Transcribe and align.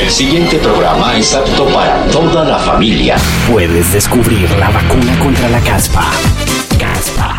El 0.00 0.10
siguiente 0.10 0.58
programa 0.58 1.16
es 1.16 1.34
apto 1.34 1.66
para 1.66 2.04
toda 2.06 2.44
la 2.44 2.56
familia. 2.58 3.16
Puedes 3.50 3.92
descubrir 3.92 4.48
la 4.52 4.70
vacuna 4.70 5.18
contra 5.18 5.48
la 5.48 5.58
caspa. 5.60 6.12
Caspa. 6.78 7.36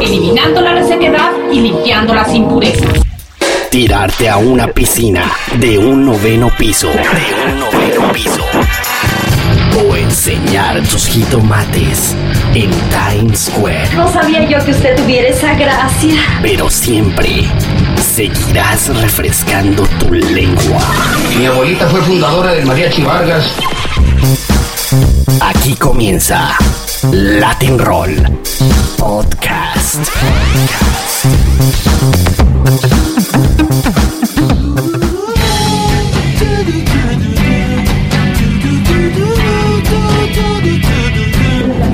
Eliminando 0.00 0.60
la 0.60 0.72
resequedad 0.72 1.30
y 1.52 1.60
limpiando 1.60 2.12
las 2.12 2.34
impurezas. 2.34 3.00
Tirarte 3.70 4.28
a 4.28 4.38
una 4.38 4.66
piscina 4.66 5.30
de 5.60 5.78
un 5.78 6.04
noveno 6.04 6.50
piso. 6.58 6.88
De 6.88 7.52
un 7.52 7.60
noveno 7.60 8.12
piso. 8.12 8.44
O 9.88 9.94
enseñar 9.94 10.82
tus 10.88 11.06
jitomates 11.06 12.16
en 12.54 12.70
Times 12.90 13.52
Square. 13.52 13.88
No 13.94 14.12
sabía 14.12 14.44
yo 14.48 14.62
que 14.64 14.72
usted 14.72 14.96
tuviera 14.96 15.28
esa 15.28 15.54
gracia. 15.54 16.20
Pero 16.42 16.68
siempre 16.68 17.44
seguirás 18.20 18.94
refrescando 19.00 19.82
tu 19.98 20.12
lengua. 20.12 20.78
Mi 21.38 21.46
abuelita 21.46 21.88
fue 21.88 22.02
fundadora 22.02 22.52
del 22.52 22.66
Mariachi 22.66 23.02
Vargas. 23.02 23.46
Aquí 25.40 25.74
comienza 25.76 26.54
Latin 27.12 27.78
Roll 27.78 28.22
Podcast. 28.98 30.06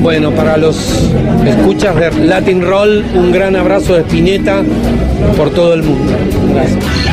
Bueno, 0.06 0.30
para 0.30 0.56
los 0.56 0.76
escuchas 1.44 1.96
de 1.96 2.26
Latin 2.26 2.62
Roll, 2.62 3.04
un 3.16 3.32
gran 3.32 3.56
abrazo 3.56 3.94
de 3.94 4.02
Spinetta 4.02 4.62
por 5.36 5.50
todo 5.50 5.74
el 5.74 5.82
mundo. 5.82 6.12
Gracias. 6.54 7.05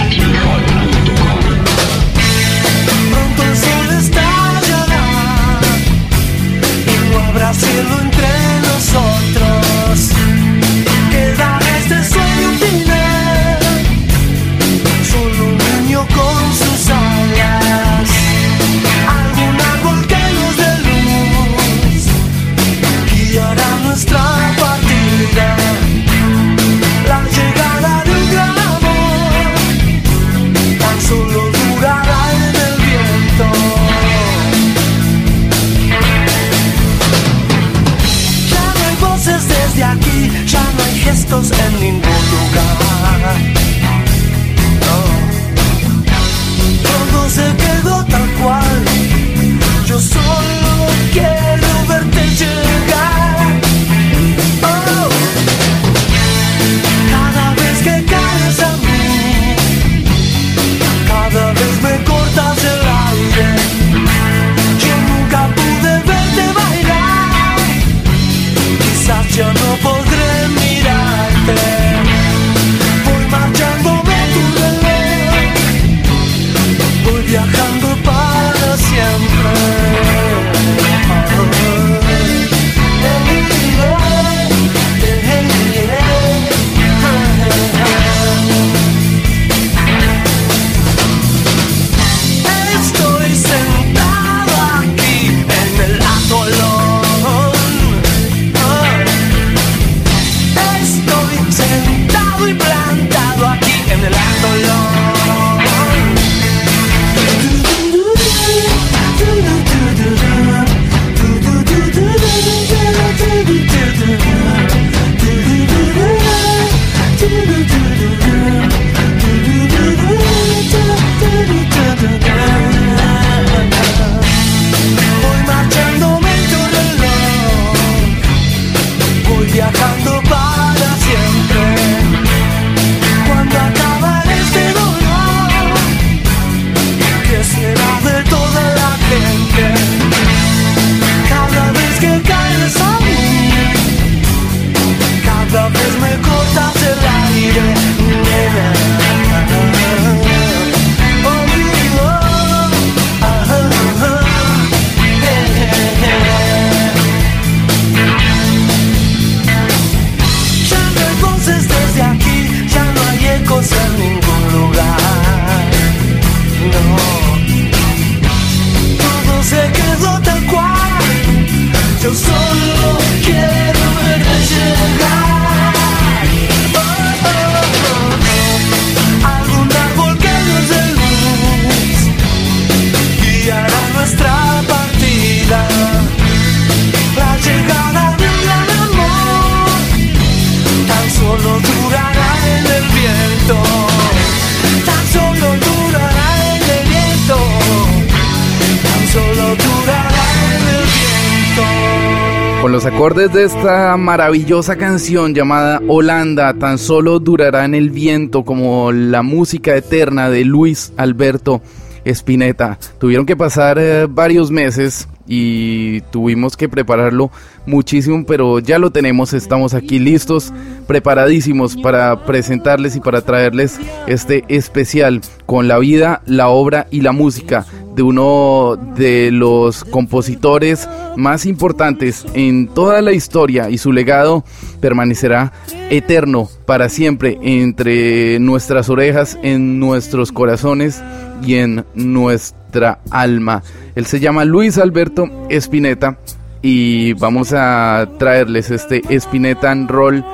Con 202.63 202.71
los 202.71 202.85
acordes 202.85 203.33
de 203.33 203.43
esta 203.43 203.97
maravillosa 203.97 204.77
canción 204.77 205.35
llamada 205.35 205.81
Holanda, 205.85 206.53
tan 206.53 206.77
solo 206.77 207.19
durará 207.19 207.65
en 207.65 207.75
el 207.75 207.89
viento 207.89 208.45
como 208.45 208.93
la 208.93 209.21
música 209.21 209.75
eterna 209.75 210.29
de 210.29 210.45
Luis 210.45 210.93
Alberto 210.95 211.61
Spinetta. 212.05 212.79
Tuvieron 212.99 213.25
que 213.25 213.35
pasar 213.35 213.77
eh, 213.79 214.07
varios 214.09 214.49
meses 214.49 215.09
y 215.27 215.99
tuvimos 216.11 216.55
que 216.55 216.69
prepararlo 216.69 217.31
muchísimo, 217.65 218.25
pero 218.25 218.59
ya 218.59 218.79
lo 218.79 218.91
tenemos, 218.91 219.33
estamos 219.33 219.73
aquí 219.73 219.99
listos, 219.99 220.53
preparadísimos 220.87 221.75
para 221.75 222.25
presentarles 222.25 222.95
y 222.95 223.01
para 223.01 223.19
traerles 223.19 223.77
este 224.07 224.45
especial 224.47 225.19
con 225.53 225.67
la 225.67 225.77
vida, 225.77 226.23
la 226.25 226.49
obra 226.49 226.87
y 226.89 227.01
la 227.01 227.11
música 227.11 227.63
de 227.95 228.01
uno 228.01 228.75
de 228.97 229.29
los 229.29 229.83
compositores 229.83 230.89
más 231.15 231.45
importantes 231.45 232.25
en 232.33 232.67
toda 232.67 233.03
la 233.03 233.11
historia 233.11 233.69
y 233.69 233.77
su 233.77 233.91
legado 233.91 234.43
permanecerá 234.81 235.53
eterno 235.91 236.49
para 236.65 236.89
siempre 236.89 237.37
entre 237.43 238.39
nuestras 238.39 238.89
orejas, 238.89 239.37
en 239.43 239.79
nuestros 239.79 240.31
corazones 240.31 241.03
y 241.45 241.53
en 241.53 241.85
nuestra 241.93 243.01
alma. 243.11 243.61
Él 243.93 244.07
se 244.07 244.19
llama 244.19 244.45
Luis 244.45 244.79
Alberto 244.79 245.29
Espineta 245.51 246.17
y 246.63 247.13
vamos 247.13 247.53
a 247.53 248.09
traerles 248.17 248.71
este 248.71 249.03
Espineta 249.07 249.71
en 249.71 249.87
Roll 249.87 250.25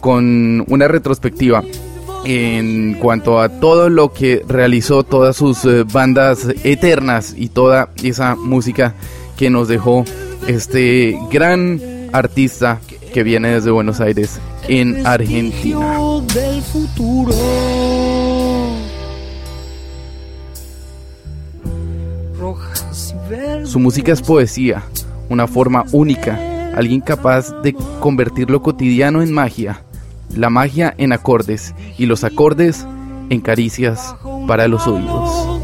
con 0.00 0.64
una 0.66 0.88
retrospectiva 0.88 1.62
en 2.24 2.94
cuanto 2.94 3.40
a 3.40 3.48
todo 3.48 3.88
lo 3.88 4.12
que 4.12 4.44
realizó, 4.46 5.02
todas 5.02 5.36
sus 5.36 5.64
eh, 5.64 5.84
bandas 5.84 6.46
eternas 6.64 7.34
y 7.36 7.48
toda 7.48 7.90
esa 8.02 8.36
música 8.36 8.94
que 9.36 9.50
nos 9.50 9.68
dejó 9.68 10.04
este 10.46 11.18
gran 11.30 11.80
artista 12.12 12.80
que 13.12 13.22
viene 13.22 13.50
desde 13.50 13.70
Buenos 13.70 14.00
Aires 14.00 14.40
en 14.68 15.06
Argentina. 15.06 15.98
Su 23.64 23.78
música 23.78 24.12
es 24.12 24.22
poesía, 24.22 24.82
una 25.28 25.46
forma 25.46 25.84
única, 25.92 26.38
alguien 26.74 27.00
capaz 27.00 27.52
de 27.62 27.74
convertir 28.00 28.50
lo 28.50 28.62
cotidiano 28.62 29.22
en 29.22 29.32
magia, 29.32 29.82
la 30.34 30.50
magia 30.50 30.94
en 30.98 31.12
acordes 31.12 31.74
y 31.98 32.06
los 32.06 32.24
acordes 32.24 32.86
en 33.30 33.40
caricias 33.40 34.14
para 34.46 34.68
los 34.68 34.86
oídos. 34.86 35.62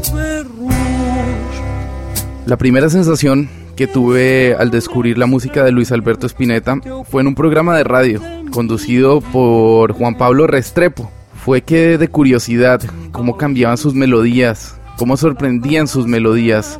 La 2.45 2.57
primera 2.57 2.89
sensación 2.89 3.49
que 3.75 3.87
tuve 3.87 4.55
al 4.59 4.71
descubrir 4.71 5.17
la 5.17 5.25
música 5.25 5.63
de 5.63 5.71
Luis 5.71 5.91
Alberto 5.91 6.27
Spinetta 6.27 6.79
fue 7.09 7.21
en 7.21 7.27
un 7.27 7.35
programa 7.35 7.77
de 7.77 7.83
radio 7.83 8.21
conducido 8.51 9.21
por 9.21 9.93
Juan 9.93 10.17
Pablo 10.17 10.47
Restrepo. 10.47 11.09
Fue 11.45 11.61
que 11.61 11.97
de 11.97 12.07
curiosidad, 12.09 12.81
cómo 13.11 13.37
cambiaban 13.37 13.77
sus 13.77 13.93
melodías, 13.93 14.75
cómo 14.97 15.15
sorprendían 15.15 15.87
sus 15.87 16.07
melodías, 16.07 16.79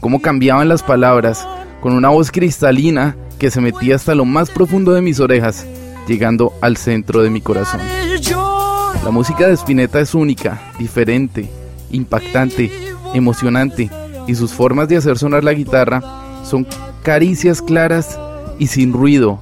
cómo 0.00 0.22
cambiaban 0.22 0.68
las 0.68 0.82
palabras, 0.82 1.46
con 1.80 1.92
una 1.92 2.08
voz 2.08 2.30
cristalina 2.30 3.16
que 3.38 3.50
se 3.50 3.60
metía 3.60 3.96
hasta 3.96 4.14
lo 4.14 4.24
más 4.24 4.50
profundo 4.50 4.92
de 4.92 5.02
mis 5.02 5.20
orejas, 5.20 5.66
llegando 6.08 6.52
al 6.60 6.76
centro 6.76 7.22
de 7.22 7.30
mi 7.30 7.40
corazón. 7.40 7.80
La 9.04 9.10
música 9.12 9.46
de 9.46 9.54
Spinetta 9.54 10.00
es 10.00 10.14
única, 10.14 10.72
diferente, 10.78 11.48
impactante, 11.90 12.70
emocionante 13.14 13.90
y 14.26 14.34
sus 14.34 14.52
formas 14.52 14.88
de 14.88 14.96
hacer 14.96 15.18
sonar 15.18 15.44
la 15.44 15.52
guitarra 15.52 16.02
son 16.44 16.66
caricias 17.02 17.62
claras 17.62 18.18
y 18.58 18.66
sin 18.66 18.92
ruido, 18.92 19.40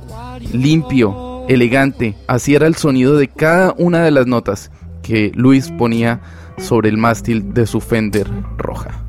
limpio, 0.52 1.46
elegante. 1.48 2.16
Así 2.26 2.54
era 2.54 2.66
el 2.66 2.76
sonido 2.76 3.16
de 3.16 3.28
cada 3.28 3.74
una 3.78 4.02
de 4.02 4.10
las 4.10 4.26
notas 4.26 4.70
que 5.02 5.32
Luis 5.34 5.70
ponía 5.70 6.20
sobre 6.58 6.88
el 6.88 6.98
mástil 6.98 7.54
de 7.54 7.66
su 7.66 7.80
Fender 7.80 8.28
roja. 8.56 9.02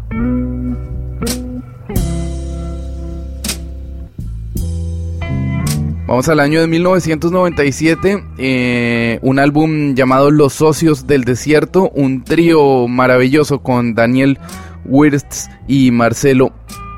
Vamos 6.08 6.30
al 6.30 6.40
año 6.40 6.62
de 6.62 6.68
1997, 6.68 8.24
eh, 8.38 9.20
un 9.22 9.40
álbum 9.40 9.94
llamado 9.94 10.32
Los 10.32 10.54
Socios 10.54 11.06
del 11.06 11.26
Desierto, 11.26 11.90
un 11.90 12.24
trío 12.24 12.88
maravilloso 12.88 13.60
con 13.60 13.94
Daniel 13.94 14.40
Wirtz 14.86 15.50
y 15.68 15.92
Marcelo 15.92 16.54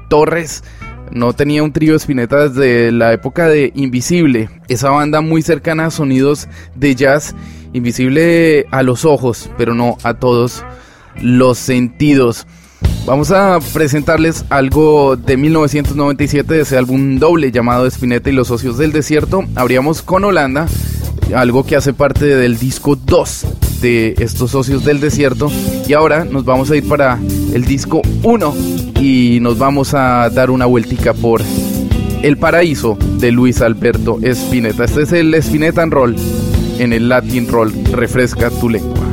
Torres. 0.09 0.63
No 1.11 1.33
tenía 1.33 1.63
un 1.63 1.73
trío 1.73 1.95
Spinetta 1.95 2.49
desde 2.49 2.91
la 2.91 3.11
época 3.11 3.47
de 3.47 3.71
Invisible, 3.73 4.47
esa 4.67 4.91
banda 4.91 5.21
muy 5.21 5.41
cercana 5.41 5.87
a 5.87 5.91
sonidos 5.91 6.47
de 6.75 6.93
jazz, 6.93 7.35
invisible 7.73 8.67
a 8.69 8.83
los 8.83 9.05
ojos, 9.05 9.49
pero 9.57 9.73
no 9.73 9.97
a 10.03 10.13
todos 10.13 10.63
los 11.19 11.57
sentidos. 11.57 12.45
Vamos 13.05 13.31
a 13.31 13.59
presentarles 13.73 14.45
algo 14.49 15.15
de 15.15 15.35
1997 15.35 16.53
de 16.53 16.61
ese 16.61 16.77
álbum 16.77 17.17
doble 17.17 17.51
llamado 17.51 17.87
Spinetta 17.87 18.29
y 18.29 18.33
los 18.33 18.49
socios 18.49 18.77
del 18.77 18.91
desierto. 18.91 19.45
Abríamos 19.55 20.03
con 20.03 20.23
Holanda, 20.25 20.67
algo 21.33 21.65
que 21.65 21.75
hace 21.75 21.93
parte 21.93 22.25
del 22.25 22.59
disco 22.59 22.95
2 22.95 23.45
de 23.81 24.15
estos 24.19 24.51
socios 24.51 24.85
del 24.85 24.99
desierto. 24.99 25.51
Y 25.87 25.93
ahora 25.93 26.23
nos 26.23 26.45
vamos 26.45 26.69
a 26.69 26.75
ir 26.75 26.87
para 26.87 27.19
el 27.53 27.65
disco 27.65 28.01
1 28.21 28.55
y 29.01 29.39
nos 29.41 29.57
vamos 29.57 29.93
a 29.93 30.29
dar 30.29 30.51
una 30.51 30.65
vueltica 30.65 31.13
por 31.13 31.41
El 32.21 32.37
Paraíso 32.37 32.97
de 33.17 33.31
Luis 33.31 33.61
Alberto 33.61 34.19
Spinetta. 34.21 34.83
Este 34.83 35.01
es 35.03 35.11
el 35.13 35.33
Spinetta 35.33 35.81
and 35.81 35.93
Roll 35.93 36.15
en 36.77 36.93
el 36.93 37.09
Latin 37.09 37.47
Roll. 37.47 37.73
Refresca 37.91 38.49
tu 38.49 38.69
lengua. 38.69 39.08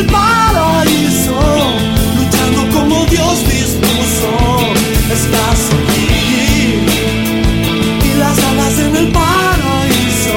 El 0.00 0.06
paraíso, 0.06 1.38
luchando 2.16 2.78
como 2.78 3.06
Dios 3.06 3.36
dispuso, 3.46 4.32
estás 5.12 5.60
aquí. 5.76 6.80
Y 8.08 8.18
las 8.18 8.38
alas 8.50 8.78
en 8.78 8.96
el 8.96 9.08
paraíso 9.08 10.36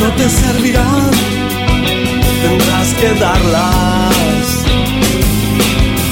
no 0.00 0.08
te 0.18 0.28
servirán, 0.28 1.10
tendrás 2.42 2.88
que 3.00 3.08
darlas. 3.20 4.46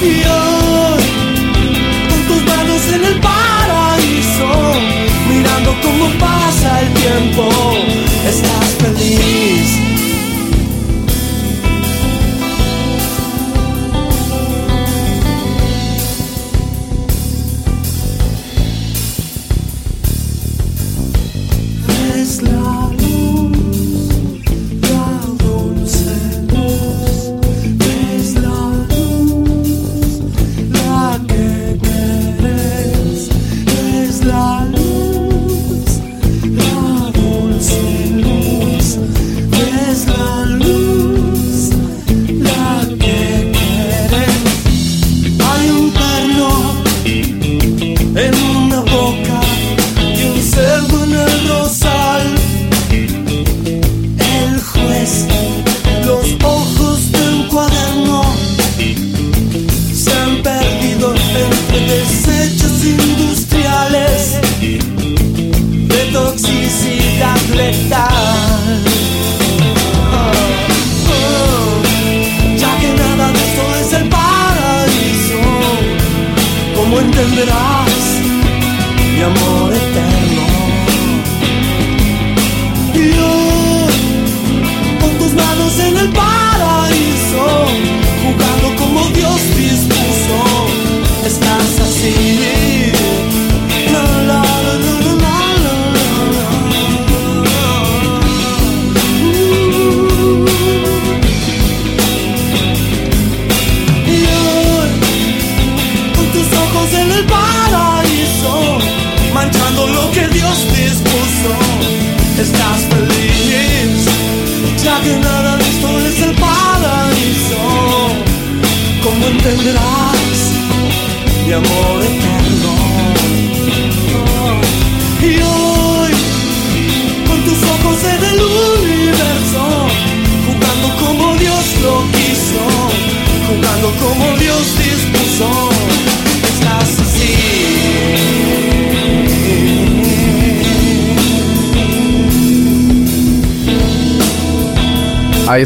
Y 0.02 0.14
hoy, 0.38 1.02
con 2.08 2.20
tus 2.28 2.42
manos 2.50 2.82
en 2.96 3.04
el 3.04 3.20
paraíso, 3.20 4.48
mirando 5.28 5.70
cómo 5.84 6.06
pasa 6.18 6.80
el 6.80 6.92
tiempo, 6.94 7.79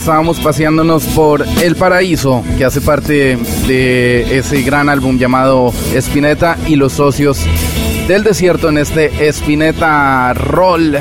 estábamos 0.04 0.38
paseándonos 0.38 1.06
por 1.06 1.46
El 1.62 1.76
Paraíso, 1.76 2.44
que 2.58 2.66
hace 2.66 2.82
parte 2.82 3.38
de 3.66 4.36
ese 4.36 4.60
gran 4.60 4.90
álbum 4.90 5.16
llamado 5.16 5.72
Spinetta 5.94 6.58
y 6.66 6.76
los 6.76 6.92
socios 6.92 7.42
del 8.06 8.22
desierto 8.22 8.68
en 8.68 8.76
este 8.76 9.28
Spinetta 9.28 10.34
Roll, 10.34 10.98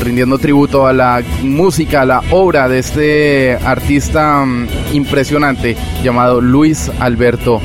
rindiendo 0.00 0.38
tributo 0.38 0.86
a 0.86 0.92
la 0.92 1.24
música, 1.42 2.02
a 2.02 2.06
la 2.06 2.22
obra 2.30 2.68
de 2.68 2.78
este 2.78 3.58
artista 3.64 4.44
mm, 4.44 4.68
impresionante 4.92 5.76
llamado 6.00 6.40
Luis 6.40 6.92
Alberto 7.00 7.60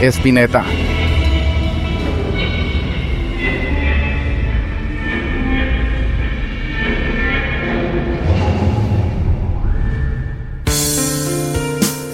Spinetta. 0.00 0.64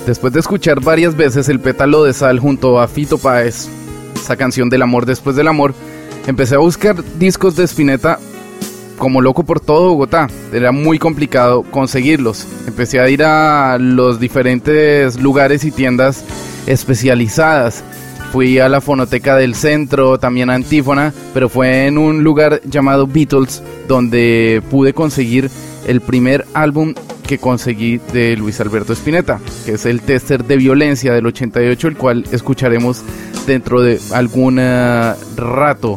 Después 0.06 0.32
de 0.32 0.40
escuchar 0.40 0.80
varias 0.80 1.16
veces 1.16 1.48
el 1.48 1.60
pétalo 1.60 2.04
de 2.04 2.12
sal 2.12 2.38
junto 2.38 2.80
a 2.80 2.88
Fito 2.88 3.18
Páez, 3.18 3.68
esa 4.14 4.36
canción 4.36 4.68
del 4.70 4.82
amor 4.82 5.06
después 5.06 5.36
del 5.36 5.48
amor, 5.48 5.74
empecé 6.26 6.54
a 6.54 6.58
buscar 6.58 6.96
discos 7.18 7.56
de 7.56 7.64
Spinetta 7.64 8.18
como 8.98 9.20
loco 9.20 9.44
por 9.44 9.60
todo 9.60 9.90
Bogotá. 9.90 10.28
Era 10.52 10.72
muy 10.72 10.98
complicado 10.98 11.62
conseguirlos. 11.62 12.46
Empecé 12.66 13.00
a 13.00 13.08
ir 13.08 13.22
a 13.24 13.78
los 13.78 14.20
diferentes 14.20 15.20
lugares 15.20 15.64
y 15.64 15.70
tiendas 15.70 16.24
especializadas. 16.66 17.82
Fui 18.30 18.58
a 18.58 18.68
la 18.68 18.80
fonoteca 18.80 19.36
del 19.36 19.54
centro, 19.54 20.18
también 20.18 20.50
a 20.50 20.54
Antífona, 20.54 21.12
pero 21.34 21.48
fue 21.48 21.86
en 21.86 21.98
un 21.98 22.22
lugar 22.22 22.60
llamado 22.64 23.06
Beatles 23.06 23.62
donde 23.88 24.62
pude 24.70 24.92
conseguir 24.92 25.50
el 25.86 26.00
primer 26.00 26.46
álbum 26.54 26.94
que 27.30 27.38
conseguí 27.38 28.00
de 28.12 28.36
Luis 28.36 28.60
Alberto 28.60 28.92
Spinetta, 28.92 29.38
que 29.64 29.74
es 29.74 29.86
el 29.86 30.00
Tester 30.02 30.44
de 30.44 30.56
Violencia 30.56 31.12
del 31.12 31.26
88, 31.26 31.86
el 31.86 31.96
cual 31.96 32.24
escucharemos 32.32 33.04
dentro 33.46 33.82
de 33.82 34.00
algún 34.10 34.58
eh, 34.58 35.14
rato. 35.36 35.96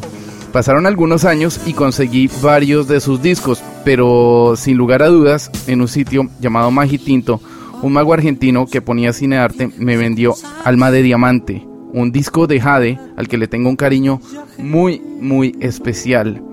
Pasaron 0.52 0.86
algunos 0.86 1.26
años 1.26 1.60
y 1.66 1.74
conseguí 1.74 2.30
varios 2.44 2.88
de 2.88 3.02
sus 3.02 3.20
discos, 3.24 3.64
pero 3.84 4.54
sin 4.56 4.78
lugar 4.78 5.02
a 5.02 5.08
dudas, 5.08 5.50
en 5.66 5.82
un 5.82 5.88
sitio 5.88 6.30
llamado 6.40 6.70
Magitinto, 6.70 7.42
un 7.82 7.94
mago 7.94 8.14
argentino 8.14 8.68
que 8.68 8.84
ponía 8.84 9.12
cinearte 9.12 9.72
me 9.80 9.98
vendió 9.98 10.36
Alma 10.64 10.92
de 10.92 11.02
Diamante, 11.02 11.66
un 11.94 12.12
disco 12.12 12.46
de 12.46 12.62
Jade 12.62 13.00
al 13.18 13.28
que 13.28 13.40
le 13.40 13.48
tengo 13.48 13.70
un 13.70 13.76
cariño 13.76 14.22
muy, 14.60 15.00
muy 15.00 15.58
especial. 15.62 16.44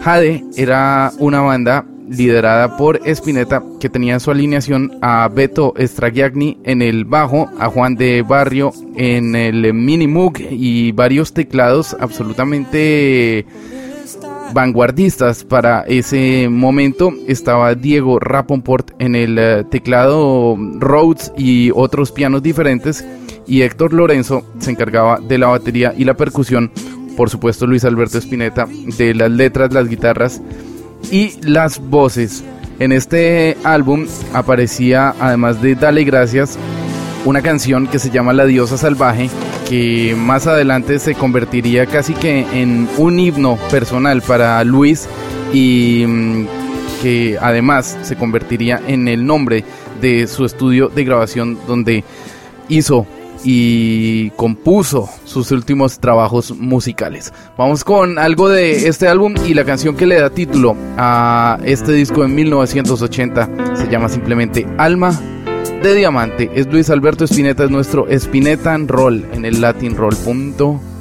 Jade 0.00 0.42
era 0.56 1.12
una 1.18 1.42
banda 1.42 1.84
liderada 2.16 2.76
por 2.76 3.00
Spinetta, 3.06 3.62
que 3.80 3.88
tenía 3.88 4.14
en 4.14 4.20
su 4.20 4.30
alineación 4.30 4.98
a 5.00 5.28
Beto 5.28 5.74
Stragiagni 5.78 6.58
en 6.64 6.82
el 6.82 7.04
bajo, 7.04 7.50
a 7.58 7.68
Juan 7.68 7.94
de 7.96 8.22
Barrio 8.22 8.72
en 8.96 9.34
el 9.34 9.72
mini 9.74 10.06
Moog 10.06 10.34
y 10.38 10.92
varios 10.92 11.32
teclados 11.32 11.96
absolutamente 11.98 13.46
vanguardistas 14.52 15.44
para 15.44 15.82
ese 15.82 16.48
momento. 16.50 17.12
Estaba 17.26 17.74
Diego 17.74 18.18
Raponport 18.18 18.90
en 18.98 19.14
el 19.14 19.38
eh, 19.38 19.64
teclado 19.70 20.56
Rhodes 20.78 21.32
y 21.36 21.70
otros 21.74 22.12
pianos 22.12 22.42
diferentes. 22.42 23.04
Y 23.46 23.62
Héctor 23.62 23.92
Lorenzo 23.92 24.44
se 24.60 24.70
encargaba 24.70 25.18
de 25.18 25.38
la 25.38 25.48
batería 25.48 25.94
y 25.96 26.04
la 26.04 26.14
percusión. 26.14 26.70
Por 27.16 27.28
supuesto, 27.28 27.66
Luis 27.66 27.84
Alberto 27.84 28.18
Spinetta 28.18 28.66
de 28.96 29.14
las 29.14 29.30
letras, 29.30 29.72
las 29.72 29.88
guitarras 29.88 30.40
y 31.10 31.40
las 31.42 31.78
voces. 31.78 32.44
En 32.78 32.92
este 32.92 33.56
álbum 33.64 34.06
aparecía, 34.32 35.14
además 35.20 35.62
de 35.62 35.74
Dale 35.74 36.04
Gracias, 36.04 36.58
una 37.24 37.42
canción 37.42 37.86
que 37.86 37.98
se 37.98 38.10
llama 38.10 38.32
La 38.32 38.46
Diosa 38.46 38.76
Salvaje, 38.76 39.30
que 39.68 40.14
más 40.16 40.46
adelante 40.46 40.98
se 40.98 41.14
convertiría 41.14 41.86
casi 41.86 42.14
que 42.14 42.46
en 42.60 42.88
un 42.98 43.18
himno 43.18 43.56
personal 43.70 44.22
para 44.22 44.62
Luis 44.64 45.08
y 45.52 46.04
mm, 46.06 46.46
que 47.02 47.38
además 47.40 47.98
se 48.02 48.16
convertiría 48.16 48.80
en 48.86 49.06
el 49.08 49.24
nombre 49.24 49.64
de 50.00 50.26
su 50.26 50.44
estudio 50.44 50.88
de 50.88 51.04
grabación 51.04 51.58
donde 51.66 52.04
hizo 52.68 53.06
y 53.44 54.30
compuso 54.30 55.08
sus 55.24 55.50
últimos 55.50 55.98
trabajos 55.98 56.56
musicales. 56.56 57.32
Vamos 57.56 57.84
con 57.84 58.18
algo 58.18 58.48
de 58.48 58.88
este 58.88 59.08
álbum 59.08 59.34
y 59.46 59.54
la 59.54 59.64
canción 59.64 59.96
que 59.96 60.06
le 60.06 60.20
da 60.20 60.30
título 60.30 60.76
a 60.96 61.58
este 61.64 61.92
disco 61.92 62.24
en 62.24 62.34
1980 62.34 63.76
se 63.76 63.88
llama 63.88 64.08
simplemente 64.08 64.66
Alma 64.78 65.18
de 65.82 65.94
Diamante. 65.94 66.50
Es 66.54 66.66
Luis 66.66 66.90
Alberto 66.90 67.24
Spinetta, 67.24 67.64
es 67.64 67.70
nuestro 67.70 68.06
Spinetta 68.08 68.76
Roll 68.78 69.26
en 69.32 69.44
el 69.44 69.60
latinroll.com. 69.60 70.91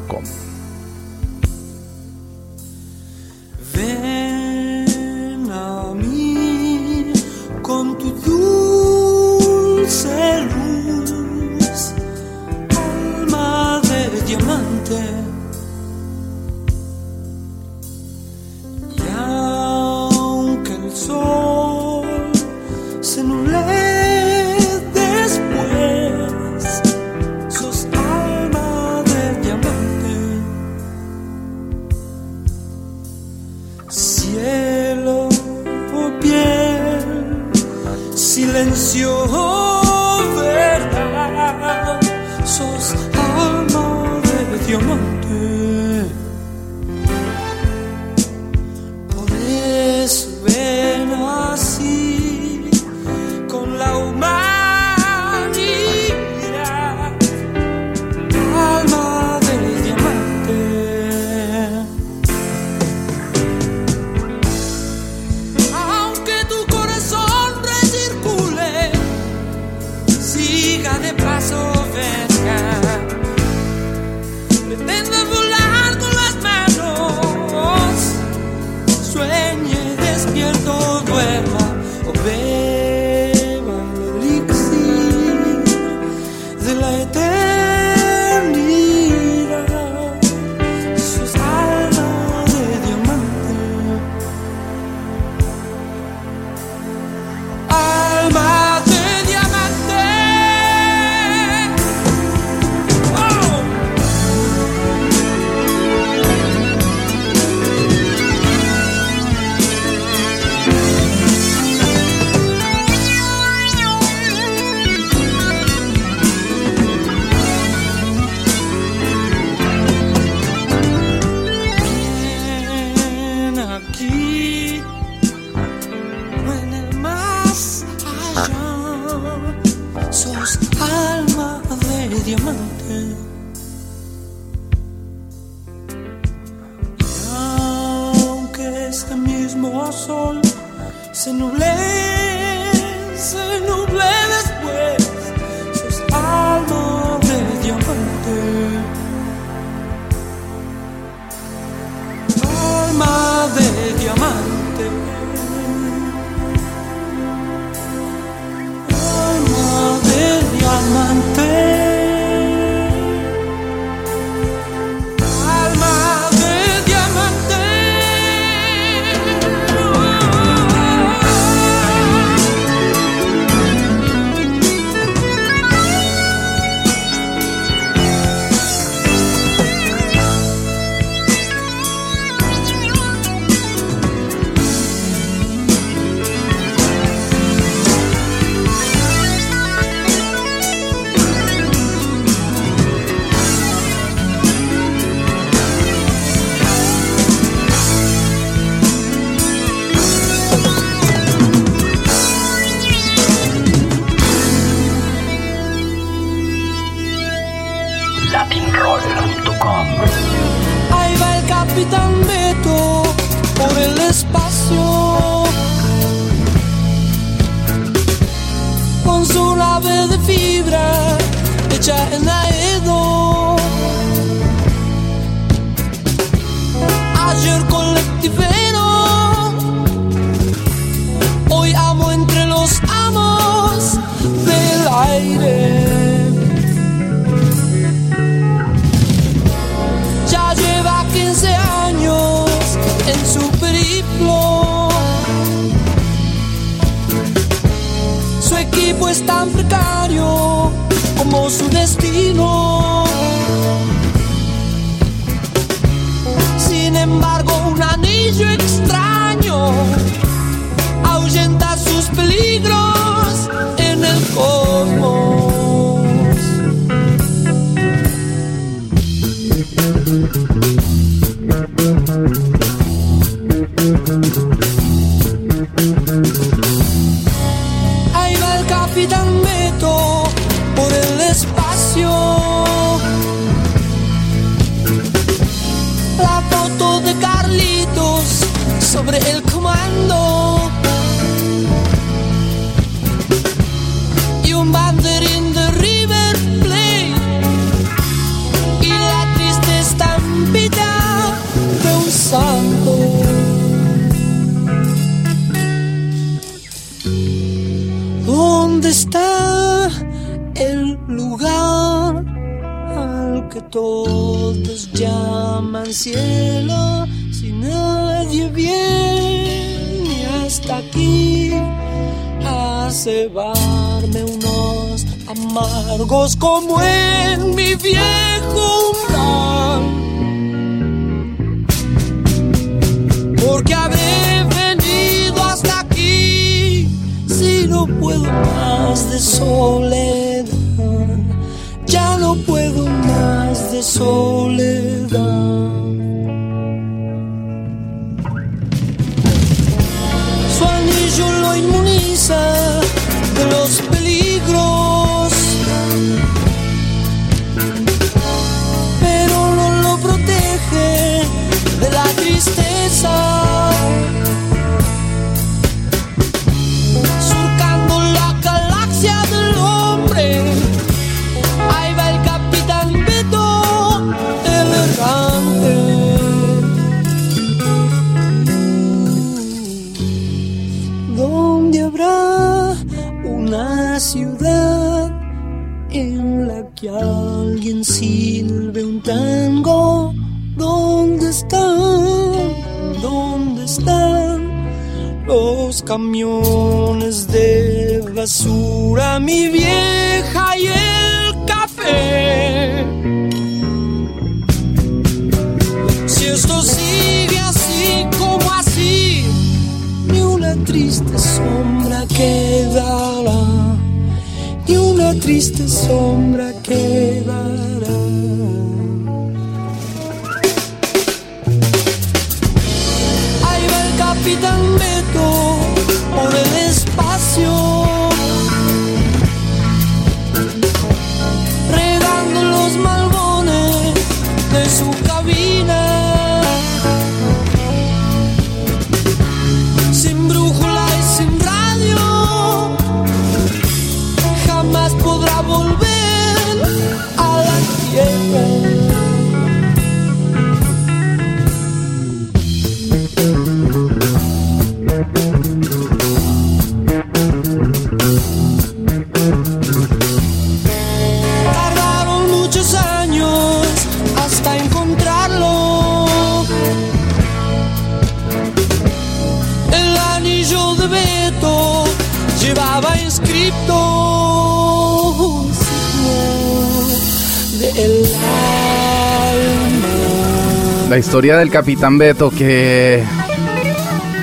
del 481.21 481.51
Capitán 481.51 481.99
Beto 481.99 482.31
que 482.31 483.03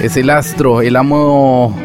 es 0.03 0.17
el 0.17 0.31
astro, 0.31 0.83
el 0.83 0.97
amo 0.97 1.79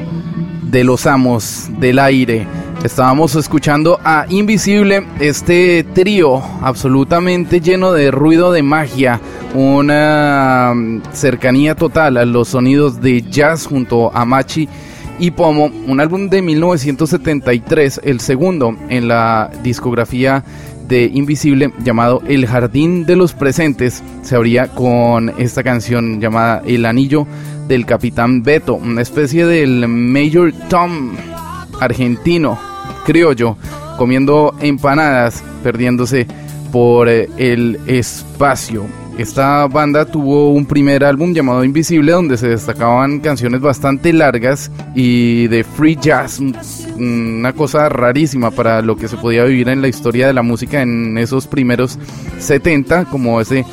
de 0.63 0.83
los 0.83 1.05
amos 1.05 1.69
del 1.77 1.99
aire. 1.99 2.47
Estábamos 2.83 3.35
escuchando 3.35 3.99
a 4.03 4.25
Invisible, 4.29 5.05
este 5.19 5.83
trío 5.83 6.41
absolutamente 6.61 7.61
lleno 7.61 7.93
de 7.93 8.09
ruido 8.09 8.51
de 8.51 8.63
magia, 8.63 9.21
una 9.53 10.73
cercanía 11.11 11.75
total 11.75 12.17
a 12.17 12.25
los 12.25 12.47
sonidos 12.47 12.99
de 12.99 13.21
jazz 13.21 13.67
junto 13.67 14.11
a 14.15 14.25
Machi 14.25 14.67
y 15.19 15.29
Pomo, 15.29 15.69
un 15.85 15.99
álbum 15.99 16.27
de 16.27 16.41
1973, 16.41 18.01
el 18.03 18.19
segundo 18.19 18.75
en 18.89 19.07
la 19.07 19.51
discografía 19.61 20.43
de 20.87 21.09
Invisible 21.13 21.71
llamado 21.83 22.21
El 22.27 22.45
Jardín 22.47 23.05
de 23.05 23.15
los 23.15 23.33
Presentes, 23.33 24.03
se 24.21 24.35
abría 24.35 24.67
con 24.67 25.29
esta 25.37 25.63
canción 25.63 26.19
llamada 26.19 26.61
El 26.65 26.85
Anillo 26.85 27.27
del 27.67 27.85
Capitán 27.85 28.43
Beto, 28.43 28.75
una 28.75 29.01
especie 29.01 29.45
del 29.45 29.87
Major 29.87 30.53
Tom 30.69 31.11
argentino, 31.79 32.59
criollo, 33.05 33.57
comiendo 33.97 34.55
empanadas, 34.59 35.43
perdiéndose 35.63 36.27
por 36.71 37.07
eh, 37.09 37.29
el 37.37 37.79
espacio. 37.87 38.85
Esta 39.17 39.67
banda 39.67 40.05
tuvo 40.05 40.51
un 40.51 40.65
primer 40.65 41.03
álbum 41.03 41.33
llamado 41.33 41.63
Invisible 41.63 42.13
donde 42.13 42.35
se 42.35 42.47
destacaban 42.47 43.19
canciones 43.19 43.61
bastante 43.61 44.11
largas 44.11 44.71
y 44.95 45.47
de 45.49 45.63
free 45.63 45.95
jazz, 45.95 46.41
una 46.97 47.53
cosa 47.53 47.89
rarísima 47.89 48.49
para 48.49 48.81
lo 48.81 48.95
que 48.95 49.07
se 49.07 49.17
podía 49.17 49.43
vivir 49.43 49.69
en 49.69 49.83
la 49.83 49.87
historia 49.87 50.25
de 50.25 50.33
la 50.33 50.41
música 50.41 50.81
en 50.81 51.15
esos 51.19 51.45
primeros 51.45 51.99
70, 52.39 53.05
como 53.05 53.39
ese 53.39 53.65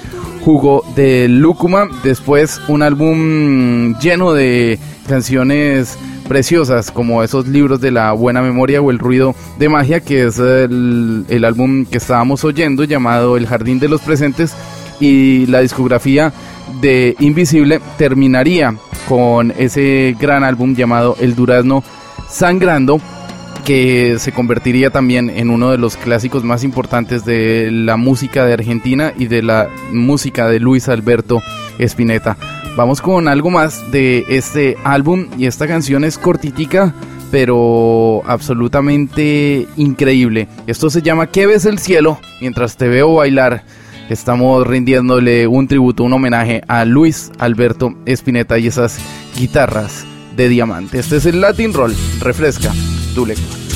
jugo 0.44 0.84
de 0.94 1.26
lúcuma. 1.28 1.88
Después 2.04 2.60
un 2.68 2.82
álbum 2.82 3.98
lleno 3.98 4.34
de 4.34 4.78
canciones 5.08 5.98
preciosas 6.28 6.90
como 6.90 7.22
esos 7.22 7.48
libros 7.48 7.80
de 7.80 7.90
la 7.90 8.12
buena 8.12 8.42
memoria 8.42 8.82
o 8.82 8.90
el 8.90 8.98
ruido 8.98 9.34
de 9.58 9.68
magia 9.68 10.00
que 10.00 10.26
es 10.26 10.38
el, 10.38 11.24
el 11.28 11.44
álbum 11.44 11.86
que 11.86 11.98
estábamos 11.98 12.44
oyendo 12.44 12.84
llamado 12.84 13.36
El 13.36 13.48
Jardín 13.48 13.80
de 13.80 13.88
los 13.88 14.00
Presentes 14.02 14.54
y 15.00 15.46
la 15.46 15.60
discografía 15.60 16.32
de 16.80 17.16
Invisible 17.18 17.80
terminaría 17.98 18.74
con 19.08 19.52
ese 19.58 20.14
gran 20.20 20.44
álbum 20.44 20.74
llamado 20.74 21.16
El 21.18 21.34
Durazno 21.34 21.82
Sangrando 22.28 23.00
que 23.64 24.18
se 24.18 24.32
convertiría 24.32 24.90
también 24.90 25.30
en 25.30 25.50
uno 25.50 25.70
de 25.70 25.78
los 25.78 25.96
clásicos 25.96 26.44
más 26.44 26.64
importantes 26.64 27.24
de 27.24 27.70
la 27.70 27.96
música 27.96 28.44
de 28.44 28.54
Argentina 28.54 29.12
y 29.16 29.26
de 29.26 29.42
la 29.42 29.68
música 29.92 30.48
de 30.48 30.60
Luis 30.60 30.88
Alberto 30.88 31.42
Spinetta. 31.78 32.36
Vamos 32.76 33.00
con 33.00 33.28
algo 33.28 33.50
más 33.50 33.90
de 33.90 34.24
este 34.28 34.76
álbum 34.84 35.26
y 35.38 35.46
esta 35.46 35.66
canción 35.66 36.04
es 36.04 36.18
cortitica 36.18 36.94
pero 37.30 38.22
absolutamente 38.26 39.66
increíble. 39.76 40.48
Esto 40.66 40.90
se 40.90 41.02
llama 41.02 41.28
¿Qué 41.28 41.46
ves 41.46 41.64
el 41.64 41.78
cielo? 41.78 42.18
Mientras 42.40 42.76
te 42.76 42.88
veo 42.88 43.14
bailar, 43.14 43.62
estamos 44.12 44.66
rindiéndole 44.66 45.46
un 45.46 45.68
tributo, 45.68 46.04
un 46.04 46.12
homenaje 46.12 46.62
a 46.68 46.84
Luis 46.84 47.30
Alberto 47.38 47.94
Spinetta 48.06 48.58
y 48.58 48.66
esas 48.66 48.98
guitarras 49.36 50.04
de 50.36 50.48
diamante. 50.48 50.98
Este 50.98 51.16
es 51.16 51.26
el 51.26 51.40
Latin 51.40 51.72
Roll. 51.72 51.94
Refresca 52.20 52.72
tu. 53.14 53.69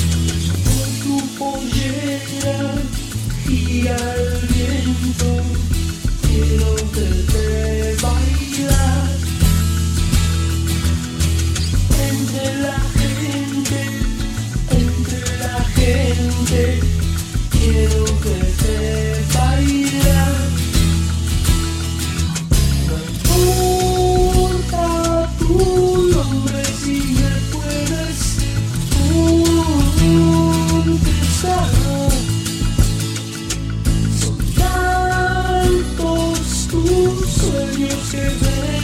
Sueños 37.85 38.11
que 38.11 38.17
ves 38.17 38.75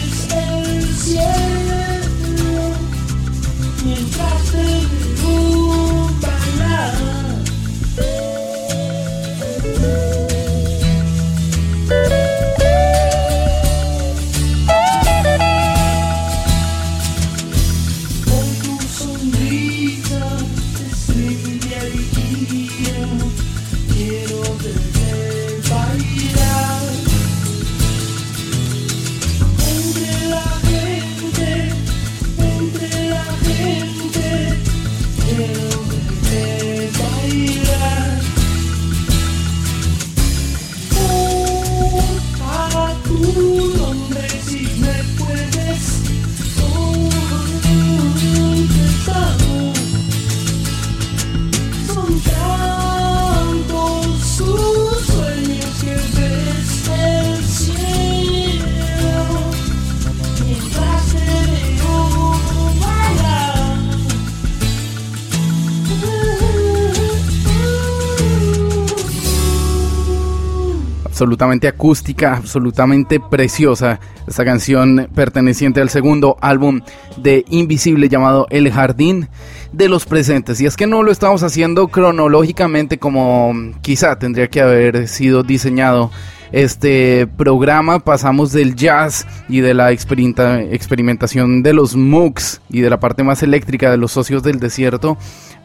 absolutamente 71.22 71.68
acústica, 71.68 72.36
absolutamente 72.36 73.20
preciosa. 73.20 74.00
Esta 74.28 74.44
canción 74.44 75.08
perteneciente 75.14 75.80
al 75.80 75.90
segundo 75.90 76.36
álbum 76.42 76.82
de 77.16 77.46
Invisible 77.50 78.10
llamado 78.10 78.48
El 78.50 78.72
Jardín 78.72 79.30
de 79.72 79.88
los 79.88 80.08
Presentes. 80.08 80.60
Y 80.62 80.66
es 80.66 80.76
que 80.76 80.88
no 80.88 81.04
lo 81.04 81.12
estamos 81.12 81.44
haciendo 81.44 81.90
cronológicamente 81.90 82.98
como 82.98 83.54
quizá 83.82 84.18
tendría 84.18 84.48
que 84.48 84.62
haber 84.62 85.08
sido 85.08 85.44
diseñado 85.44 86.10
este 86.52 87.28
programa. 87.28 88.00
Pasamos 88.00 88.52
del 88.52 88.74
jazz 88.76 89.28
y 89.48 89.60
de 89.60 89.76
la 89.76 89.92
experimenta- 89.92 90.60
experimentación 90.60 91.62
de 91.62 91.74
los 91.74 91.96
MOOCs 91.96 92.62
y 92.72 92.82
de 92.82 92.90
la 92.90 93.00
parte 93.00 93.22
más 93.22 93.44
eléctrica 93.44 93.92
de 93.92 93.98
los 93.98 94.12
socios 94.12 94.42
del 94.42 94.60
desierto 94.60 95.20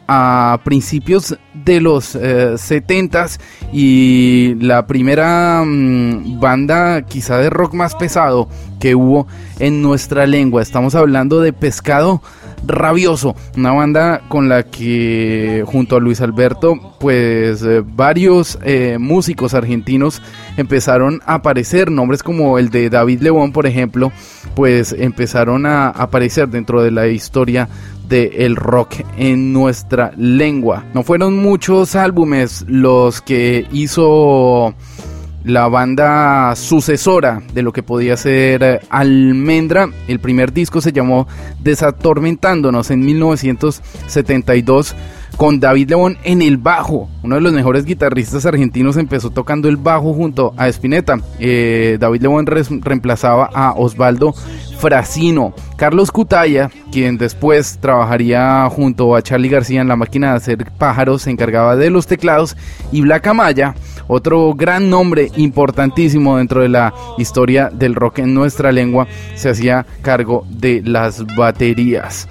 a 0.07 0.59
principios 0.63 1.37
de 1.53 1.81
los 1.81 2.15
eh, 2.15 2.53
70s 2.53 3.39
y 3.73 4.55
la 4.61 4.87
primera 4.87 5.63
mm, 5.65 6.39
banda 6.39 7.01
quizá 7.03 7.37
de 7.37 7.49
rock 7.49 7.73
más 7.73 7.95
pesado 7.95 8.47
que 8.79 8.95
hubo 8.95 9.27
en 9.59 9.81
nuestra 9.81 10.25
lengua. 10.25 10.61
Estamos 10.61 10.95
hablando 10.95 11.41
de 11.41 11.51
Pescado 11.53 12.21
Rabioso, 12.65 13.35
una 13.55 13.71
banda 13.71 14.21
con 14.29 14.49
la 14.49 14.63
que 14.63 15.63
junto 15.67 15.95
a 15.95 15.99
Luis 15.99 16.21
Alberto 16.21 16.95
pues 16.99 17.61
eh, 17.63 17.83
varios 17.85 18.57
eh, 18.63 18.97
músicos 18.99 19.53
argentinos 19.53 20.21
empezaron 20.57 21.21
a 21.25 21.35
aparecer, 21.35 21.91
nombres 21.91 22.23
como 22.23 22.57
el 22.57 22.69
de 22.69 22.89
David 22.89 23.21
León 23.21 23.51
por 23.51 23.67
ejemplo, 23.67 24.11
pues 24.55 24.95
empezaron 24.97 25.65
a 25.65 25.89
aparecer 25.89 26.49
dentro 26.49 26.81
de 26.81 26.91
la 26.91 27.07
historia 27.07 27.69
del 28.07 28.55
rock 28.55 28.95
en 29.17 29.53
nuestra 29.53 30.11
lengua. 30.17 30.85
No 30.93 31.03
fueron 31.03 31.37
muchos 31.37 31.95
álbumes 31.95 32.65
los 32.67 33.21
que 33.21 33.67
hizo 33.71 34.73
la 35.43 35.67
banda 35.69 36.55
sucesora 36.55 37.41
de 37.53 37.61
lo 37.61 37.71
que 37.71 37.83
podía 37.83 38.17
ser 38.17 38.81
Almendra. 38.89 39.89
El 40.07 40.19
primer 40.19 40.51
disco 40.51 40.81
se 40.81 40.91
llamó 40.91 41.27
Desatormentándonos 41.61 42.91
en 42.91 43.05
1972 43.05 44.95
con 45.37 45.59
David 45.59 45.91
León 45.91 46.17
en 46.23 46.41
el 46.41 46.57
bajo. 46.57 47.07
Uno 47.23 47.35
de 47.35 47.41
los 47.41 47.53
mejores 47.53 47.85
guitarristas 47.85 48.45
argentinos 48.45 48.97
empezó 48.97 49.29
tocando 49.29 49.69
el 49.69 49.77
bajo 49.77 50.13
junto 50.13 50.53
a 50.57 50.67
Spinetta. 50.67 51.19
Eh, 51.39 51.97
David 51.99 52.23
León 52.23 52.45
reemplazaba 52.47 53.49
a 53.53 53.73
Osvaldo 53.73 54.33
Frasino. 54.79 55.53
Carlos 55.75 56.11
Cutaya, 56.11 56.71
quien 56.91 57.17
después 57.17 57.77
trabajaría 57.79 58.67
junto 58.71 59.15
a 59.15 59.21
Charlie 59.21 59.49
García 59.49 59.81
en 59.81 59.87
la 59.87 59.95
máquina 59.95 60.31
de 60.31 60.37
hacer 60.37 60.71
pájaros, 60.77 61.21
se 61.21 61.29
encargaba 61.29 61.75
de 61.75 61.91
los 61.91 62.07
teclados. 62.07 62.57
Y 62.91 63.01
Black 63.01 63.27
Amaya, 63.27 63.75
otro 64.07 64.55
gran 64.55 64.89
nombre 64.89 65.31
importantísimo 65.35 66.37
dentro 66.37 66.61
de 66.61 66.69
la 66.69 66.93
historia 67.19 67.69
del 67.71 67.93
rock 67.93 68.19
en 68.19 68.33
nuestra 68.33 68.71
lengua, 68.71 69.07
se 69.35 69.49
hacía 69.49 69.85
cargo 70.01 70.47
de 70.49 70.81
las 70.83 71.23
baterías. 71.35 72.27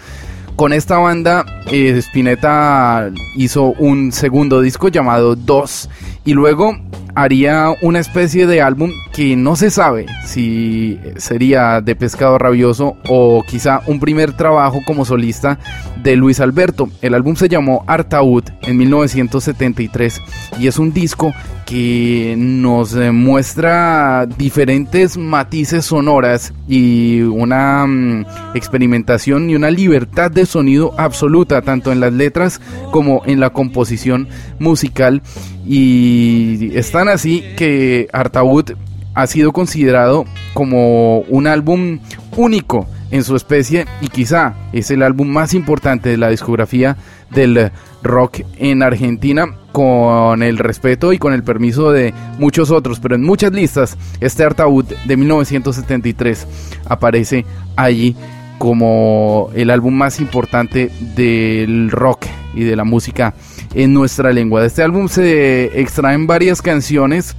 Con 0.56 0.72
esta 0.72 0.96
banda, 0.96 1.44
eh, 1.70 1.98
Spinetta 1.98 3.10
hizo 3.36 3.74
un 3.78 4.10
segundo 4.10 4.62
disco 4.62 4.88
llamado 4.88 5.36
Dos 5.36 5.90
y 6.24 6.32
luego 6.32 6.74
haría 7.14 7.74
una 7.82 7.98
especie 7.98 8.46
de 8.46 8.62
álbum 8.62 8.90
que 9.12 9.36
no 9.36 9.54
se 9.54 9.70
sabe 9.70 10.06
si 10.24 10.98
sería 11.16 11.82
de 11.82 11.94
Pescado 11.94 12.38
Rabioso 12.38 12.96
o 13.06 13.42
quizá 13.46 13.82
un 13.86 14.00
primer 14.00 14.34
trabajo 14.34 14.80
como 14.86 15.04
solista 15.04 15.58
de 16.06 16.14
Luis 16.14 16.38
Alberto. 16.38 16.88
El 17.02 17.14
álbum 17.14 17.34
se 17.34 17.48
llamó 17.48 17.82
Artaud 17.88 18.44
en 18.62 18.76
1973 18.76 20.22
y 20.60 20.68
es 20.68 20.78
un 20.78 20.92
disco 20.92 21.34
que 21.66 22.36
nos 22.38 22.94
muestra 22.94 24.24
diferentes 24.38 25.16
matices 25.16 25.84
sonoras 25.84 26.54
y 26.68 27.22
una 27.22 27.84
mm, 27.88 28.24
experimentación 28.54 29.50
y 29.50 29.56
una 29.56 29.68
libertad 29.72 30.30
de 30.30 30.46
sonido 30.46 30.94
absoluta, 30.96 31.60
tanto 31.62 31.90
en 31.90 31.98
las 31.98 32.12
letras 32.12 32.60
como 32.92 33.22
en 33.26 33.40
la 33.40 33.50
composición 33.50 34.28
musical. 34.60 35.22
Y 35.66 36.70
están 36.76 37.08
así 37.08 37.42
que 37.56 38.06
Artaud 38.12 38.74
ha 39.14 39.26
sido 39.26 39.52
considerado 39.52 40.24
como 40.54 41.18
un 41.22 41.48
álbum 41.48 41.98
único 42.36 42.86
en 43.10 43.24
su 43.24 43.36
especie 43.36 43.86
y 44.00 44.08
quizá 44.08 44.54
es 44.72 44.90
el 44.90 45.02
álbum 45.02 45.28
más 45.28 45.54
importante 45.54 46.08
de 46.08 46.16
la 46.16 46.28
discografía 46.28 46.96
del 47.30 47.70
rock 48.02 48.40
en 48.58 48.82
Argentina 48.82 49.46
con 49.72 50.42
el 50.42 50.58
respeto 50.58 51.12
y 51.12 51.18
con 51.18 51.32
el 51.32 51.42
permiso 51.42 51.92
de 51.92 52.14
muchos 52.38 52.70
otros, 52.70 53.00
pero 53.00 53.14
en 53.14 53.22
muchas 53.22 53.52
listas 53.52 53.96
este 54.20 54.44
Artaud 54.44 54.84
de 54.84 55.16
1973 55.16 56.46
aparece 56.86 57.44
allí 57.76 58.16
como 58.58 59.50
el 59.54 59.70
álbum 59.70 59.94
más 59.94 60.18
importante 60.20 60.90
del 61.14 61.90
rock 61.90 62.26
y 62.54 62.64
de 62.64 62.74
la 62.74 62.84
música 62.84 63.34
en 63.74 63.92
nuestra 63.92 64.32
lengua. 64.32 64.62
De 64.62 64.68
este 64.68 64.82
álbum 64.82 65.08
se 65.08 65.78
extraen 65.80 66.26
varias 66.26 66.62
canciones, 66.62 67.36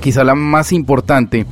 quizá 0.00 0.24
la 0.24 0.34
más 0.34 0.72
importante 0.72 1.46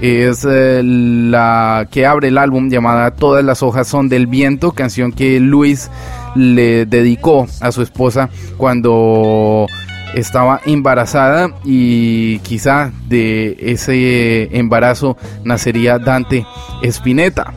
es 0.00 0.46
eh, 0.48 0.82
la 0.82 1.88
que 1.90 2.06
abre 2.06 2.28
el 2.28 2.38
álbum 2.38 2.70
llamada 2.70 3.10
Todas 3.10 3.44
las 3.44 3.62
hojas 3.62 3.86
son 3.86 4.08
del 4.08 4.26
viento, 4.26 4.72
canción 4.72 5.12
que 5.12 5.38
Luis 5.40 5.90
le 6.34 6.86
dedicó 6.86 7.46
a 7.60 7.72
su 7.72 7.82
esposa 7.82 8.30
cuando 8.56 9.66
estaba 10.14 10.60
embarazada 10.64 11.50
y 11.64 12.38
quizá 12.40 12.92
de 13.08 13.56
ese 13.60 14.56
embarazo 14.56 15.16
nacería 15.44 15.98
Dante 15.98 16.46
Spinetta. 16.82 17.52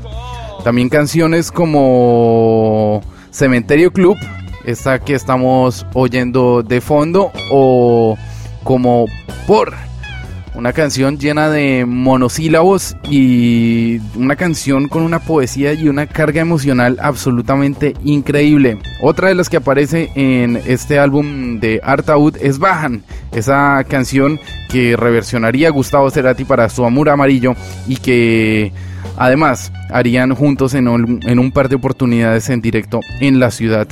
También 0.63 0.89
canciones 0.89 1.51
como 1.51 3.01
Cementerio 3.31 3.91
Club, 3.91 4.17
esta 4.65 4.99
que 4.99 5.13
estamos 5.13 5.85
oyendo 5.93 6.63
de 6.63 6.79
fondo, 6.81 7.31
o 7.51 8.17
como 8.63 9.05
Por 9.45 9.73
una 10.55 10.73
canción 10.73 11.17
llena 11.17 11.49
de 11.49 11.85
monosílabos 11.85 12.95
y 13.09 13.99
una 14.15 14.35
canción 14.35 14.87
con 14.87 15.03
una 15.03 15.19
poesía 15.19 15.73
y 15.73 15.87
una 15.87 16.05
carga 16.05 16.41
emocional 16.41 16.97
absolutamente 17.01 17.93
increíble. 18.03 18.77
Otra 19.01 19.29
de 19.29 19.35
las 19.35 19.49
que 19.49 19.57
aparece 19.57 20.11
en 20.15 20.57
este 20.65 20.99
álbum 20.99 21.59
de 21.59 21.81
Artaud 21.83 22.37
es 22.39 22.59
Bajan, 22.59 23.03
esa 23.31 23.83
canción 23.87 24.39
que 24.69 24.95
reversionaría 24.95 25.69
Gustavo 25.71 26.09
Cerati 26.11 26.45
para 26.45 26.69
su 26.69 26.85
amor 26.85 27.09
amarillo 27.09 27.55
y 27.87 27.97
que 27.97 28.71
además 29.17 29.71
harían 29.89 30.33
juntos 30.35 30.73
en 30.75 30.87
un, 30.87 31.19
en 31.23 31.39
un 31.39 31.51
par 31.51 31.69
de 31.69 31.75
oportunidades 31.75 32.49
en 32.49 32.61
directo 32.61 32.99
en 33.19 33.39
la 33.39 33.51
ciudad 33.51 33.87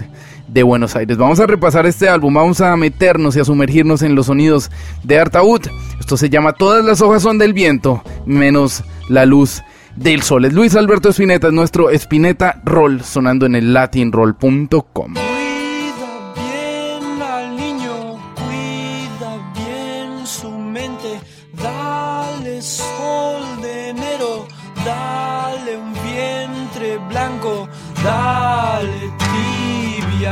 de 0.52 0.64
Buenos 0.64 0.96
Aires. 0.96 1.18
Vamos 1.18 1.40
a 1.40 1.48
repasar 1.48 1.86
este 1.86 2.10
álbum, 2.10 2.34
vamos 2.34 2.62
a 2.62 2.76
meternos 2.76 3.36
y 3.36 3.40
a 3.40 3.46
sumergirnos 3.46 4.02
en 4.02 4.16
los 4.16 4.28
sonidos 4.28 4.70
de 5.04 5.20
Artaud. 5.20 5.62
Esto 6.00 6.18
se 6.18 6.30
llama 6.30 6.54
Todas 6.54 6.84
las 6.84 7.02
hojas 7.02 7.24
son 7.24 7.38
del 7.38 7.54
viento, 7.54 8.04
menos 8.26 8.84
la 9.10 9.26
luz 9.26 9.62
del 9.96 10.22
sol. 10.22 10.46
Es 10.46 10.54
Luis 10.54 10.76
Alberto 10.76 11.10
Espineta, 11.10 11.48
es 11.48 11.54
nuestro 11.54 11.90
Espineta 11.90 12.62
Roll, 12.66 13.02
sonando 13.02 13.46
en 13.46 13.56
el 13.56 13.74
latinroll.com. 13.74 15.31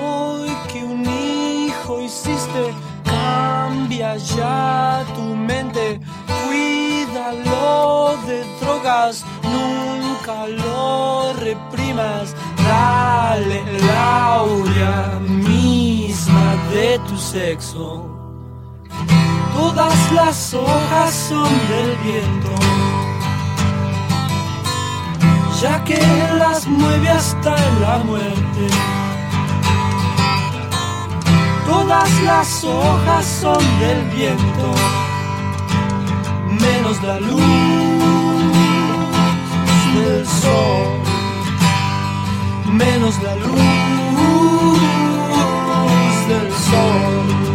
Hoy 0.00 0.50
que 0.72 0.84
un 0.84 1.04
hijo 1.04 2.00
hiciste, 2.00 2.74
cambia 3.04 4.16
ya 4.16 5.04
tu 5.14 5.22
mente, 5.22 6.00
cuídalo 6.26 8.16
de 8.26 8.44
drogas, 8.60 9.24
nunca 9.42 10.46
lo 10.46 11.32
reprimas, 11.34 12.34
dale 12.64 13.62
la 13.86 14.34
aurea 14.36 15.20
misma 15.20 16.56
de 16.72 16.98
tu 17.06 17.16
sexo. 17.18 18.06
Todas 19.54 20.12
las 20.12 20.54
hojas 20.54 21.14
son 21.28 21.50
del 21.68 21.96
viento, 22.04 22.54
ya 25.60 25.82
que 25.84 25.98
las 26.38 26.66
mueve 26.66 27.08
hasta 27.08 27.56
en 27.56 27.80
la 27.80 27.98
muerte. 27.98 28.66
Todas 31.66 32.10
las 32.22 32.64
hojas 32.64 33.24
son 33.40 33.62
del 33.80 34.02
viento, 34.10 34.74
menos 36.60 37.02
la 37.02 37.20
luz 37.20 37.40
del 39.94 40.26
sol, 40.26 41.00
menos 42.72 43.22
la 43.22 43.34
luz 43.36 44.80
del 46.28 46.52
sol. 46.52 47.45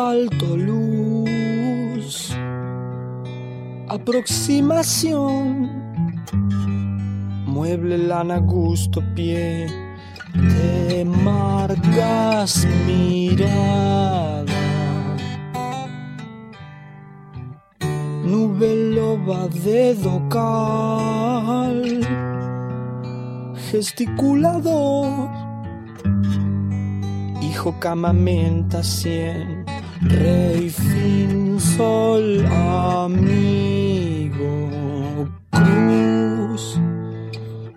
Salto 0.00 0.56
luz. 0.56 2.34
Aproximación. 3.96 5.44
Mueble 7.54 7.98
lana 8.10 8.38
gusto 8.38 8.98
pie. 9.14 9.66
Te 10.52 11.04
marcas 11.04 12.66
mirada. 12.86 14.58
Nube 18.30 18.70
loba 18.96 19.40
de 19.66 19.94
docal. 20.08 21.78
Gesticulador 23.70 25.40
hijo 27.50 27.74
camamenta 27.78 28.82
cien, 28.82 29.66
rey 30.02 30.70
fin 30.70 31.60
sol 31.60 32.46
amigo 32.46 33.30
cruz, 35.50 36.80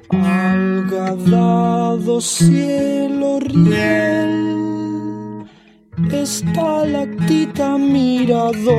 algadado 0.10 2.22
cielo 2.22 3.40
riel, 3.42 5.46
estalactita 6.12 7.78
mirador, 7.78 8.72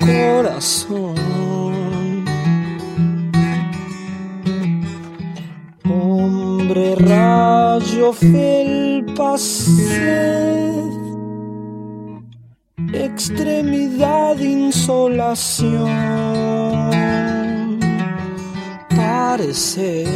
corazón. 0.00 1.53
Hombre 6.64 6.94
rayo 6.94 8.10
felpa 8.14 9.36
sed, 9.36 10.88
extremidad 12.90 14.38
insolación, 14.38 15.90
parecer. 18.96 20.06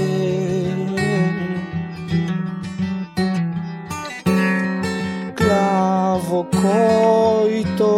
Clavo 5.37 6.47
coito 6.63 7.91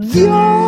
Dios 0.00 0.63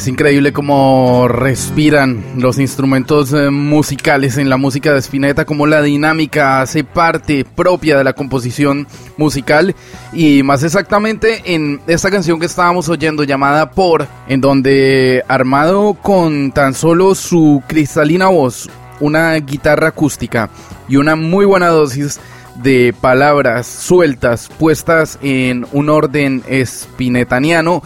Es 0.00 0.08
increíble 0.08 0.54
cómo 0.54 1.28
respiran 1.28 2.24
los 2.38 2.58
instrumentos 2.58 3.34
eh, 3.34 3.50
musicales 3.50 4.38
en 4.38 4.48
la 4.48 4.56
música 4.56 4.94
de 4.94 5.00
Spinetta, 5.00 5.44
cómo 5.44 5.66
la 5.66 5.82
dinámica 5.82 6.62
hace 6.62 6.84
parte 6.84 7.44
propia 7.44 7.98
de 7.98 8.04
la 8.04 8.14
composición 8.14 8.86
musical. 9.18 9.74
Y 10.14 10.42
más 10.42 10.62
exactamente 10.62 11.42
en 11.54 11.82
esta 11.86 12.10
canción 12.10 12.40
que 12.40 12.46
estábamos 12.46 12.88
oyendo 12.88 13.24
llamada 13.24 13.72
Por, 13.72 14.08
en 14.26 14.40
donde 14.40 15.22
armado 15.28 15.92
con 15.92 16.50
tan 16.52 16.72
solo 16.72 17.14
su 17.14 17.62
cristalina 17.66 18.28
voz, 18.28 18.70
una 19.00 19.34
guitarra 19.34 19.88
acústica 19.88 20.48
y 20.88 20.96
una 20.96 21.14
muy 21.14 21.44
buena 21.44 21.68
dosis 21.68 22.18
de 22.62 22.94
palabras 22.98 23.66
sueltas 23.66 24.48
puestas 24.58 25.18
en 25.22 25.66
un 25.72 25.88
orden 25.88 26.42
espinetaniano, 26.48 27.82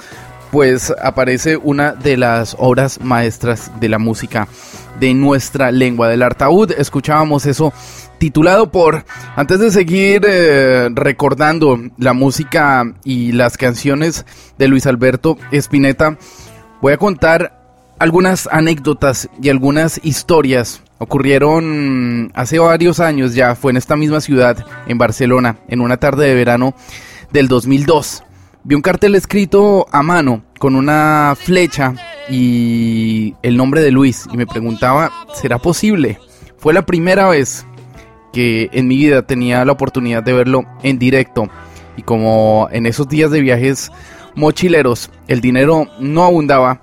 pues 0.54 0.94
aparece 1.02 1.56
una 1.56 1.94
de 1.94 2.16
las 2.16 2.54
obras 2.60 3.00
maestras 3.00 3.72
de 3.80 3.88
la 3.88 3.98
música 3.98 4.46
de 5.00 5.12
nuestra 5.12 5.72
lengua 5.72 6.08
del 6.08 6.22
artaud. 6.22 6.70
Escuchábamos 6.70 7.44
eso 7.46 7.72
titulado 8.18 8.70
por, 8.70 9.04
antes 9.34 9.58
de 9.58 9.72
seguir 9.72 10.22
eh, 10.24 10.90
recordando 10.94 11.80
la 11.98 12.12
música 12.12 12.84
y 13.02 13.32
las 13.32 13.56
canciones 13.56 14.24
de 14.56 14.68
Luis 14.68 14.86
Alberto 14.86 15.38
Spinetta, 15.50 16.18
voy 16.80 16.92
a 16.92 16.98
contar 16.98 17.60
algunas 17.98 18.48
anécdotas 18.52 19.28
y 19.42 19.48
algunas 19.48 19.98
historias 20.04 20.82
ocurrieron 20.98 22.30
hace 22.36 22.60
varios 22.60 23.00
años 23.00 23.34
ya, 23.34 23.56
fue 23.56 23.72
en 23.72 23.78
esta 23.78 23.96
misma 23.96 24.20
ciudad, 24.20 24.64
en 24.86 24.98
Barcelona, 24.98 25.56
en 25.66 25.80
una 25.80 25.96
tarde 25.96 26.28
de 26.28 26.34
verano 26.36 26.76
del 27.32 27.48
2002. 27.48 28.22
Vi 28.66 28.74
un 28.74 28.80
cartel 28.80 29.14
escrito 29.14 29.86
a 29.92 30.02
mano 30.02 30.42
con 30.58 30.74
una 30.74 31.34
flecha 31.36 31.94
y 32.30 33.34
el 33.42 33.58
nombre 33.58 33.82
de 33.82 33.90
Luis 33.90 34.26
y 34.32 34.38
me 34.38 34.46
preguntaba, 34.46 35.12
¿será 35.34 35.58
posible? 35.58 36.18
Fue 36.56 36.72
la 36.72 36.86
primera 36.86 37.28
vez 37.28 37.66
que 38.32 38.70
en 38.72 38.88
mi 38.88 38.96
vida 38.96 39.20
tenía 39.20 39.66
la 39.66 39.72
oportunidad 39.72 40.22
de 40.22 40.32
verlo 40.32 40.64
en 40.82 40.98
directo 40.98 41.50
y 41.98 42.02
como 42.04 42.68
en 42.72 42.86
esos 42.86 43.06
días 43.06 43.30
de 43.30 43.42
viajes 43.42 43.92
mochileros 44.34 45.10
el 45.28 45.42
dinero 45.42 45.86
no 46.00 46.24
abundaba, 46.24 46.80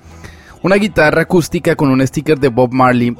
una 0.61 0.75
guitarra 0.75 1.23
acústica 1.23 1.75
con 1.75 1.89
un 1.89 2.05
sticker 2.05 2.39
de 2.39 2.49
Bob 2.49 2.71
Marley 2.73 3.17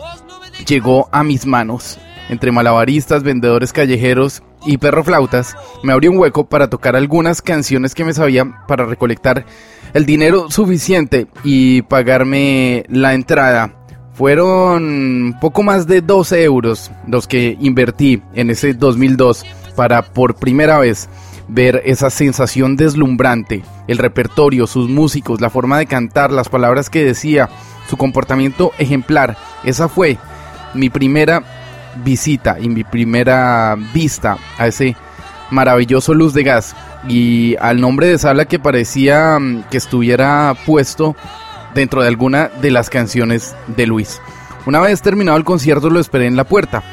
llegó 0.68 1.10
a 1.12 1.24
mis 1.24 1.48
manos. 1.48 1.98
Entre 2.30 2.52
malabaristas, 2.52 3.24
vendedores 3.24 3.74
callejeros 3.74 4.44
y 4.66 4.78
perroflautas, 4.78 5.56
me 5.84 5.94
abrió 5.94 6.12
un 6.12 6.18
hueco 6.18 6.46
para 6.46 6.70
tocar 6.70 6.96
algunas 6.96 7.42
canciones 7.42 7.96
que 7.96 8.06
me 8.06 8.14
sabían 8.14 8.56
para 8.68 8.86
recolectar 8.86 9.46
el 9.94 10.06
dinero 10.06 10.50
suficiente 10.50 11.28
y 11.44 11.82
pagarme 11.84 12.84
la 12.90 13.14
entrada. 13.14 13.76
Fueron 14.14 15.36
poco 15.40 15.64
más 15.64 15.88
de 15.88 16.02
12 16.02 16.44
euros 16.44 16.92
los 17.08 17.28
que 17.28 17.58
invertí 17.60 18.22
en 18.34 18.50
ese 18.50 18.74
2002 18.74 19.46
para 19.76 20.02
por 20.02 20.36
primera 20.36 20.80
vez 20.80 21.10
ver 21.48 21.82
esa 21.86 22.10
sensación 22.10 22.76
deslumbrante, 22.76 23.64
el 23.88 23.98
repertorio, 23.98 24.68
sus 24.68 24.90
músicos, 24.90 25.42
la 25.42 25.50
forma 25.50 25.80
de 25.80 25.86
cantar, 25.86 26.32
las 26.32 26.50
palabras 26.50 26.90
que 26.90 27.04
decía, 27.04 27.50
su 27.90 27.98
comportamiento 27.98 28.72
ejemplar. 28.78 29.38
Esa 29.64 29.90
fue 29.90 30.18
mi 30.74 30.90
primera 30.90 31.44
visita 32.04 32.58
y 32.60 32.70
mi 32.70 32.84
primera 32.84 33.76
vista 33.94 34.38
a 34.58 34.68
ese 34.68 34.96
maravilloso 35.52 36.14
luz 36.14 36.34
de 36.34 36.44
gas 36.44 36.76
y 37.08 37.56
al 37.60 37.82
nombre 37.82 38.08
de 38.08 38.18
sala 38.18 38.46
que 38.46 38.60
parecía 38.60 39.38
mm, 39.40 39.64
que 39.70 39.78
estuviera 39.78 40.56
puesto 40.66 41.16
dentro 41.76 42.02
de 42.02 42.08
alguna 42.08 42.50
de 42.62 42.72
las 42.72 42.90
canciones 42.90 43.56
de 43.68 43.88
Luis. 43.88 44.22
Una 44.66 44.80
vez 44.80 45.02
terminado 45.02 45.38
el 45.38 45.44
concierto 45.44 45.90
lo 45.90 46.00
esperé 46.00 46.28
en 46.28 46.36
la 46.36 46.44
puerta. 46.44 46.84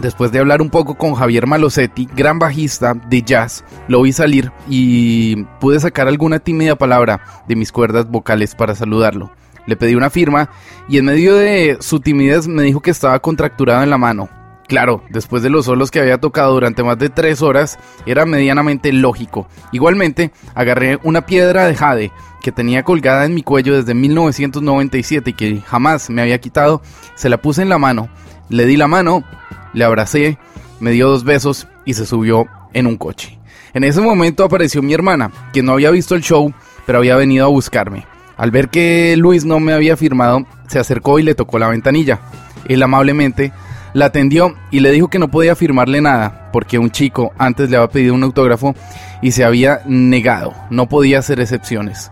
Después 0.00 0.32
de 0.32 0.38
hablar 0.38 0.62
un 0.62 0.70
poco 0.70 0.94
con 0.94 1.14
Javier 1.14 1.46
Malosetti, 1.46 2.08
gran 2.16 2.38
bajista 2.38 2.94
de 2.94 3.20
jazz, 3.20 3.64
lo 3.86 4.00
vi 4.00 4.12
salir 4.12 4.50
y 4.66 5.44
pude 5.60 5.78
sacar 5.78 6.08
alguna 6.08 6.38
tímida 6.38 6.76
palabra 6.76 7.20
de 7.46 7.56
mis 7.56 7.70
cuerdas 7.70 8.08
vocales 8.08 8.54
para 8.54 8.74
saludarlo. 8.74 9.30
Le 9.66 9.76
pedí 9.76 9.94
una 9.94 10.08
firma 10.08 10.48
y 10.88 10.96
en 10.96 11.04
medio 11.04 11.34
de 11.34 11.76
su 11.80 12.00
timidez 12.00 12.48
me 12.48 12.62
dijo 12.62 12.80
que 12.80 12.90
estaba 12.90 13.18
contracturado 13.20 13.82
en 13.82 13.90
la 13.90 13.98
mano. 13.98 14.39
Claro, 14.70 15.02
después 15.10 15.42
de 15.42 15.50
los 15.50 15.64
solos 15.64 15.90
que 15.90 15.98
había 15.98 16.18
tocado 16.18 16.54
durante 16.54 16.84
más 16.84 16.96
de 16.96 17.08
tres 17.08 17.42
horas, 17.42 17.76
era 18.06 18.24
medianamente 18.24 18.92
lógico. 18.92 19.48
Igualmente, 19.72 20.30
agarré 20.54 21.00
una 21.02 21.26
piedra 21.26 21.66
de 21.66 21.74
jade 21.74 22.12
que 22.40 22.52
tenía 22.52 22.84
colgada 22.84 23.24
en 23.24 23.34
mi 23.34 23.42
cuello 23.42 23.74
desde 23.74 23.94
1997 23.94 25.30
y 25.30 25.32
que 25.32 25.60
jamás 25.62 26.08
me 26.08 26.22
había 26.22 26.40
quitado, 26.40 26.82
se 27.16 27.28
la 27.28 27.42
puse 27.42 27.62
en 27.62 27.68
la 27.68 27.78
mano, 27.78 28.10
le 28.48 28.64
di 28.64 28.76
la 28.76 28.86
mano, 28.86 29.24
le 29.72 29.82
abracé, 29.82 30.38
me 30.78 30.92
dio 30.92 31.08
dos 31.08 31.24
besos 31.24 31.66
y 31.84 31.94
se 31.94 32.06
subió 32.06 32.46
en 32.72 32.86
un 32.86 32.96
coche. 32.96 33.40
En 33.74 33.82
ese 33.82 34.00
momento 34.00 34.44
apareció 34.44 34.82
mi 34.82 34.94
hermana, 34.94 35.32
quien 35.52 35.66
no 35.66 35.72
había 35.72 35.90
visto 35.90 36.14
el 36.14 36.22
show, 36.22 36.54
pero 36.86 36.98
había 36.98 37.16
venido 37.16 37.44
a 37.44 37.48
buscarme. 37.48 38.06
Al 38.36 38.52
ver 38.52 38.68
que 38.68 39.16
Luis 39.16 39.44
no 39.44 39.58
me 39.58 39.72
había 39.72 39.96
firmado, 39.96 40.46
se 40.68 40.78
acercó 40.78 41.18
y 41.18 41.24
le 41.24 41.34
tocó 41.34 41.58
la 41.58 41.70
ventanilla. 41.70 42.20
Él 42.68 42.84
amablemente 42.84 43.52
la 43.92 44.06
atendió 44.06 44.54
y 44.70 44.80
le 44.80 44.90
dijo 44.92 45.08
que 45.08 45.18
no 45.18 45.28
podía 45.28 45.56
firmarle 45.56 46.00
nada, 46.00 46.50
porque 46.52 46.78
un 46.78 46.90
chico 46.90 47.32
antes 47.38 47.70
le 47.70 47.76
había 47.76 47.88
pedido 47.88 48.14
un 48.14 48.22
autógrafo 48.22 48.74
y 49.22 49.32
se 49.32 49.44
había 49.44 49.80
negado, 49.86 50.54
no 50.70 50.86
podía 50.88 51.18
hacer 51.18 51.40
excepciones. 51.40 52.10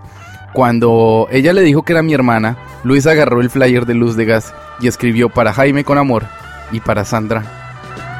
Cuando 0.52 1.28
ella 1.30 1.52
le 1.52 1.62
dijo 1.62 1.82
que 1.82 1.92
era 1.92 2.02
mi 2.02 2.14
hermana, 2.14 2.56
Luis 2.82 3.06
agarró 3.06 3.40
el 3.40 3.50
flyer 3.50 3.86
de 3.86 3.94
Luz 3.94 4.16
de 4.16 4.24
Gas 4.24 4.54
y 4.80 4.88
escribió 4.88 5.28
para 5.28 5.52
Jaime 5.52 5.84
con 5.84 5.98
amor 5.98 6.24
y 6.72 6.80
para 6.80 7.04
Sandra 7.04 7.42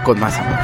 con 0.05 0.21
más 0.21 0.39
amor. 0.39 0.59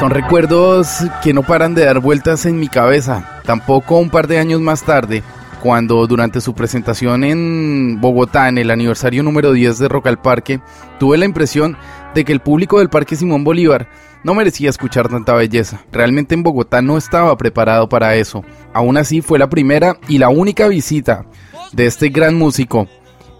Son 0.00 0.10
recuerdos 0.10 1.04
que 1.22 1.34
no 1.34 1.42
paran 1.42 1.74
de 1.74 1.84
dar 1.84 2.00
vueltas 2.00 2.46
en 2.46 2.58
mi 2.58 2.68
cabeza. 2.68 3.22
Tampoco 3.44 3.98
un 3.98 4.08
par 4.08 4.28
de 4.28 4.38
años 4.38 4.58
más 4.62 4.82
tarde, 4.82 5.22
cuando 5.60 6.06
durante 6.06 6.40
su 6.40 6.54
presentación 6.54 7.22
en 7.22 8.00
Bogotá 8.00 8.48
en 8.48 8.58
el 8.58 8.70
aniversario 8.70 9.22
número 9.22 9.52
10 9.52 9.78
de 9.78 9.88
Rock 9.88 10.06
al 10.06 10.20
Parque, 10.20 10.60
tuve 10.98 11.18
la 11.18 11.26
impresión 11.26 11.76
de 12.14 12.24
que 12.24 12.32
el 12.32 12.40
público 12.40 12.78
del 12.78 12.88
Parque 12.88 13.16
Simón 13.16 13.44
Bolívar 13.44 13.88
no 14.24 14.34
merecía 14.34 14.70
escuchar 14.70 15.08
tanta 15.08 15.34
belleza. 15.34 15.82
Realmente 15.92 16.34
en 16.34 16.42
Bogotá 16.42 16.82
no 16.82 16.96
estaba 16.96 17.36
preparado 17.36 17.88
para 17.88 18.16
eso. 18.16 18.44
Aún 18.72 18.96
así 18.96 19.20
fue 19.20 19.38
la 19.38 19.48
primera 19.48 19.96
y 20.08 20.18
la 20.18 20.28
única 20.28 20.68
visita 20.68 21.26
de 21.72 21.86
este 21.86 22.08
gran 22.08 22.34
músico 22.34 22.88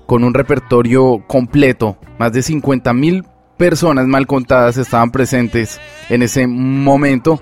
con 0.07 0.25
un 0.25 0.35
repertorio 0.35 1.25
completo. 1.27 1.97
Más 2.19 2.33
de 2.33 2.43
50 2.43 2.93
mil 2.93 3.25
personas 3.57 4.07
mal 4.07 4.27
contadas 4.27 4.77
estaban 4.77 5.11
presentes 5.11 5.81
en 6.09 6.23
ese 6.23 6.47
momento 6.47 7.41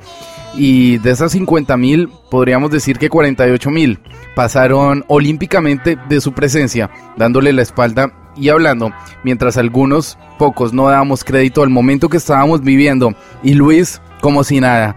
y 0.58 0.98
de 0.98 1.12
esas 1.12 1.32
50 1.32 1.76
mil 1.76 2.10
podríamos 2.30 2.70
decir 2.72 2.98
que 2.98 3.08
48 3.08 3.70
mil 3.70 4.00
pasaron 4.34 5.04
olímpicamente 5.06 5.96
de 6.08 6.20
su 6.20 6.32
presencia, 6.32 6.90
dándole 7.16 7.52
la 7.52 7.62
espalda 7.62 8.12
y 8.36 8.48
hablando, 8.48 8.92
mientras 9.22 9.56
algunos, 9.56 10.18
pocos, 10.36 10.72
no 10.72 10.88
dábamos 10.88 11.22
crédito 11.24 11.62
al 11.62 11.70
momento 11.70 12.08
que 12.08 12.16
estábamos 12.16 12.60
viviendo 12.62 13.14
y 13.42 13.54
Luis 13.54 14.02
como 14.20 14.42
si 14.42 14.60
nada, 14.60 14.96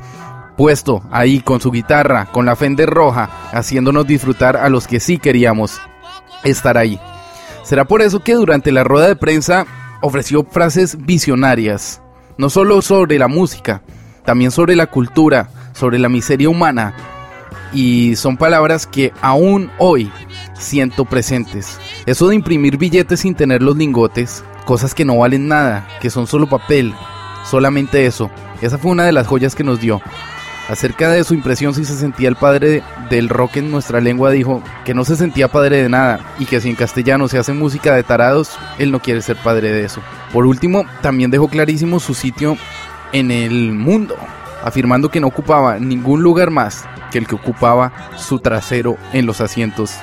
puesto 0.57 1.03
ahí 1.12 1.41
con 1.41 1.62
su 1.62 1.72
guitarra, 1.72 2.26
con 2.26 2.45
la 2.45 2.55
Fender 2.55 2.89
roja, 2.89 3.30
haciéndonos 3.51 4.07
disfrutar 4.07 4.57
a 4.57 4.68
los 4.68 4.88
que 4.88 4.99
sí 4.99 5.20
queríamos 5.20 5.80
estar 6.43 6.76
ahí. 6.78 6.99
Será 7.64 7.86
por 7.86 8.01
eso 8.01 8.20
que 8.22 8.34
durante 8.34 8.72
la 8.72 8.84
rueda 8.84 9.07
de 9.07 9.16
prensa 9.16 9.68
ofreció 10.01 10.43
frases 10.43 11.05
visionarias, 11.05 12.01
no 12.38 12.49
solo 12.49 12.82
sobre 12.82 13.20
la 13.20 13.28
música, 13.28 13.84
también 14.26 14.51
sobre 14.51 14.76
la 14.76 14.88
cultura, 14.88 15.49
sobre 15.74 15.99
la 15.99 16.09
miseria 16.09 16.49
humana, 16.49 16.93
y 17.74 18.15
son 18.15 18.38
palabras 18.38 18.86
que 18.86 19.13
aún 19.22 19.72
hoy 19.78 20.11
siento 20.53 21.05
presentes. 21.05 21.80
Eso 22.05 22.28
de 22.28 22.36
imprimir 22.36 22.78
billetes 22.78 23.22
sin 23.22 23.36
tener 23.36 23.61
los 23.61 23.78
lingotes, 23.78 24.43
cosas 24.65 24.93
que 24.93 25.05
no 25.05 25.17
valen 25.17 25.47
nada, 25.47 25.88
que 26.01 26.09
son 26.09 26.28
solo 26.28 26.47
papel, 26.47 26.93
solamente 27.49 28.05
eso. 28.05 28.30
Esa 28.61 28.78
fue 28.78 28.91
una 28.91 29.05
de 29.05 29.11
las 29.11 29.28
joyas 29.28 29.55
que 29.55 29.63
nos 29.63 29.80
dio. 29.80 30.01
Acerca 30.69 31.09
de 31.09 31.24
su 31.24 31.34
impresión 31.34 31.74
si 31.74 31.84
se 31.84 31.97
sentía 31.97 32.30
el 32.30 32.36
padre 32.36 32.84
del 33.09 33.28
rock 33.28 33.57
en 33.57 33.72
nuestra 33.72 33.99
lengua, 33.99 34.32
dijo 34.32 34.63
que 34.86 34.93
no 34.93 35.03
se 35.03 35.17
sentía 35.17 35.49
padre 35.49 35.82
de 35.82 35.89
nada 35.89 36.34
y 36.39 36.45
que 36.45 36.61
si 36.61 36.69
en 36.69 36.76
castellano 36.76 37.28
se 37.28 37.39
hace 37.39 37.51
música 37.51 37.93
de 37.93 38.03
tarados, 38.03 38.57
él 38.78 38.91
no 38.91 39.01
quiere 39.01 39.22
ser 39.22 39.36
padre 39.38 39.72
de 39.72 39.84
eso. 39.84 40.01
Por 40.32 40.45
último, 40.45 40.86
también 41.01 41.32
dejó 41.32 41.49
clarísimo 41.49 41.99
su 41.99 42.13
sitio 42.13 42.57
en 43.14 43.32
el 43.32 43.74
mundo, 43.74 44.16
afirmando 44.64 45.09
que 45.09 45.20
no 45.20 45.28
ocupaba 45.28 45.80
ningún 45.80 46.24
lugar 46.24 46.49
más 46.51 46.86
que 47.12 47.18
el 47.18 47.28
que 47.28 47.36
ocupaba 47.36 47.91
su 48.18 48.39
trasero 48.39 48.97
en 49.14 49.26
los 49.26 49.41
asientos 49.41 49.95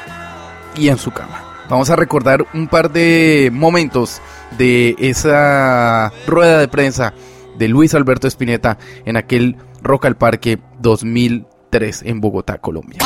y 0.77 0.89
en 0.89 0.99
su 0.99 1.11
cama. 1.11 1.45
Vamos 1.69 1.91
a 1.91 1.97
recordar 1.97 2.47
un 2.55 2.69
par 2.69 2.91
de 2.91 3.51
momentos 3.53 4.23
de 4.57 4.97
esa 4.99 6.13
rueda 6.27 6.59
de 6.59 6.69
prensa 6.69 7.13
de 7.59 7.69
Luis 7.69 7.95
Alberto 7.95 8.27
Spinetta 8.27 8.79
en 9.05 9.17
aquel 9.17 9.57
Rock 9.83 10.07
al 10.07 10.17
Parque 10.17 10.59
2003 10.81 12.03
en 12.05 12.21
Bogotá, 12.21 12.59
Colombia. 12.59 13.01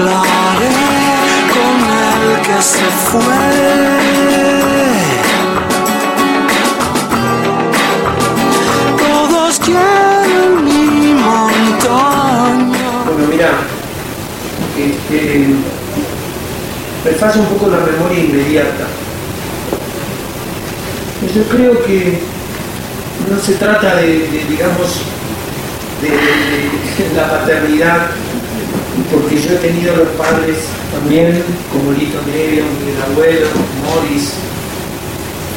Hablaré 0.00 0.70
con 1.52 1.76
el 1.92 2.40
que 2.40 2.62
se 2.62 2.88
fue. 3.04 3.20
Todos 8.96 9.60
quieren 9.60 10.64
mi 10.64 11.12
montaña. 11.12 12.90
Bueno, 13.04 13.28
mira, 13.28 13.50
este, 14.78 15.54
falla 17.18 17.40
un 17.40 17.46
poco 17.46 17.70
la 17.70 17.80
memoria 17.80 18.24
inmediata. 18.24 18.86
Yo 21.34 21.42
creo 21.44 21.84
que 21.84 22.20
no 23.30 23.38
se 23.38 23.52
trata 23.56 23.96
de, 23.96 24.06
de, 24.06 24.44
digamos, 24.48 25.02
de, 26.00 26.08
de 26.08 27.14
la 27.14 27.28
paternidad, 27.30 28.10
porque 29.10 29.34
yo 29.36 29.54
he 29.54 29.58
tenido 29.58 29.96
los 29.96 30.08
padres 30.14 30.70
también, 30.94 31.42
como 31.72 31.92
Lito 31.92 32.22
Nevia, 32.26 32.62
mi 32.62 32.94
abuelo, 32.94 33.46
Morris, 33.82 34.38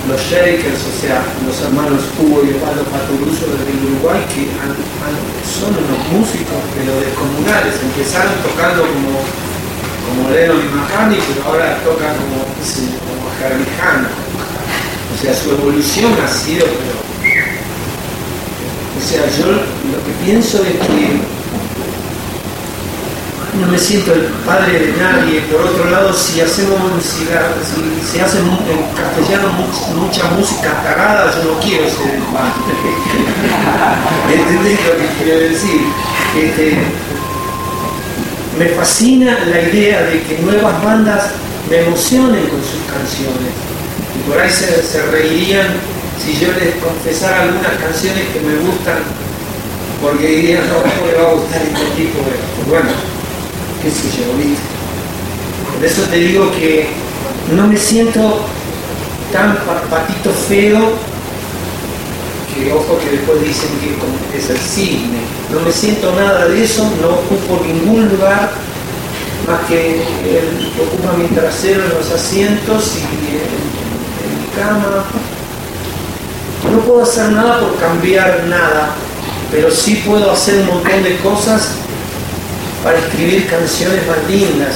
los 0.10 0.20
Shakers, 0.20 0.82
o 0.84 0.96
sea, 1.00 1.24
los 1.46 1.62
hermanos 1.62 2.02
Hugo 2.20 2.44
y 2.44 2.58
Osvaldo 2.58 2.84
Paturuso 2.90 3.46
desde 3.54 3.72
Uruguay, 3.88 4.20
que 4.34 4.50
son 5.48 5.72
unos 5.72 6.02
músicos 6.12 6.60
de 6.76 6.84
los 6.90 6.98
descomunales, 7.00 7.78
empezaron 7.78 8.34
tocando 8.42 8.84
como, 8.84 9.22
como 9.22 10.30
Lennon 10.34 10.60
y 10.60 10.70
McCartney, 10.74 11.22
pero 11.22 11.48
ahora 11.48 11.80
tocan 11.86 12.18
como, 12.20 12.44
como. 12.44 13.24
O 15.14 15.18
sea, 15.22 15.34
su 15.34 15.52
evolución 15.52 16.12
ha 16.24 16.28
sido, 16.28 16.66
pero... 16.66 17.04
O 18.98 19.02
sea, 19.06 19.24
yo 19.38 19.52
lo 19.52 20.00
que 20.04 20.14
pienso 20.26 20.64
es 20.64 20.80
que 20.88 21.33
no 23.66 23.72
me 23.72 23.78
siento 23.78 24.14
el 24.14 24.22
padre 24.46 24.80
de 24.80 24.94
nadie. 25.02 25.42
Por 25.52 25.62
otro 25.62 25.90
lado, 25.90 26.14
si 26.14 26.42
hacemos, 26.42 26.80
si, 27.02 27.26
si 27.26 28.12
se 28.12 28.22
hace 28.22 28.40
en 28.40 28.48
castellano 28.96 29.50
mu- 29.54 30.02
mucha 30.06 30.26
música 30.32 30.82
tarada, 30.84 31.32
yo 31.36 31.54
no 31.54 31.60
quiero 31.60 31.86
ser 31.90 32.16
el 32.16 32.22
padre. 32.24 32.54
¿Entendés 34.34 34.80
lo 34.86 34.98
que 34.98 35.24
quiero 35.24 35.40
decir? 35.40 35.82
Este, 36.42 36.78
me 38.58 38.70
fascina 38.70 39.38
la 39.46 39.62
idea 39.62 40.02
de 40.04 40.22
que 40.22 40.40
nuevas 40.40 40.84
bandas 40.84 41.32
me 41.70 41.80
emocionen 41.80 42.46
con 42.48 42.60
sus 42.62 42.82
canciones. 42.92 43.54
Y 44.16 44.30
por 44.30 44.40
ahí 44.40 44.50
se, 44.50 44.84
se 44.84 45.02
reirían 45.08 45.68
si 46.24 46.34
yo 46.40 46.48
les 46.54 46.76
confesara 46.76 47.44
algunas 47.44 47.74
canciones 47.82 48.24
que 48.34 48.40
me 48.42 48.56
gustan, 48.68 49.00
porque 50.02 50.28
dirían, 50.28 50.62
no, 50.70 50.76
¿cómo 50.84 51.08
le 51.12 51.18
va 51.18 51.30
a 51.30 51.34
gustar 51.34 51.62
este 51.62 51.86
tipo 51.96 52.20
de... 52.20 52.70
Bueno, 52.70 52.90
sé 53.92 54.08
yo, 54.18 54.38
¿viste? 54.38 54.62
Por 55.76 55.86
eso 55.86 56.02
te 56.04 56.18
digo 56.18 56.52
que 56.52 56.88
no 57.56 57.68
me 57.68 57.78
siento 57.78 58.40
tan 59.32 59.56
pa- 59.66 59.82
patito 59.90 60.30
feo 60.32 60.80
que 62.54 62.72
ojo 62.72 63.00
que 63.04 63.18
después 63.18 63.42
dicen 63.42 63.70
que 63.82 63.94
que 64.32 64.38
es 64.38 64.50
el 64.50 64.58
cisne. 64.58 65.20
No 65.52 65.60
me 65.62 65.72
siento 65.72 66.14
nada 66.16 66.46
de 66.48 66.64
eso, 66.64 66.84
no 67.02 67.10
ocupo 67.10 67.64
ningún 67.66 68.08
lugar 68.10 68.52
más 69.48 69.60
que 69.68 69.96
el 69.98 70.72
que 70.74 70.82
ocupa 70.82 71.14
mi 71.18 71.28
trasero 71.28 71.84
en 71.84 71.90
los 71.90 72.12
asientos 72.12 72.94
y 72.96 73.02
en, 73.02 73.44
en 74.24 74.42
mi 74.42 74.48
cama. 74.56 75.04
No 76.72 76.80
puedo 76.80 77.04
hacer 77.04 77.30
nada 77.32 77.60
por 77.60 77.76
cambiar 77.78 78.44
nada, 78.48 78.92
pero 79.52 79.70
sí 79.70 80.02
puedo 80.08 80.32
hacer 80.32 80.60
un 80.62 80.68
montón 80.68 81.04
de 81.04 81.18
cosas 81.18 81.70
para 82.84 83.00
escribir 83.00 83.48
canciones 83.48 84.06
más 84.08 84.18
lindas. 84.30 84.76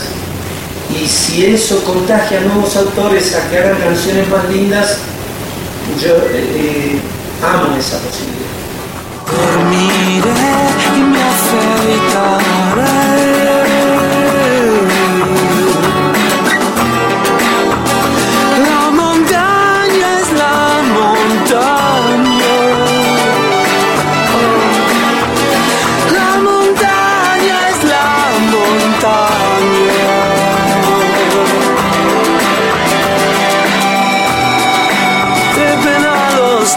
Y 0.90 1.06
si 1.08 1.46
eso 1.46 1.84
contagia 1.84 2.40
a 2.40 2.42
nuevos 2.42 2.76
autores 2.78 3.36
a 3.36 3.50
que 3.50 3.58
hagan 3.58 3.78
canciones 3.80 4.28
más 4.30 4.50
lindas, 4.50 5.00
yo 6.02 6.16
eh, 6.16 6.30
eh, 6.34 7.00
amo 7.44 7.76
esa 7.78 7.98
posibilidad. 8.00 8.48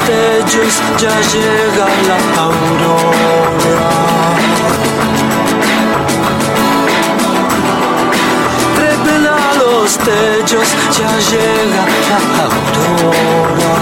A 0.01 0.07
los 0.07 0.07
techos, 0.07 0.80
ya 0.98 1.20
llega 1.32 1.86
la 2.09 2.18
aurora. 2.42 3.90
Trepen 8.76 9.26
a 9.26 9.55
los 9.59 9.98
techos, 9.98 10.68
ya 10.96 11.12
llega 11.30 11.84
la 12.36 12.44
aurora. 12.44 13.80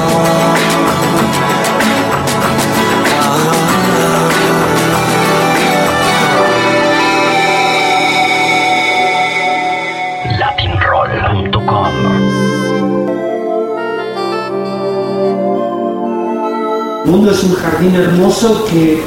El 17.09 17.15
mundo 17.15 17.31
es 17.31 17.43
un 17.43 17.55
jardín 17.55 17.95
hermoso 17.95 18.67
que 18.67 19.03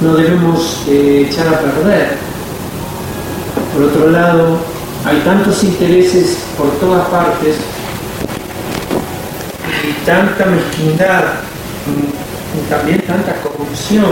no 0.00 0.14
debemos 0.14 0.84
eh, 0.86 1.26
echar 1.28 1.48
a 1.48 1.58
perder. 1.58 2.18
Por 3.74 3.82
otro 3.82 4.10
lado, 4.12 4.58
hay 5.04 5.18
tantos 5.24 5.64
intereses 5.64 6.38
por 6.56 6.70
todas 6.78 7.08
partes 7.08 7.56
y 9.88 10.06
tanta 10.06 10.46
mezquindad 10.46 11.24
y 12.54 12.70
también 12.70 13.00
tanta 13.00 13.34
corrupción 13.42 14.04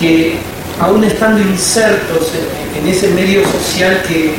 que 0.00 0.40
aún 0.80 1.04
estando 1.04 1.40
insertos 1.40 2.32
en, 2.76 2.88
ese 2.88 3.10
medio 3.10 3.42
social 3.44 4.02
que, 4.08 4.34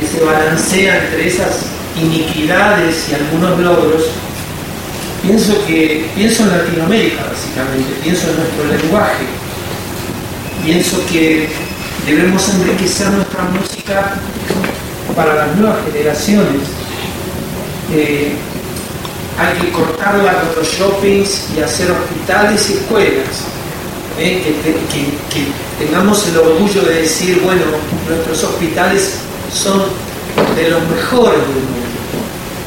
que 0.00 0.06
se 0.06 0.24
balancea 0.24 1.04
entre 1.04 1.28
esas 1.28 1.66
iniquidades 2.00 3.08
y 3.10 3.14
algunos 3.14 3.58
logros, 3.58 4.10
pienso 5.30 5.64
que 5.64 6.06
pienso 6.16 6.42
en 6.42 6.50
Latinoamérica 6.50 7.22
básicamente, 7.30 7.92
pienso 8.02 8.26
en 8.30 8.36
nuestro 8.36 8.64
lenguaje, 8.66 9.24
pienso 10.64 10.96
que 11.06 11.48
debemos 12.04 12.48
enriquecer 12.48 13.10
nuestra 13.10 13.44
música 13.44 14.14
para 15.14 15.34
las 15.34 15.56
nuevas 15.56 15.78
generaciones. 15.84 16.62
Eh, 17.92 18.32
hay 19.38 19.60
que 19.60 19.70
cortarla 19.70 20.40
con 20.40 20.56
los 20.56 20.68
shoppings 20.68 21.46
y 21.56 21.60
hacer 21.60 21.92
hospitales 21.92 22.68
y 22.70 22.72
escuelas. 22.74 23.44
Eh, 24.18 24.42
que, 24.92 25.84
tengamos 25.84 26.26
el 26.26 26.38
orgullo 26.38 26.82
de 26.82 27.02
decir, 27.02 27.40
bueno, 27.42 27.62
nuestros 28.08 28.44
hospitales 28.44 29.12
son 29.52 29.82
de 30.56 30.70
los 30.70 30.82
mejores 30.88 31.38
del 31.38 31.62
mundo. 31.62 31.79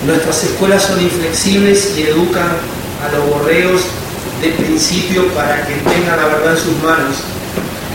Nuestras 0.06 0.44
escuelas 0.44 0.84
son 0.84 1.02
inflexibles 1.02 1.94
y 1.98 2.04
educan 2.04 2.58
a 3.04 3.16
los 3.16 3.30
borreos 3.30 3.82
de 4.42 4.50
principio 4.50 5.28
para 5.30 5.66
que 5.66 5.76
tengan 5.76 6.18
la 6.18 6.26
verdad 6.26 6.52
en 6.52 6.58
sus 6.58 6.78
manos. 6.84 7.24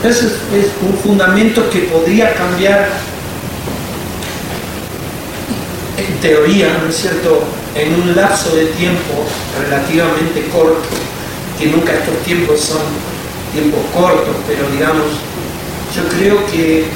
Eso 0.02 0.26
es, 0.26 0.70
un 0.80 0.96
fundamento 0.96 1.68
que 1.70 1.80
podría 1.80 2.32
cambiar 2.34 2.88
en 5.98 6.20
teoría, 6.20 6.78
¿no 6.82 6.88
es 6.88 6.96
cierto?, 6.96 7.42
en 7.74 7.94
un 7.94 8.16
lapso 8.16 8.56
de 8.56 8.66
tiempo 8.66 9.26
relativamente 9.62 10.48
corto, 10.50 10.88
que 11.58 11.66
nunca 11.66 11.92
estos 11.92 12.16
tiempos 12.24 12.60
son 12.60 12.80
tiempos 13.52 13.80
cortos, 13.92 14.34
pero 14.46 14.68
digamos, 14.70 15.06
yo 15.94 16.08
creo 16.16 16.46
que 16.46 16.86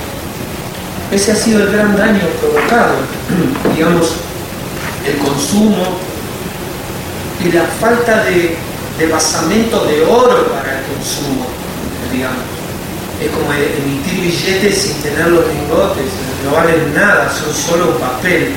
ese 1.10 1.32
ha 1.32 1.36
sido 1.36 1.64
el 1.64 1.72
gran 1.72 1.96
daño 1.96 2.22
provocado, 2.40 2.94
digamos, 3.76 4.14
el 5.06 5.18
consumo 5.18 5.98
y 7.44 7.50
la 7.52 7.64
falta 7.80 8.24
de, 8.24 8.56
de 8.98 9.06
basamento 9.06 9.84
de 9.84 10.04
oro 10.04 10.46
para 10.48 10.78
el 10.78 10.84
consumo, 10.84 11.46
digamos. 12.12 12.38
Es 13.20 13.30
como 13.30 13.52
emitir 13.52 14.20
billetes 14.20 14.82
sin 14.82 15.02
tener 15.02 15.28
los 15.28 15.46
lingotes, 15.46 16.04
no 16.44 16.52
valen 16.52 16.94
nada, 16.94 17.32
son 17.32 17.54
solo 17.54 17.92
un 17.92 17.98
papel. 17.98 18.52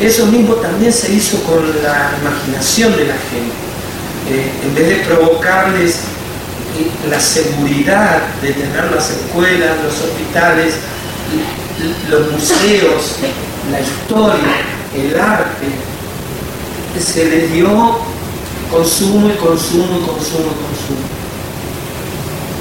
Eso 0.00 0.26
mismo 0.26 0.54
también 0.54 0.92
se 0.92 1.12
hizo 1.12 1.42
con 1.42 1.60
la 1.82 2.12
imaginación 2.20 2.96
de 2.96 3.06
la 3.06 3.14
gente. 3.14 3.70
Eh, 4.30 4.50
en 4.64 4.74
vez 4.74 4.88
de 4.88 4.96
provocarles 5.04 6.00
la 7.10 7.20
seguridad 7.20 8.22
de 8.40 8.52
tener 8.52 8.90
las 8.94 9.10
escuelas, 9.10 9.76
los 9.84 9.94
hospitales, 10.00 10.74
los 12.08 12.32
museos, 12.32 13.16
la 13.70 13.80
historia, 13.80 14.79
el 14.94 15.20
arte, 15.20 15.66
se 16.98 17.24
les 17.24 17.52
dio 17.52 17.98
consumo 18.70 19.28
y 19.28 19.36
consumo 19.36 19.98
y 19.98 20.06
consumo 20.06 20.50
y 20.50 20.58
consumo. 20.66 21.06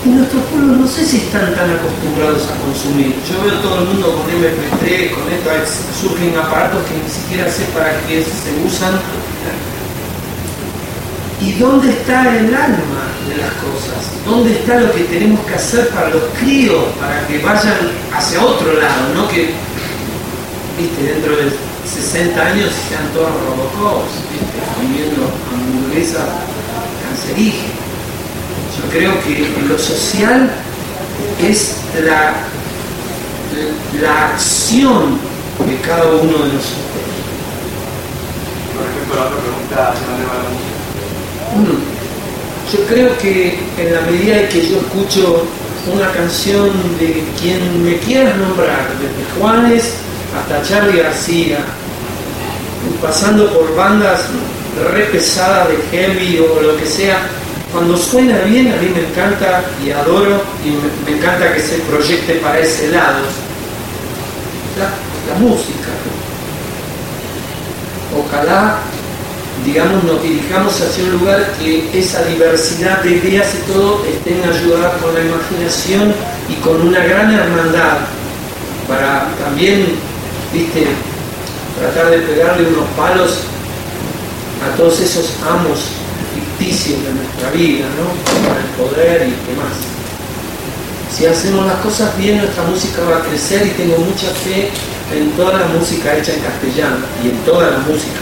Y 0.05 0.09
nuestros 0.09 0.43
pueblos 0.45 0.77
no 0.77 0.87
sé 0.87 1.05
si 1.05 1.17
están 1.17 1.53
tan 1.55 1.69
acostumbrados 1.71 2.43
a 2.47 2.55
consumir. 2.63 3.15
Yo 3.27 3.43
veo 3.43 3.59
todo 3.59 3.79
el 3.79 3.85
mundo 3.85 4.15
con 4.15 4.31
MP3, 4.31 5.11
con 5.11 5.27
esto, 5.33 5.73
surgen 5.99 6.37
aparatos 6.37 6.83
que 6.85 7.03
ni 7.03 7.09
siquiera 7.09 7.51
sé 7.51 7.63
para 7.73 7.99
qué 8.07 8.23
se 8.23 8.65
usan. 8.65 8.93
¿Y 11.41 11.53
dónde 11.53 11.89
está 11.89 12.37
el 12.37 12.53
alma 12.53 13.03
de 13.27 13.37
las 13.37 13.51
cosas? 13.63 14.11
¿Dónde 14.25 14.53
está 14.53 14.79
lo 14.79 14.91
que 14.93 15.03
tenemos 15.03 15.39
que 15.45 15.55
hacer 15.55 15.89
para 15.89 16.09
los 16.09 16.23
críos, 16.39 16.83
para 16.99 17.25
que 17.27 17.39
vayan 17.39 17.77
hacia 18.13 18.43
otro 18.43 18.73
lado? 18.73 19.13
No 19.15 19.27
que, 19.27 19.53
viste, 20.77 21.13
dentro 21.13 21.35
de 21.35 21.68
60 21.89 22.45
años 22.45 22.71
sean 22.87 23.07
todos 23.13 23.29
robocops, 23.29 24.11
comiendo 24.75 25.31
hamburguesas 25.51 26.27
cancerígenas. 27.03 27.79
Yo 28.77 28.89
creo 28.91 29.13
que 29.23 29.51
lo 29.67 29.77
social 29.77 30.49
es 31.41 31.77
la, 32.05 32.33
la 34.01 34.27
acción 34.29 35.17
de 35.65 35.75
cada 35.81 36.05
uno 36.05 36.31
de 36.31 36.53
nosotros. 36.53 36.99
Por 38.75 38.85
ejemplo, 38.85 39.15
la 39.15 39.25
otra 39.25 39.37
pregunta, 39.41 39.93
¿dónde 40.07 40.25
va 40.25 40.33
la 40.35 40.49
música? 40.49 41.99
yo 42.71 42.85
creo 42.85 43.17
que 43.17 43.57
en 43.77 43.93
la 43.93 44.01
medida 44.01 44.41
en 44.41 44.49
que 44.49 44.69
yo 44.69 44.77
escucho 44.77 45.43
una 45.91 46.11
canción 46.11 46.69
de 46.99 47.23
quien 47.41 47.83
me 47.83 47.97
quieras 47.97 48.37
nombrar, 48.37 48.87
desde 48.99 49.39
Juanes 49.39 49.93
hasta 50.37 50.61
Charlie 50.61 51.01
García, 51.01 51.65
pasando 53.01 53.51
por 53.53 53.75
bandas 53.75 54.21
re 54.93 55.05
pesadas 55.05 55.67
de 55.69 55.77
heavy 55.91 56.39
o 56.39 56.61
lo 56.61 56.77
que 56.77 56.85
sea, 56.85 57.19
cuando 57.71 57.97
suena 57.97 58.39
bien 58.39 58.71
a 58.71 58.77
mí 58.77 58.89
me 58.89 59.01
encanta 59.07 59.63
y 59.83 59.91
adoro 59.91 60.41
y 60.63 61.09
me, 61.09 61.17
encanta 61.17 61.53
que 61.53 61.61
se 61.61 61.77
proyecte 61.79 62.35
para 62.35 62.59
ese 62.59 62.89
lado. 62.89 63.19
la 64.77 65.39
música. 65.39 65.89
Ojalá 68.17 68.79
digamos, 69.65 70.03
nos 70.03 70.23
dirijamos 70.23 70.81
hacia 70.81 71.03
un 71.03 71.19
lugar 71.19 71.53
que 71.59 71.89
esa 71.97 72.23
diversidad 72.23 73.01
de 73.03 73.11
ideas 73.11 73.47
y 73.55 73.71
todo 73.71 74.03
estén 74.05 74.41
ayudadas 74.43 75.01
con 75.01 75.13
la 75.13 75.21
imaginación 75.21 76.13
y 76.47 76.55
con 76.55 76.81
una 76.81 76.99
gran 76.99 77.33
hermandad 77.33 77.97
para 78.87 79.27
también, 79.43 79.85
viste, 80.53 80.87
tratar 81.79 82.11
de 82.11 82.19
pegarle 82.19 82.67
unos 82.67 82.87
palos 82.97 83.39
a 84.61 84.75
todos 84.75 84.99
esos 84.99 85.33
amos 85.49 85.79
ficticios 86.35 87.01
de 87.03 87.13
nuestra 87.13 87.49
vida, 87.51 87.85
¿no? 87.95 88.11
Para 88.47 88.59
el 88.59 88.69
poder 88.75 89.21
y 89.27 89.31
demás. 89.49 89.73
Si 91.15 91.25
hacemos 91.25 91.65
las 91.65 91.79
cosas 91.79 92.15
bien, 92.17 92.37
nuestra 92.37 92.63
música 92.63 93.01
va 93.09 93.17
a 93.17 93.21
crecer 93.21 93.65
y 93.65 93.71
tengo 93.71 93.97
mucha 93.97 94.27
fe 94.27 94.69
en 95.13 95.31
toda 95.31 95.59
la 95.59 95.67
música 95.67 96.15
hecha 96.15 96.33
en 96.33 96.41
castellano 96.41 96.97
y 97.23 97.29
en 97.29 97.37
toda 97.43 97.71
la 97.71 97.77
música. 97.79 98.19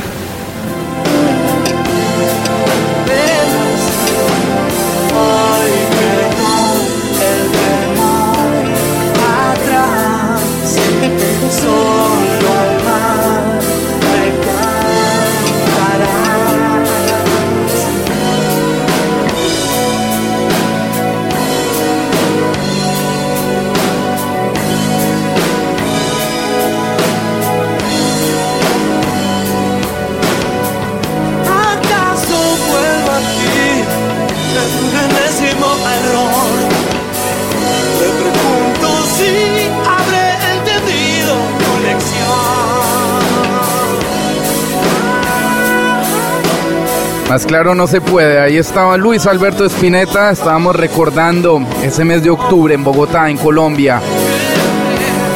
Más 47.30 47.46
claro 47.46 47.76
no 47.76 47.88
se 47.88 48.00
puede. 48.00 48.40
Ahí 48.40 48.56
estaba 48.56 48.96
Luis 48.96 49.28
Alberto 49.28 49.66
Espineta. 49.66 50.32
Estábamos 50.32 50.76
recordando 50.76 51.62
ese 51.84 52.06
mes 52.06 52.24
de 52.24 52.30
octubre 52.30 52.74
en 52.74 52.86
Bogotá, 52.86 53.30
en 53.30 53.38
Colombia. 53.38 54.00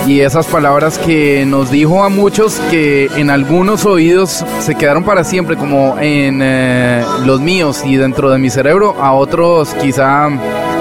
Y 0.07 0.21
esas 0.21 0.47
palabras 0.47 0.97
que 0.97 1.45
nos 1.45 1.69
dijo 1.69 2.01
a 2.03 2.09
muchos 2.09 2.61
que 2.71 3.09
en 3.17 3.29
algunos 3.29 3.85
oídos 3.85 4.45
se 4.61 4.75
quedaron 4.75 5.03
para 5.03 5.25
siempre, 5.25 5.57
como 5.57 5.97
en 5.99 6.39
eh, 6.41 7.03
los 7.25 7.41
míos 7.41 7.83
y 7.85 7.97
dentro 7.97 8.31
de 8.31 8.39
mi 8.39 8.49
cerebro. 8.49 8.95
A 9.01 9.11
otros 9.11 9.73
quizá 9.73 10.29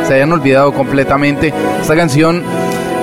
se 0.07 0.15
hayan 0.15 0.33
olvidado 0.33 0.73
completamente. 0.73 1.53
Esta 1.81 1.97
canción 1.97 2.45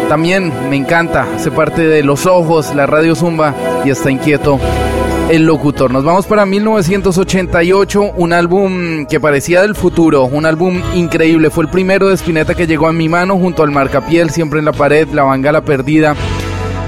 también 0.08 0.54
me 0.70 0.78
encanta. 0.78 1.28
Hace 1.36 1.52
parte 1.52 1.82
de 1.82 2.04
Los 2.04 2.26
Ojos, 2.26 2.74
la 2.74 2.86
radio 2.86 3.16
Zumba 3.16 3.54
y 3.84 3.90
está 3.90 4.10
inquieto 4.10 4.60
El 5.30 5.46
locutor. 5.46 5.92
Nos 5.92 6.06
vamos 6.06 6.26
para 6.26 6.46
1988, 6.46 8.14
un 8.16 8.32
álbum 8.32 9.06
que 9.08 9.20
parecía 9.20 9.62
del 9.62 9.76
futuro, 9.76 10.24
un 10.24 10.46
álbum 10.46 10.82
increíble. 10.96 11.50
Fue 11.50 11.66
el 11.66 11.70
primero 11.70 12.08
de 12.08 12.16
Spinetta 12.16 12.56
que 12.56 12.66
llegó 12.66 12.88
a 12.88 12.94
mi 12.94 13.10
mano 13.10 13.38
junto 13.38 13.62
al 13.62 13.72
marcapiel, 13.72 14.30
siempre 14.30 14.60
en 14.60 14.66
la 14.66 14.72
pared, 14.72 15.06
la 15.10 15.24
bangala 15.24 15.66
perdida. 15.66 16.16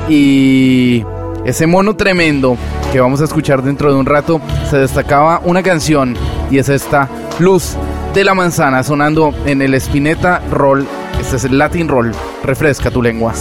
Y 0.07 1.03
ese 1.43 1.67
mono 1.67 1.97
tremendo 1.97 2.55
que 2.93 3.01
vamos 3.01 3.19
a 3.19 3.25
escuchar 3.25 3.61
dentro 3.61 3.91
de 3.91 3.99
un 3.99 4.05
rato, 4.05 4.39
se 4.69 4.77
destacaba 4.77 5.41
una 5.43 5.61
canción 5.61 6.15
y 6.49 6.59
es 6.59 6.69
esta, 6.69 7.09
Luz 7.39 7.75
de 8.13 8.23
la 8.23 8.35
Manzana, 8.35 8.83
sonando 8.83 9.33
en 9.45 9.61
el 9.61 9.73
Spinetta 9.75 10.41
Roll. 10.49 10.87
Este 11.19 11.35
es 11.35 11.43
el 11.43 11.57
Latin 11.57 11.89
Roll. 11.89 12.13
Refresca 12.43 12.89
tu 12.89 13.01
lengua. 13.01 13.33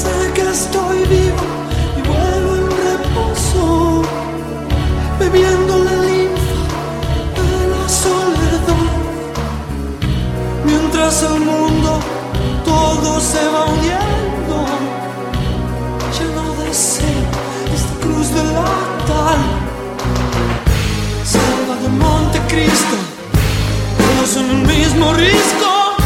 En 24.98 25.04
el 25.04 25.10
mismo 25.10 25.12
risco. 25.14 25.96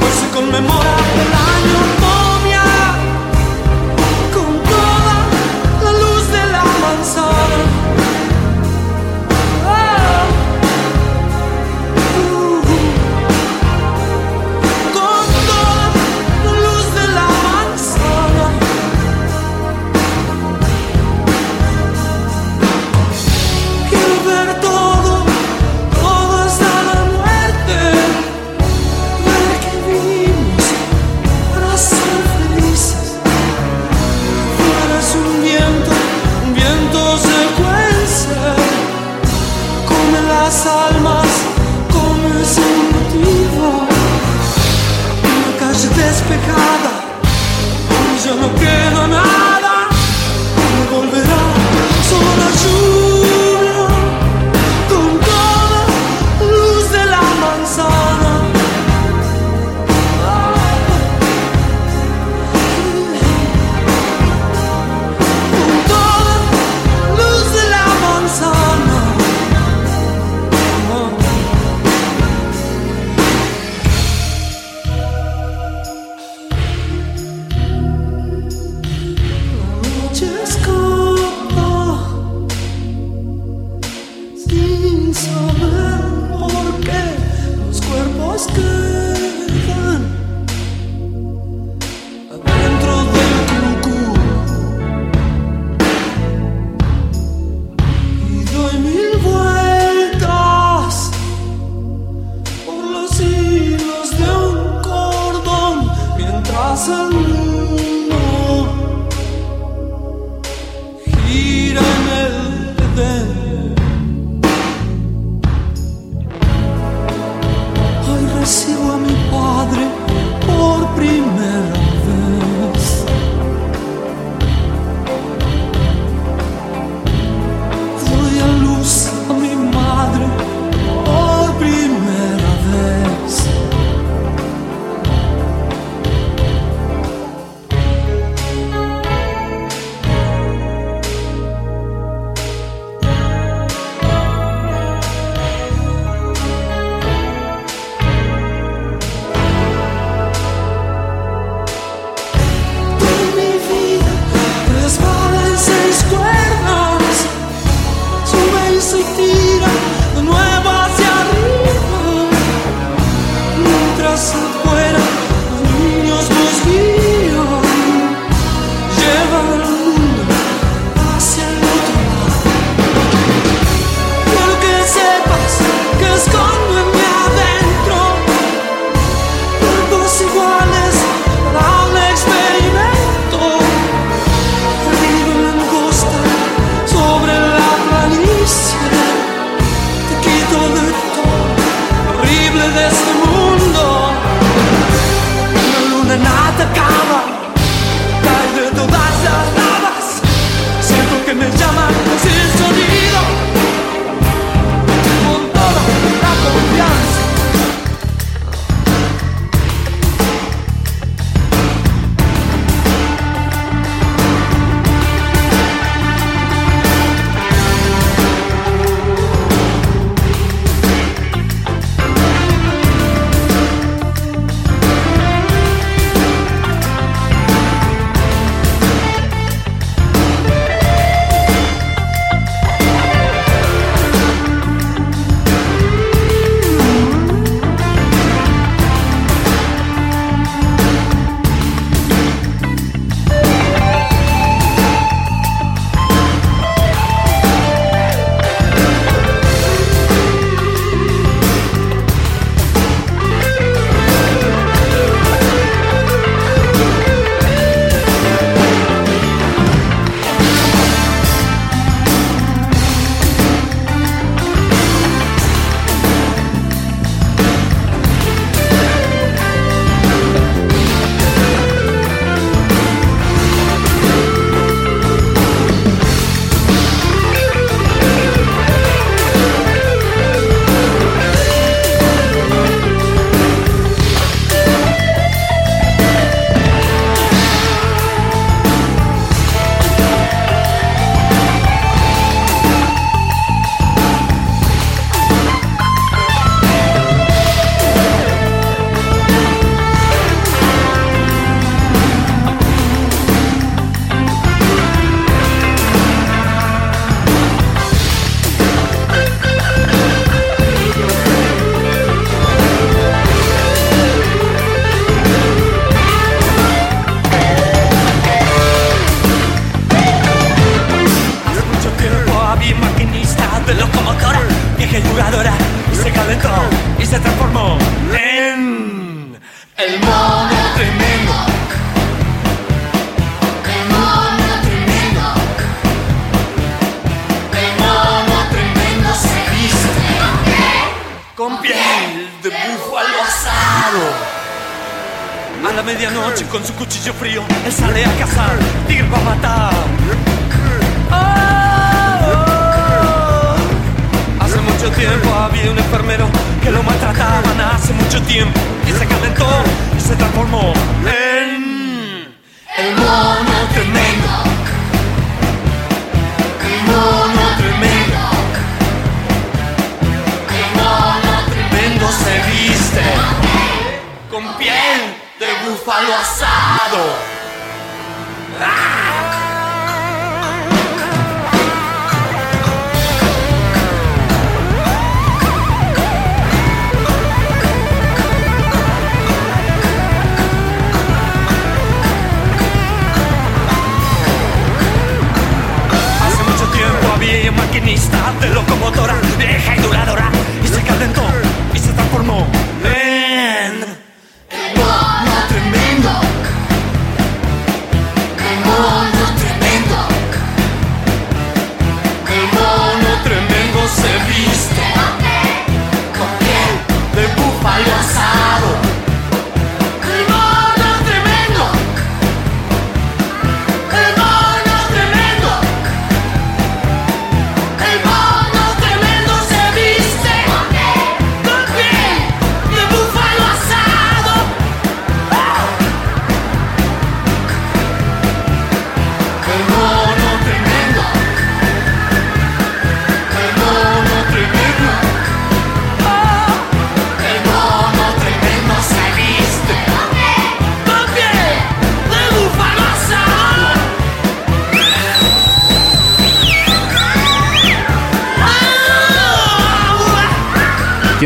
Hoy 0.00 0.12
se 0.20 0.30
conmemora 0.34 1.41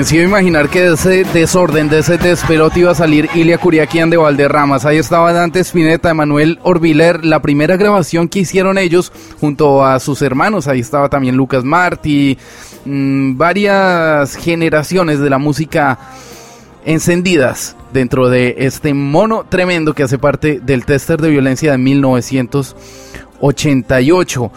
¿Quién 0.09 0.21
se 0.21 0.29
iba 0.29 0.37
a 0.37 0.41
imaginar 0.41 0.69
que 0.69 0.83
de 0.83 0.95
ese 0.95 1.25
desorden, 1.25 1.89
de 1.89 1.99
ese 1.99 2.17
despelote 2.17 2.79
iba 2.79 2.93
a 2.93 2.95
salir 2.95 3.29
Ilia 3.35 3.59
Curiaquian 3.59 4.09
de 4.09 4.17
Valderramas? 4.17 4.85
Ahí 4.85 4.99
estaba 4.99 5.33
Dante 5.33 5.59
Spinetta, 5.59 6.11
Emanuel 6.11 6.61
Orbiler, 6.63 7.25
la 7.25 7.43
primera 7.43 7.77
grabación 7.77 8.29
que 8.29 8.39
hicieron 8.39 8.79
ellos 8.79 9.11
junto 9.41 9.85
a 9.85 9.99
sus 9.99 10.23
hermanos. 10.23 10.69
Ahí 10.69 10.79
estaba 10.79 11.09
también 11.09 11.37
Lucas 11.37 11.65
Martí, 11.65 12.39
mm, 12.85 13.37
varias 13.37 14.37
generaciones 14.37 15.19
de 15.19 15.29
la 15.29 15.39
música 15.39 15.99
encendidas 16.85 17.75
dentro 17.93 18.29
de 18.29 18.55
este 18.59 18.95
mono 18.95 19.45
tremendo 19.49 19.93
que 19.93 20.05
hace 20.05 20.19
parte 20.19 20.61
del 20.61 20.85
tester 20.85 21.21
de 21.21 21.31
violencia 21.31 21.73
de 21.73 21.79
1988. 21.79 24.53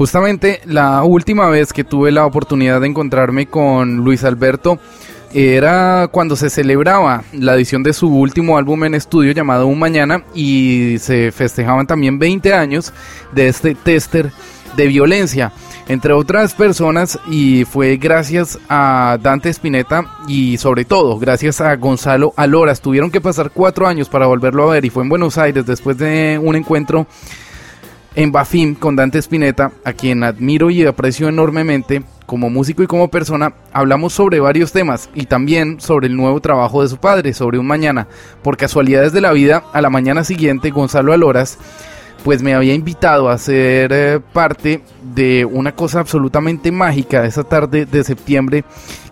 Justamente 0.00 0.62
la 0.64 1.02
última 1.02 1.50
vez 1.50 1.74
que 1.74 1.84
tuve 1.84 2.10
la 2.10 2.24
oportunidad 2.24 2.80
de 2.80 2.86
encontrarme 2.86 3.44
con 3.48 3.98
Luis 3.98 4.24
Alberto 4.24 4.78
era 5.34 6.08
cuando 6.10 6.36
se 6.36 6.48
celebraba 6.48 7.22
la 7.34 7.54
edición 7.54 7.82
de 7.82 7.92
su 7.92 8.08
último 8.08 8.56
álbum 8.56 8.82
en 8.84 8.94
estudio 8.94 9.32
llamado 9.32 9.66
Un 9.66 9.78
Mañana 9.78 10.24
y 10.34 10.96
se 11.00 11.32
festejaban 11.32 11.86
también 11.86 12.18
20 12.18 12.54
años 12.54 12.94
de 13.32 13.48
este 13.48 13.74
tester 13.74 14.32
de 14.74 14.86
violencia. 14.86 15.52
Entre 15.86 16.14
otras 16.14 16.54
personas 16.54 17.18
y 17.30 17.66
fue 17.66 17.98
gracias 17.98 18.58
a 18.70 19.18
Dante 19.20 19.50
Spinetta 19.50 20.06
y 20.26 20.56
sobre 20.56 20.86
todo 20.86 21.18
gracias 21.18 21.60
a 21.60 21.76
Gonzalo 21.76 22.32
Aloras 22.36 22.80
tuvieron 22.80 23.10
que 23.10 23.20
pasar 23.20 23.50
cuatro 23.50 23.86
años 23.86 24.08
para 24.08 24.24
volverlo 24.24 24.62
a 24.62 24.72
ver 24.72 24.86
y 24.86 24.88
fue 24.88 25.02
en 25.02 25.10
Buenos 25.10 25.36
Aires 25.36 25.66
después 25.66 25.98
de 25.98 26.40
un 26.42 26.56
encuentro 26.56 27.06
en 28.14 28.32
Bafim 28.32 28.74
con 28.74 28.96
Dante 28.96 29.18
Spinetta, 29.18 29.72
a 29.84 29.92
quien 29.92 30.24
admiro 30.24 30.70
y 30.70 30.84
aprecio 30.84 31.28
enormemente 31.28 32.02
como 32.26 32.48
músico 32.48 32.84
y 32.84 32.86
como 32.86 33.08
persona, 33.08 33.54
hablamos 33.72 34.12
sobre 34.12 34.38
varios 34.38 34.70
temas 34.70 35.10
y 35.14 35.26
también 35.26 35.80
sobre 35.80 36.06
el 36.06 36.16
nuevo 36.16 36.40
trabajo 36.40 36.82
de 36.82 36.88
su 36.88 36.96
padre, 36.96 37.34
sobre 37.34 37.58
un 37.58 37.66
mañana. 37.66 38.06
Por 38.42 38.56
casualidades 38.56 39.12
de 39.12 39.20
la 39.20 39.32
vida, 39.32 39.64
a 39.72 39.80
la 39.80 39.90
mañana 39.90 40.22
siguiente, 40.22 40.70
Gonzalo 40.70 41.12
Aloras, 41.12 41.58
pues 42.22 42.40
me 42.40 42.54
había 42.54 42.74
invitado 42.74 43.30
a 43.30 43.38
ser 43.38 43.90
eh, 43.92 44.20
parte 44.32 44.80
de 45.02 45.44
una 45.44 45.72
cosa 45.72 45.98
absolutamente 45.98 46.70
mágica 46.70 47.24
esa 47.24 47.42
tarde 47.42 47.84
de 47.84 48.04
septiembre 48.04 48.64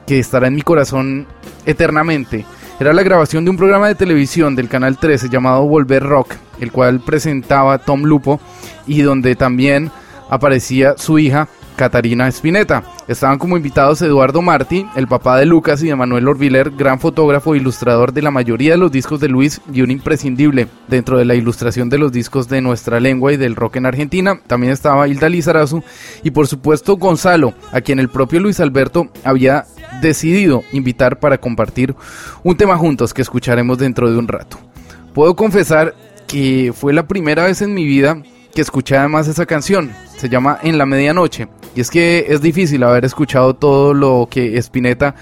que 0.07 0.21
estará 0.21 0.47
en 0.47 0.55
mi 0.55 0.63
corazón 0.63 1.27
eternamente. 1.67 2.45
Era 2.81 2.93
la 2.93 3.03
grabación 3.03 3.45
de 3.45 3.51
un 3.51 3.57
programa 3.57 3.89
de 3.89 3.97
televisión 3.97 4.55
del 4.55 4.69
Canal 4.69 4.99
13 4.99 5.29
llamado 5.29 5.67
Volver 5.67 6.01
Rock, 6.01 6.35
el 6.61 6.71
cual 6.71 7.01
presentaba 7.01 7.79
Tom 7.79 8.05
Lupo 8.05 8.41
y 8.87 9.03
donde 9.03 9.35
también 9.35 9.91
aparecía 10.31 10.97
su 10.97 11.19
hija 11.19 11.49
Catarina 11.79 12.27
Spinetta. 12.29 12.83
Estaban 13.07 13.39
como 13.39 13.57
invitados 13.57 14.03
Eduardo 14.03 14.43
Martí, 14.43 14.85
el 14.97 15.07
papá 15.07 15.39
de 15.39 15.47
Lucas 15.47 15.81
y 15.83 15.87
de 15.87 15.95
Manuel 15.95 16.27
Orviler, 16.27 16.73
gran 16.73 16.99
fotógrafo 16.99 17.55
e 17.55 17.59
ilustrador 17.59 18.13
de 18.13 18.21
la 18.21 18.33
mayoría 18.33 18.73
de 18.73 18.79
los 18.79 18.91
discos 18.91 19.21
de 19.21 19.29
Luis 19.29 19.61
y 19.73 19.83
un 19.83 19.93
imprescindible 19.93 20.67
dentro 20.89 21.17
de 21.17 21.25
la 21.25 21.37
ilustración 21.37 21.89
de 21.89 21.99
los 21.99 22.11
discos 22.11 22.49
de 22.49 22.61
nuestra 22.61 22.99
lengua 22.99 23.33
y 23.33 23.37
del 23.37 23.55
rock 23.55 23.77
en 23.77 23.87
Argentina. 23.87 24.41
También 24.49 24.73
estaba 24.73 25.07
Hilda 25.07 25.29
Lizarazu 25.29 25.83
y 26.25 26.33
por 26.33 26.49
supuesto 26.49 26.97
Gonzalo, 26.97 27.55
a 27.71 27.81
quien 27.81 28.01
el 28.01 28.09
propio 28.09 28.41
Luis 28.41 28.59
Alberto 28.59 29.09
había 29.23 29.65
decidido 30.03 30.65
invitar 30.73 31.21
para 31.21 31.39
compartir 31.39 31.95
un 32.43 32.57
tema 32.57 32.77
juntos 32.77 33.15
que 33.15 33.23
escucharemos 33.23 33.79
dentro 33.79 34.11
de 34.11 34.19
un 34.19 34.27
rato. 34.27 34.59
Puedo 35.15 35.37
confesar 35.37 35.95
que 36.27 36.73
fue 36.75 36.93
la 36.93 37.07
primera 37.07 37.45
vez 37.45 37.63
en 37.63 37.73
mi 37.73 37.85
vida 37.85 38.21
que 38.53 38.63
escuché 38.63 38.97
además 38.97 39.29
esa 39.29 39.47
canción. 39.47 39.93
Se 40.17 40.29
llama 40.29 40.59
En 40.63 40.79
la 40.79 40.87
Medianoche. 40.87 41.47
Y 41.79 41.81
es 41.81 41.93
que 41.93 42.27
es 42.31 42.41
difícil 42.41 42.83
haber 42.83 43.05
escuchado 43.05 43.55
todo 43.55 43.95
lo 43.95 44.27
que 44.29 44.59
Spinetta 44.59 45.15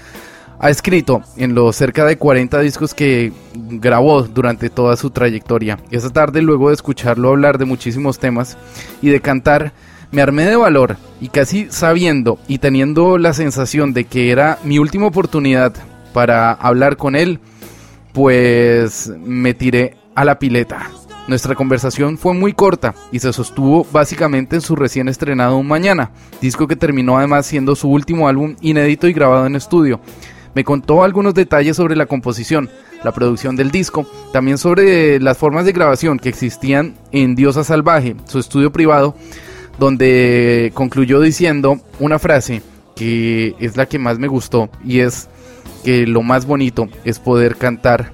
ha 0.57 0.71
escrito 0.71 1.21
en 1.37 1.53
los 1.53 1.75
cerca 1.75 2.03
de 2.03 2.17
40 2.17 2.61
discos 2.61 2.95
que 2.95 3.31
grabó 3.53 4.23
durante 4.23 4.71
toda 4.71 4.97
su 4.97 5.11
trayectoria. 5.11 5.77
Y 5.91 5.97
esa 5.97 6.09
tarde, 6.09 6.41
luego 6.41 6.69
de 6.69 6.73
escucharlo 6.73 7.29
hablar 7.29 7.59
de 7.59 7.65
muchísimos 7.65 8.17
temas 8.17 8.57
y 9.03 9.09
de 9.09 9.21
cantar, 9.21 9.71
me 10.09 10.23
armé 10.23 10.47
de 10.47 10.55
valor 10.55 10.97
y 11.21 11.27
casi 11.27 11.67
sabiendo 11.69 12.39
y 12.47 12.57
teniendo 12.57 13.19
la 13.19 13.33
sensación 13.33 13.93
de 13.93 14.05
que 14.05 14.31
era 14.31 14.57
mi 14.63 14.79
última 14.79 15.05
oportunidad 15.05 15.75
para 16.11 16.53
hablar 16.53 16.97
con 16.97 17.15
él, 17.15 17.39
pues 18.13 19.13
me 19.23 19.53
tiré 19.53 19.95
a 20.15 20.25
la 20.25 20.39
pileta. 20.39 20.89
Nuestra 21.27 21.55
conversación 21.55 22.17
fue 22.17 22.33
muy 22.33 22.53
corta 22.53 22.95
y 23.11 23.19
se 23.19 23.33
sostuvo 23.33 23.85
básicamente 23.91 24.55
en 24.55 24.61
su 24.61 24.77
recién 24.77 25.09
estrenado 25.09 25.57
Un 25.57 25.67
Mañana, 25.67 26.11
disco 26.39 26.67
que 26.67 26.77
terminó 26.77 27.17
además 27.17 27.45
siendo 27.45 27.75
su 27.75 27.89
último 27.89 28.29
álbum 28.29 28.55
inédito 28.61 29.09
y 29.09 29.13
grabado 29.13 29.45
en 29.45 29.57
estudio. 29.57 29.99
Me 30.55 30.63
contó 30.63 31.03
algunos 31.03 31.33
detalles 31.33 31.75
sobre 31.75 31.97
la 31.97 32.05
composición, 32.05 32.69
la 33.03 33.11
producción 33.11 33.57
del 33.57 33.71
disco, 33.71 34.09
también 34.31 34.57
sobre 34.57 35.19
las 35.19 35.37
formas 35.37 35.65
de 35.65 35.73
grabación 35.73 36.17
que 36.17 36.29
existían 36.29 36.95
en 37.11 37.35
Diosa 37.35 37.65
Salvaje, 37.65 38.15
su 38.25 38.39
estudio 38.39 38.71
privado, 38.71 39.13
donde 39.77 40.71
concluyó 40.73 41.19
diciendo 41.19 41.81
una 41.99 42.19
frase 42.19 42.61
que 42.95 43.53
es 43.59 43.75
la 43.75 43.85
que 43.85 43.99
más 43.99 44.17
me 44.17 44.29
gustó 44.29 44.69
y 44.83 45.01
es 45.01 45.27
que 45.83 46.07
lo 46.07 46.21
más 46.21 46.45
bonito 46.45 46.87
es 47.03 47.19
poder 47.19 47.57
cantar 47.57 48.13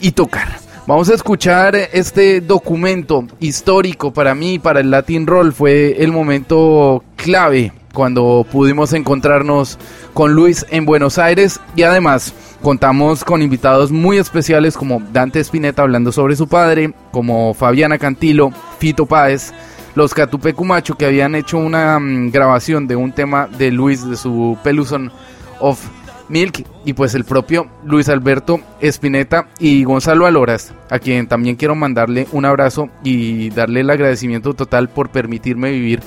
y 0.00 0.12
tocar. 0.12 0.71
Vamos 0.84 1.08
a 1.10 1.14
escuchar 1.14 1.76
este 1.76 2.40
documento 2.40 3.24
histórico 3.38 4.12
para 4.12 4.34
mí, 4.34 4.58
para 4.58 4.80
el 4.80 4.90
Latin 4.90 5.28
Roll. 5.28 5.52
Fue 5.52 6.02
el 6.02 6.10
momento 6.10 7.04
clave 7.14 7.72
cuando 7.94 8.44
pudimos 8.50 8.92
encontrarnos 8.92 9.78
con 10.12 10.34
Luis 10.34 10.66
en 10.70 10.84
Buenos 10.84 11.18
Aires 11.18 11.60
y 11.76 11.84
además 11.84 12.34
contamos 12.62 13.22
con 13.22 13.42
invitados 13.42 13.92
muy 13.92 14.18
especiales 14.18 14.76
como 14.76 15.00
Dante 15.12 15.38
Spinetta 15.38 15.82
hablando 15.82 16.10
sobre 16.10 16.34
su 16.34 16.48
padre, 16.48 16.92
como 17.12 17.54
Fabiana 17.54 17.96
Cantilo, 17.98 18.50
Fito 18.80 19.06
Páez, 19.06 19.52
los 19.94 20.14
Catupecumacho 20.14 20.96
que 20.96 21.06
habían 21.06 21.36
hecho 21.36 21.58
una 21.58 22.00
mm, 22.00 22.32
grabación 22.32 22.88
de 22.88 22.96
un 22.96 23.12
tema 23.12 23.46
de 23.46 23.70
Luis 23.70 24.04
de 24.08 24.16
su 24.16 24.58
Peluson 24.64 25.12
of 25.60 25.80
Milk 26.28 26.64
y 26.84 26.92
pues 26.92 27.14
el 27.14 27.24
propio 27.24 27.66
Luis 27.84 28.08
Alberto 28.08 28.60
Espineta 28.80 29.48
y 29.58 29.84
Gonzalo 29.84 30.26
Aloras, 30.26 30.72
a 30.90 30.98
quien 30.98 31.26
también 31.26 31.56
quiero 31.56 31.74
mandarle 31.74 32.26
un 32.32 32.44
abrazo 32.44 32.88
y 33.04 33.50
darle 33.50 33.80
el 33.80 33.90
agradecimiento 33.90 34.54
total 34.54 34.88
por 34.88 35.10
permitirme 35.10 35.70
vivir 35.70 36.00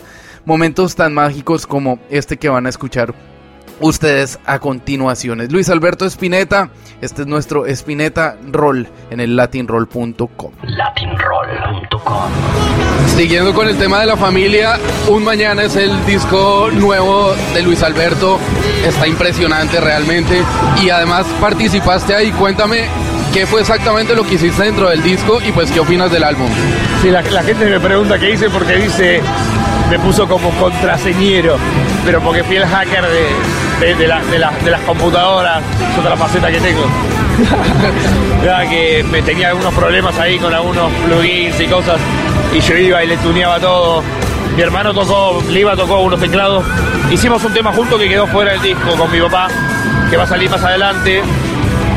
momentos 0.45 0.95
tan 0.95 1.13
mágicos 1.13 1.67
como 1.67 1.99
este 2.09 2.37
que 2.37 2.49
van 2.49 2.65
a 2.65 2.69
escuchar 2.69 3.13
ustedes 3.79 4.39
a 4.45 4.59
continuación. 4.59 5.41
Es 5.41 5.51
Luis 5.51 5.69
Alberto 5.69 6.05
Espineta, 6.05 6.69
este 7.01 7.23
es 7.23 7.27
nuestro 7.27 7.65
Espineta 7.65 8.37
Roll 8.51 8.87
en 9.09 9.19
el 9.19 9.35
latinroll.com. 9.35 10.51
Latinroll.com. 10.63 12.31
Siguiendo 13.15 13.53
con 13.53 13.67
el 13.67 13.77
tema 13.77 13.99
de 13.99 14.07
la 14.07 14.17
familia, 14.17 14.77
Un 15.07 15.23
Mañana 15.23 15.63
es 15.63 15.75
el 15.75 16.05
disco 16.05 16.69
nuevo 16.73 17.33
de 17.53 17.61
Luis 17.61 17.83
Alberto. 17.83 18.39
Está 18.85 19.07
impresionante 19.07 19.79
realmente. 19.79 20.41
Y 20.83 20.89
además 20.89 21.25
participaste 21.39 22.13
ahí. 22.15 22.31
Cuéntame 22.31 22.85
qué 23.33 23.45
fue 23.45 23.61
exactamente 23.61 24.15
lo 24.15 24.23
que 24.23 24.35
hiciste 24.35 24.63
dentro 24.63 24.89
del 24.89 25.03
disco 25.03 25.39
y 25.45 25.51
pues 25.51 25.71
qué 25.71 25.79
opinas 25.79 26.11
del 26.11 26.23
álbum. 26.23 26.49
Sí, 27.01 27.09
la, 27.09 27.21
la 27.21 27.43
gente 27.43 27.65
me 27.65 27.79
pregunta 27.79 28.17
qué 28.19 28.31
hice 28.31 28.49
porque 28.49 28.75
dice, 28.75 29.21
me 29.89 29.99
puso 29.99 30.27
como 30.27 30.49
contraseñero, 30.51 31.57
pero 32.05 32.21
porque 32.21 32.43
fui 32.43 32.55
el 32.57 32.65
hacker 32.65 33.03
de, 33.03 33.27
de- 33.79 33.87
de 33.95 33.95
de 33.95 34.07
la- 34.39 34.51
de 34.63 34.71
las 34.71 34.81
computadoras, 34.81 35.61
es 35.91 35.97
otra 35.99 36.15
faceta 36.17 36.51
que 36.51 36.59
tengo. 36.59 36.85
Nada, 38.45 38.67
que 38.69 39.03
me 39.11 39.21
tenía 39.21 39.49
algunos 39.49 39.73
problemas 39.73 40.17
ahí 40.19 40.37
con 40.39 40.53
algunos 40.53 40.91
plugins 41.05 41.59
y 41.59 41.65
cosas, 41.67 41.97
y 42.53 42.59
yo 42.61 42.75
iba 42.77 43.03
y 43.03 43.07
le 43.07 43.17
tuneaba 43.17 43.59
todo. 43.59 44.03
Mi 44.55 44.61
hermano 44.61 44.93
tocó, 44.93 45.41
Liva 45.49 45.75
tocó 45.75 45.99
unos 45.99 46.19
teclados. 46.19 46.63
Hicimos 47.11 47.43
un 47.43 47.53
tema 47.53 47.73
junto 47.73 47.97
que 47.97 48.07
quedó 48.07 48.25
fuera 48.27 48.51
del 48.53 48.61
disco 48.61 48.95
con 48.97 49.11
mi 49.11 49.19
papá, 49.19 49.47
que 50.09 50.15
va 50.17 50.23
a 50.23 50.27
salir 50.27 50.49
más 50.49 50.63
adelante. 50.63 51.21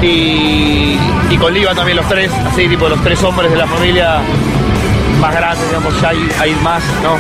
Y, 0.03 0.97
y 1.31 1.37
con 1.39 1.53
Liva 1.53 1.74
también 1.74 1.97
los 1.97 2.09
tres, 2.09 2.31
así 2.51 2.66
tipo 2.68 2.89
los 2.89 3.01
tres 3.03 3.22
hombres 3.22 3.51
de 3.51 3.57
la 3.59 3.66
familia 3.66 4.18
más 5.20 5.35
grandes, 5.35 5.66
digamos, 5.68 6.01
ya 6.01 6.09
hay, 6.11 6.29
hay 6.41 6.55
más, 6.62 6.83
¿no? 7.03 7.16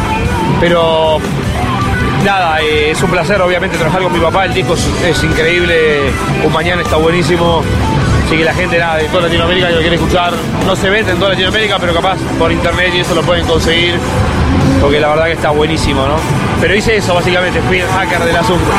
Pero 0.60 1.18
nada, 2.28 2.60
eh, 2.60 2.90
es 2.90 3.02
un 3.02 3.10
placer 3.10 3.40
obviamente 3.40 3.78
trabajar 3.78 4.02
con 4.02 4.12
mi 4.12 4.20
papá, 4.20 4.44
el 4.44 4.52
disco 4.52 4.74
es, 4.74 5.24
increíble, 5.24 6.12
un 6.44 6.52
mañana 6.52 6.82
está 6.82 6.96
buenísimo. 6.96 7.62
Así 8.26 8.36
que 8.36 8.44
la 8.44 8.52
gente 8.52 8.78
nada, 8.78 8.96
de 8.96 9.04
toda 9.04 9.22
Latinoamérica 9.22 9.68
que 9.68 9.74
lo 9.74 9.80
quiere 9.80 9.96
escuchar, 9.96 10.34
no 10.66 10.76
se 10.76 10.90
vende 10.90 11.12
en 11.12 11.18
toda 11.18 11.30
Latinoamérica, 11.30 11.78
pero 11.78 11.94
capaz 11.94 12.18
por 12.38 12.52
internet 12.52 12.92
y 12.94 13.00
eso 13.00 13.14
lo 13.14 13.22
pueden 13.22 13.46
conseguir, 13.46 13.98
porque 14.82 15.00
la 15.00 15.08
verdad 15.08 15.24
que 15.24 15.32
está 15.32 15.50
buenísimo, 15.50 16.06
¿no? 16.06 16.16
Pero 16.60 16.74
hice 16.74 16.96
eso 16.96 17.14
básicamente, 17.14 17.62
fui 17.62 17.78
el 17.78 17.88
hacker 17.88 18.22
del 18.22 18.36
asunto. 18.36 18.70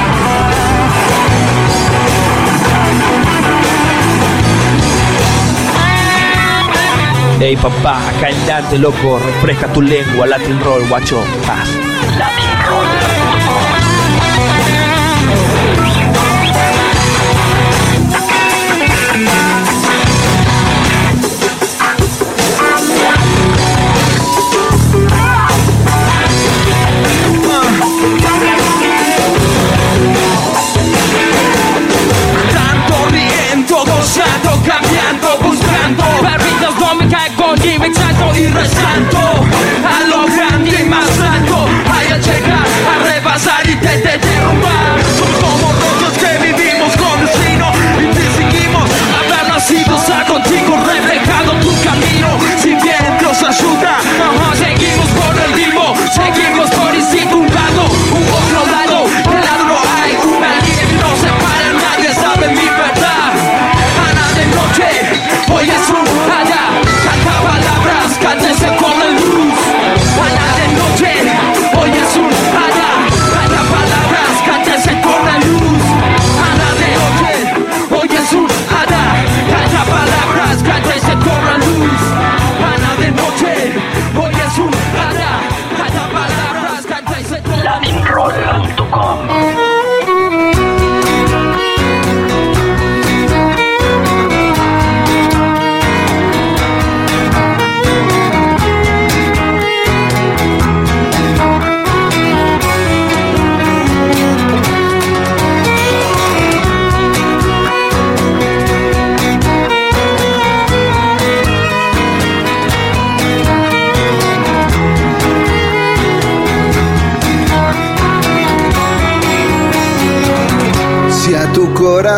Ey 7.39 7.56
papá, 7.56 7.97
acá 8.10 8.30
en 8.30 8.45
Dante, 8.45 8.78
loco, 8.78 9.18
refresca 9.18 9.74
tu 9.74 9.82
lengua, 9.82 10.28
Latin 10.28 10.60
Roll, 10.64 10.88
guacho, 10.88 11.24
paz. 11.47 11.68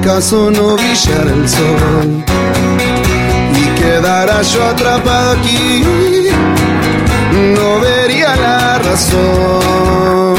acaso 0.00 0.50
no 0.50 0.76
brillara 0.76 1.32
el 1.32 1.48
sol 1.48 2.24
y 3.54 3.80
quedara 3.80 4.42
yo 4.42 4.64
atrapado 4.64 5.32
aquí 5.32 5.82
no 7.56 7.80
vería 7.80 8.36
la 8.36 8.78
razón 8.78 10.36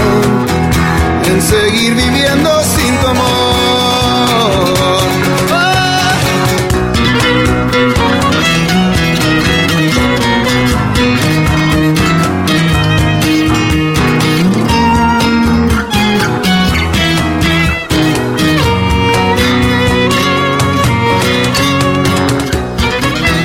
en 1.26 1.42
seguir 1.42 1.94
viviendo 1.94 2.50
sin 2.64 2.96
tu. 3.00 3.39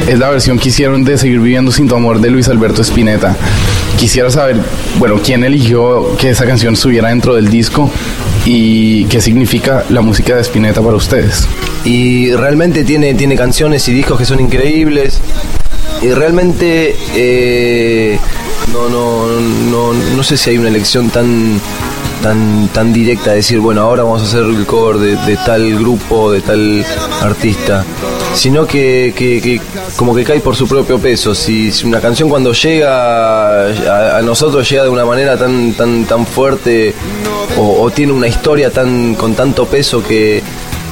Es 0.09 0.19
la 0.19 0.29
versión 0.31 0.59
que 0.59 0.69
hicieron 0.69 1.05
de 1.05 1.17
Seguir 1.19 1.41
viviendo 1.41 1.73
sin 1.73 1.89
tu 1.89 1.95
amor 1.95 2.21
de 2.21 2.31
Luis 2.31 2.49
Alberto 2.49 2.83
Spinetta. 2.83 3.37
Quisiera 3.99 4.31
saber, 4.31 4.57
bueno, 4.99 5.21
quién 5.25 5.45
eligió 5.45 6.17
que 6.17 6.31
esa 6.31 6.47
canción 6.47 6.75
estuviera 6.75 7.09
dentro 7.09 7.35
del 7.35 7.49
disco 7.49 7.91
y 8.45 9.05
qué 9.07 9.21
significa 9.21 9.85
la 9.89 10.03
música 10.03 10.35
de 10.37 10.43
Spinetta 10.43 10.83
para 10.83 10.97
ustedes. 10.97 11.47
y 11.85 12.33
realmente 12.33 12.85
tiene, 12.85 13.15
tiene 13.15 13.37
canciones 13.37 13.87
y 13.89 13.93
discos 13.93 14.19
que 14.19 14.25
son 14.25 14.41
increíbles 14.41 15.21
y 16.03 16.09
realmente 16.13 16.97
eh, 17.15 18.19
no, 18.73 18.89
no, 18.89 19.27
no, 19.71 19.93
no 19.93 20.23
sé 20.23 20.37
si 20.37 20.51
hay 20.51 20.59
una 20.59 20.69
elección 20.69 21.11
tan 21.11 21.61
tan, 22.23 22.69
tan 22.69 22.93
directa 22.93 23.31
de 23.31 23.37
decir 23.37 23.59
bueno 23.61 23.83
ahora 23.83 24.03
vamos 24.03 24.23
a 24.23 24.25
hacer 24.25 24.45
el 24.45 24.65
cover 24.65 24.97
de, 24.97 25.17
de 25.27 25.37
tal 25.45 25.79
grupo 25.79 26.33
de 26.33 26.41
tal 26.41 26.85
artista 27.21 27.85
sino 28.35 28.67
que, 28.67 29.13
que- 29.17 29.61
como 29.97 30.15
que 30.15 30.25
cae 30.25 30.41
por 30.41 30.57
su 30.57 30.67
propio 30.67 30.99
peso 30.99 31.35
si, 31.35 31.71
si 31.73 31.87
una 31.87 32.01
canción 32.01 32.29
cuando 32.29 32.53
llega 32.53 34.19
a, 34.19 34.23
nosotros 34.23 34.69
llega 34.69 34.83
de 34.85 34.89
una 34.89 35.05
manera 35.05 35.37
tan 35.37 35.73
tan 35.75 36.05
tan 36.05 36.27
fuerte 36.27 36.95
o, 37.57 37.91
tiene 37.91 38.13
una 38.13 38.27
historia 38.27 38.71
tan 38.71 39.15
con 39.15 39.35
tanto 39.35 39.67
peso 39.67 40.03
que 40.03 40.43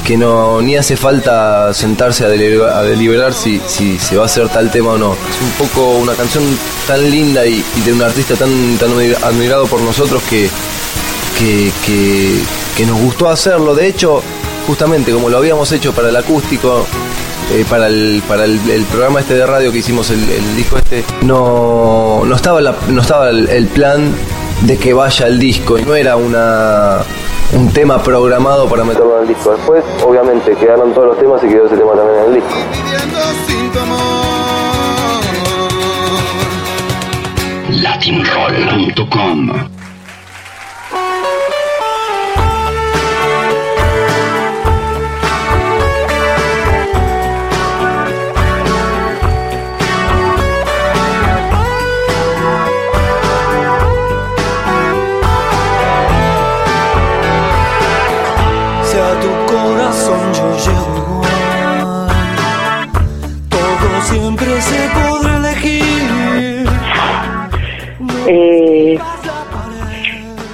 que 0.04 0.16
no 0.16 0.60
ni 0.62 0.76
hace 0.76 0.96
falta 0.96 1.72
sentarse 1.74 2.24
a, 2.24 2.28
deliberar, 2.28 3.32
si, 3.32 3.60
si 3.68 3.98
se 3.98 4.16
va 4.16 4.24
a 4.24 4.26
hacer 4.26 4.48
tal 4.48 4.68
tema 4.68 4.90
o 4.92 4.98
no. 4.98 5.12
Es 5.12 5.40
un 5.40 5.66
poco 5.68 5.92
una 5.98 6.14
canción 6.14 6.42
tan 6.88 7.08
linda 7.08 7.46
y, 7.46 7.62
de 7.84 7.92
un 7.92 8.02
artista 8.02 8.34
tan, 8.34 8.76
tan 8.78 8.90
admirado 9.22 9.66
por 9.66 9.80
nosotros 9.80 10.20
que, 10.28 10.50
que, 11.38 11.70
que 12.76 12.84
nos 12.86 13.00
gustó 13.00 13.28
hacerlo. 13.28 13.76
De 13.76 13.86
hecho, 13.86 14.20
justamente 14.66 15.12
como 15.12 15.28
lo 15.28 15.38
habíamos 15.38 15.70
hecho 15.70 15.92
para 15.92 16.08
el 16.08 16.16
acústico, 16.16 16.84
eh, 17.50 17.64
para, 17.68 17.88
el, 17.88 18.22
para 18.26 18.44
el, 18.44 18.84
programa 18.90 19.20
este 19.20 19.34
de 19.34 19.46
radio 19.46 19.72
que 19.72 19.78
hicimos, 19.78 20.10
el, 20.10 20.56
disco 20.56 20.76
este, 20.76 21.04
no, 21.22 22.22
no 22.24 22.34
estaba, 22.34 22.60
no 22.60 23.00
estaba 23.00 23.30
el, 23.30 23.66
plan 23.68 24.12
de 24.62 24.78
que 24.78 24.92
vaya 24.92 25.26
el 25.26 25.38
disco. 25.38 25.78
No 25.78 25.94
era 25.94 26.16
una 26.16 26.98
un 27.52 27.70
tema 27.72 28.02
programado 28.02 28.68
para 28.68 28.84
meterlo 28.84 29.16
en 29.16 29.22
el 29.22 29.28
disco. 29.28 29.50
Después, 29.52 29.84
obviamente, 30.04 30.54
quedaron 30.54 30.94
todos 30.94 31.08
los 31.08 31.18
temas 31.18 31.42
y 31.44 31.48
quedó 31.48 31.66
ese 31.66 31.76
tema 31.76 31.92
también 31.92 32.18
en 32.18 32.24
el 32.26 32.34
disco. 32.34 32.54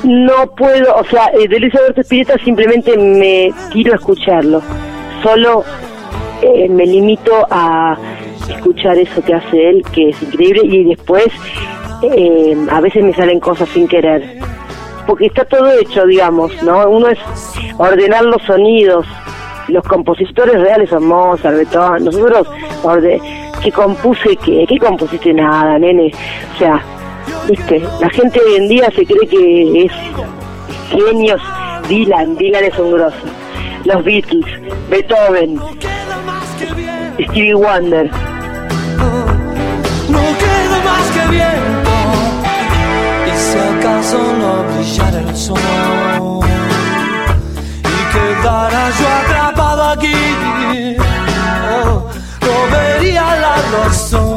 No 0.08 0.50
puedo, 0.56 0.96
o 0.96 1.04
sea, 1.04 1.30
eh, 1.38 1.46
de 1.46 1.60
Luis 1.60 1.74
Alberto 1.74 2.00
Spinetta 2.00 2.38
simplemente 2.38 2.96
me 2.96 3.50
a 3.92 3.94
escucharlo. 3.94 4.62
Solo 5.22 5.64
eh, 6.42 6.68
me 6.68 6.86
limito 6.86 7.46
a 7.50 7.96
escuchar 8.48 8.96
eso 8.96 9.22
que 9.22 9.34
hace 9.34 9.68
él, 9.68 9.82
que 9.92 10.10
es 10.10 10.22
increíble, 10.22 10.62
y 10.64 10.84
después 10.84 11.26
eh, 12.02 12.56
a 12.70 12.80
veces 12.80 13.04
me 13.04 13.12
salen 13.12 13.38
cosas 13.38 13.68
sin 13.68 13.86
querer. 13.86 14.38
Porque 15.06 15.26
está 15.26 15.44
todo 15.44 15.70
hecho, 15.78 16.06
digamos, 16.06 16.62
¿no? 16.62 16.88
Uno 16.88 17.08
es 17.08 17.18
ordenar 17.78 18.24
los 18.24 18.42
sonidos. 18.42 19.06
Los 19.68 19.84
compositores 19.84 20.58
reales 20.60 20.88
son 20.88 21.06
Mozart. 21.06 21.56
Nosotros, 22.00 22.48
orde 22.82 23.20
¿qué 23.62 23.72
compuse? 23.72 24.36
¿Qué, 24.36 24.64
¿Qué 24.66 24.78
compusiste? 24.78 25.32
Nada, 25.32 25.78
nene. 25.78 26.12
O 26.54 26.58
sea, 26.58 26.82
¿viste? 27.48 27.82
La 28.00 28.10
gente 28.10 28.40
hoy 28.40 28.56
en 28.56 28.68
día 28.68 28.90
se 28.94 29.04
cree 29.04 29.26
que 29.26 29.84
es 29.84 29.92
genios. 30.90 31.40
Dylan, 31.88 32.36
Dylan 32.36 32.64
es 32.64 32.78
un 32.78 32.92
grosso. 32.92 33.16
Los 33.84 34.04
Beatles, 34.04 34.44
Beethoven, 34.90 35.58
Stevie 37.14 37.54
Wonder. 37.54 38.10
No 40.08 40.20
queda 40.40 40.78
más 40.84 41.06
que 41.14 41.30
viento. 41.30 41.90
Y 43.26 43.30
si 43.38 43.58
acaso 43.58 44.18
no 44.38 44.64
brillara 44.74 45.20
el 45.20 45.36
sol 45.36 45.58
y 47.84 48.00
quedara 48.12 48.90
yo 48.98 49.08
atrapado 49.24 49.82
aquí, 49.84 50.16
oh, 51.84 52.06
no 52.42 52.54
vería 52.76 53.24
la 53.36 53.56
razón 53.78 54.27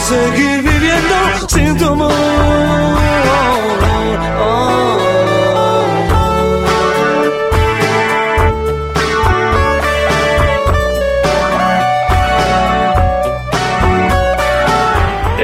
seguir 0.00 0.62
viviendo 0.62 1.48
sin 1.48 1.78
tu 1.78 1.86
amor. 1.86 2.10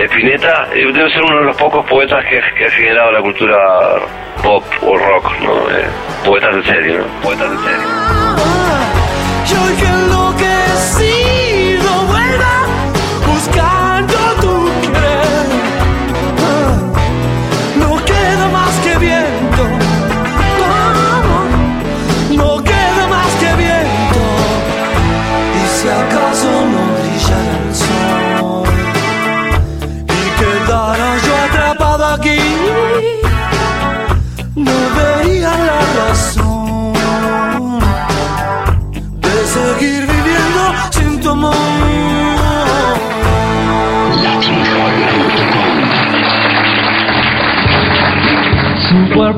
Spinetta 0.08 0.68
eh, 0.72 0.92
debe 0.92 1.10
ser 1.10 1.22
uno 1.22 1.38
de 1.40 1.44
los 1.46 1.56
pocos 1.56 1.84
poetas 1.86 2.24
que, 2.24 2.40
que 2.56 2.66
ha 2.66 2.70
generado 2.70 3.12
la 3.12 3.20
cultura 3.20 3.56
pop 4.42 4.64
o 4.82 4.96
rock, 4.96 5.30
¿no? 5.42 5.70
Eh, 5.70 5.86
poetas 6.24 6.54
en 6.54 6.64
serio, 6.64 6.98
¿no? 6.98 7.06
Poetas 7.22 7.50
en 7.50 7.58
serio. 7.58 8.06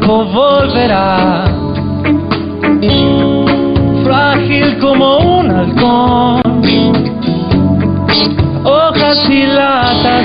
Volverá, 0.08 1.44
frágil 4.04 4.78
como 4.78 5.18
un 5.18 5.50
halcón, 5.50 6.62
hojas 8.64 9.28
y 9.28 9.46
latas. 9.48 10.24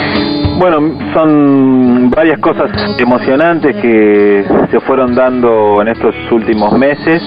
Bueno, 0.58 0.78
son 1.14 2.10
varias 2.12 2.40
cosas 2.40 2.72
emocionantes 2.98 3.76
que 3.82 4.46
se 4.72 4.80
fueron 4.80 5.16
dando 5.16 5.82
en 5.82 5.90
estos 5.90 6.16
últimos 6.32 6.78
meses. 6.78 7.22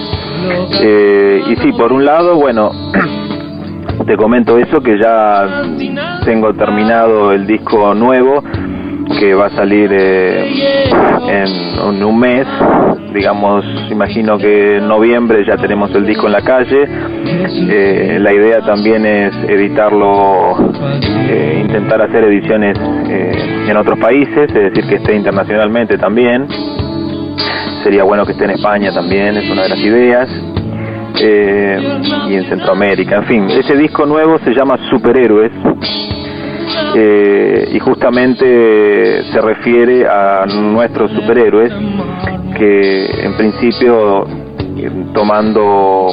Eh, 0.81 1.43
y 1.49 1.55
sí, 1.57 1.71
por 1.73 1.93
un 1.93 2.05
lado, 2.05 2.37
bueno, 2.37 2.71
te 4.07 4.17
comento 4.17 4.57
eso, 4.57 4.81
que 4.81 4.97
ya 4.99 5.61
tengo 6.25 6.51
terminado 6.55 7.33
el 7.33 7.45
disco 7.45 7.93
nuevo, 7.93 8.43
que 9.19 9.33
va 9.33 9.47
a 9.47 9.49
salir 9.49 9.89
eh, 9.91 10.51
en, 11.27 12.03
un 12.03 12.19
mes, 12.19 12.47
digamos, 13.13 13.65
imagino 13.89 14.37
que 14.37 14.77
en 14.77 14.87
noviembre 14.87 15.43
ya 15.45 15.57
tenemos 15.57 15.93
el 15.95 16.05
disco 16.05 16.27
en 16.27 16.33
la 16.33 16.41
calle. 16.41 16.87
Eh, 17.69 18.17
la 18.19 18.33
idea 18.33 18.61
también 18.61 19.05
es 19.05 19.33
editarlo, 19.47 20.71
eh, 21.29 21.63
intentar 21.65 22.01
hacer 22.01 22.23
ediciones 22.25 22.77
eh, 23.09 23.65
en 23.69 23.77
otros 23.77 23.97
países, 23.99 24.49
es 24.49 24.53
decir, 24.53 24.87
que 24.87 24.95
esté 24.95 25.15
internacionalmente 25.15 25.97
también. 25.97 26.47
Sería 27.83 28.03
bueno 28.03 28.25
que 28.25 28.33
esté 28.33 28.45
en 28.45 28.51
España 28.51 28.91
también, 28.93 29.37
es 29.37 29.49
una 29.49 29.63
de 29.63 29.69
las 29.69 29.79
ideas. 29.79 30.29
Y 31.19 32.35
en 32.35 32.47
Centroamérica, 32.47 33.15
en 33.15 33.23
fin. 33.23 33.49
Ese 33.49 33.75
disco 33.75 34.05
nuevo 34.05 34.37
se 34.39 34.51
llama 34.51 34.77
Superhéroes 34.91 35.51
eh, 36.95 37.69
y 37.73 37.79
justamente 37.79 39.23
se 39.31 39.41
refiere 39.41 40.07
a 40.07 40.45
nuestros 40.45 41.11
superhéroes 41.11 41.71
que 42.57 43.25
en 43.25 43.35
principio 43.37 44.25
tomando 45.13 46.07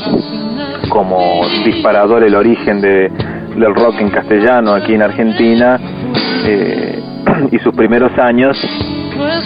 como 0.89 1.43
disparador 1.65 2.25
el 2.25 2.35
origen 2.35 2.81
de, 2.81 3.11
del 3.57 3.75
rock 3.75 4.01
en 4.01 4.11
castellano 4.11 4.75
aquí 4.75 4.95
en 4.95 5.03
Argentina 5.03 5.79
eh, 6.47 7.03
y 7.51 7.59
sus 7.59 7.75
primeros 7.75 8.17
años 8.19 8.57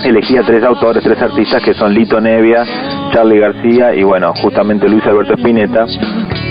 elegí 0.04 0.36
a 0.36 0.42
tres 0.42 0.62
autores, 0.64 1.02
tres 1.02 1.20
artistas 1.20 1.62
que 1.62 1.74
son 1.74 1.92
Lito 1.92 2.20
Nevia, 2.20 2.64
Charlie 3.12 3.38
García 3.38 3.94
y 3.94 4.02
bueno, 4.02 4.32
justamente 4.34 4.88
Luis 4.88 5.04
Alberto 5.06 5.34
Spinetta 5.34 5.86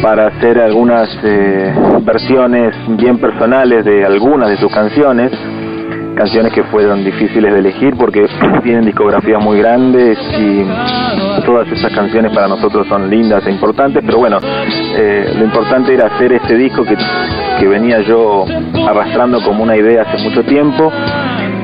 para 0.01 0.27
hacer 0.27 0.59
algunas 0.59 1.09
eh, 1.23 1.73
versiones 2.01 2.75
bien 2.89 3.17
personales 3.17 3.83
de 3.83 4.05
algunas 4.05 4.49
de 4.49 4.57
sus 4.57 4.71
canciones 4.71 5.31
canciones 6.17 6.51
que 6.51 6.63
fueron 6.63 7.05
difíciles 7.05 7.53
de 7.53 7.59
elegir 7.59 7.95
porque 7.95 8.25
tienen 8.63 8.85
discografías 8.85 9.41
muy 9.41 9.59
grandes 9.59 10.17
y 10.37 10.65
todas 11.45 11.67
esas 11.71 11.93
canciones 11.93 12.33
para 12.33 12.47
nosotros 12.47 12.87
son 12.87 13.09
lindas 13.09 13.45
e 13.45 13.51
importantes, 13.51 14.03
pero 14.03 14.17
bueno, 14.17 14.39
eh, 14.41 15.31
lo 15.37 15.45
importante 15.45 15.93
era 15.93 16.07
hacer 16.07 16.33
este 16.33 16.55
disco 16.55 16.83
que, 16.83 16.97
que 17.59 17.67
venía 17.67 18.01
yo 18.01 18.45
arrastrando 18.87 19.41
como 19.43 19.63
una 19.63 19.77
idea 19.77 20.01
hace 20.01 20.17
mucho 20.23 20.43
tiempo 20.43 20.91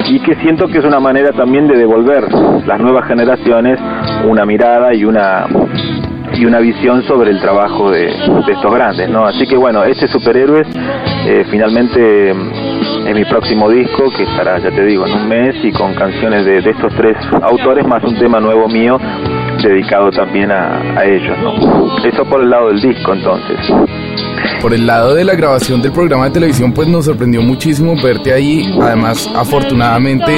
y 0.09 0.19
que 0.19 0.35
siento 0.35 0.67
que 0.67 0.79
es 0.79 0.85
una 0.85 0.99
manera 0.99 1.31
también 1.31 1.67
de 1.67 1.77
devolver 1.77 2.31
las 2.65 2.79
nuevas 2.79 3.07
generaciones 3.07 3.79
una 4.25 4.45
mirada 4.45 4.93
y 4.93 5.05
una 5.05 5.45
y 6.35 6.45
una 6.45 6.59
visión 6.59 7.03
sobre 7.03 7.29
el 7.29 7.39
trabajo 7.39 7.91
de, 7.91 8.07
estos 8.07 8.73
grandes, 8.73 9.07
¿no? 9.07 9.25
Así 9.25 9.45
que 9.45 9.55
bueno, 9.55 9.83
este 9.83 10.07
Superhéroes 10.07 10.67
eh, 11.27 11.45
finalmente 11.49 12.33
mm, 12.33 13.07
es 13.07 13.15
mi 13.15 13.25
próximo 13.25 13.69
disco 13.69 14.09
que 14.17 14.23
estará, 14.23 14.57
ya 14.57 14.71
te 14.71 14.83
digo, 14.83 15.05
en 15.05 15.13
un 15.13 15.27
mes 15.27 15.55
y 15.63 15.71
con 15.71 15.93
canciones 15.93 16.43
de, 16.45 16.61
de 16.61 16.71
estos 16.71 16.93
tres 16.95 17.17
autores 17.41 17.85
más 17.85 18.03
un 18.03 18.17
tema 18.17 18.39
nuevo 18.39 18.67
mío 18.67 18.97
dedicado 19.61 20.09
también 20.09 20.51
a, 20.51 20.99
a 20.99 21.05
ellos, 21.05 21.37
¿no? 21.39 21.97
Eso 22.03 22.25
por 22.25 22.41
el 22.41 22.49
lado 22.49 22.69
del 22.69 22.81
disco 22.81 23.13
entonces. 23.13 23.59
Por 24.63 24.73
el 24.73 24.87
lado 24.87 25.13
de 25.13 25.25
la 25.25 25.35
grabación 25.35 25.81
del 25.81 25.91
programa 25.91 26.23
de 26.25 26.31
televisión, 26.31 26.71
pues 26.71 26.87
nos 26.87 27.03
sorprendió 27.03 27.41
muchísimo 27.41 27.95
verte 28.01 28.31
ahí. 28.31 28.63
Además, 28.81 29.29
afortunadamente 29.35 30.31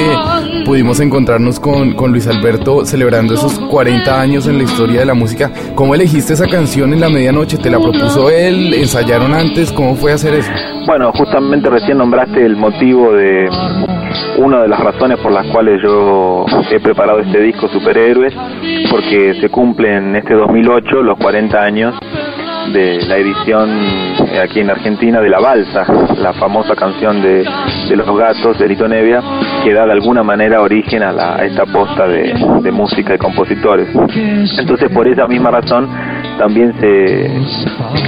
pudimos 0.64 0.98
encontrarnos 0.98 1.60
con, 1.60 1.94
con 1.94 2.10
Luis 2.10 2.26
Alberto 2.26 2.84
celebrando 2.84 3.34
esos 3.34 3.56
40 3.58 4.20
años 4.20 4.48
en 4.48 4.58
la 4.58 4.64
historia 4.64 4.98
de 4.98 5.06
la 5.06 5.14
música. 5.14 5.52
¿Cómo 5.76 5.94
elegiste 5.94 6.32
esa 6.32 6.48
canción 6.48 6.92
en 6.92 7.00
la 7.00 7.08
medianoche? 7.08 7.56
¿Te 7.56 7.70
la 7.70 7.78
propuso 7.78 8.28
él? 8.28 8.74
¿Ensayaron 8.74 9.32
antes? 9.32 9.70
¿Cómo 9.72 9.94
fue 9.94 10.12
hacer 10.12 10.34
eso? 10.34 10.50
Bueno, 10.86 11.12
justamente 11.12 11.70
recién 11.70 11.98
nombraste 11.98 12.44
el 12.44 12.56
motivo 12.56 13.12
de 13.12 13.48
una 14.38 14.62
de 14.62 14.68
las 14.68 14.80
razones 14.80 15.20
por 15.20 15.30
las 15.30 15.46
cuales 15.52 15.80
yo 15.82 16.44
he 16.70 16.80
preparado 16.80 17.20
este 17.20 17.40
disco 17.40 17.68
Superhéroes, 17.68 18.34
porque 18.90 19.34
se 19.40 19.48
cumplen 19.50 20.16
este 20.16 20.34
2008 20.34 21.02
los 21.02 21.16
40 21.18 21.62
años 21.62 21.94
de 22.72 23.04
la 23.06 23.16
edición 23.16 23.70
eh, 24.32 24.40
aquí 24.42 24.60
en 24.60 24.70
Argentina 24.70 25.20
de 25.20 25.28
La 25.28 25.40
Balsa, 25.40 25.84
la 26.18 26.32
famosa 26.34 26.74
canción 26.74 27.22
de, 27.22 27.44
de 27.88 27.96
Los 27.96 28.06
Gatos 28.16 28.58
de 28.58 28.68
Lito 28.68 28.88
Nevia, 28.88 29.22
que 29.64 29.72
da 29.72 29.86
de 29.86 29.92
alguna 29.92 30.22
manera 30.22 30.60
origen 30.60 31.02
a, 31.02 31.12
la, 31.12 31.44
esta 31.44 31.66
posta 31.66 32.06
de, 32.06 32.34
de 32.62 32.72
música 32.72 33.14
y 33.14 33.18
compositores. 33.18 33.88
Entonces, 34.58 34.90
por 34.92 35.08
esa 35.08 35.26
misma 35.26 35.50
razón, 35.50 35.88
también 36.38 36.74
se, 36.80 37.30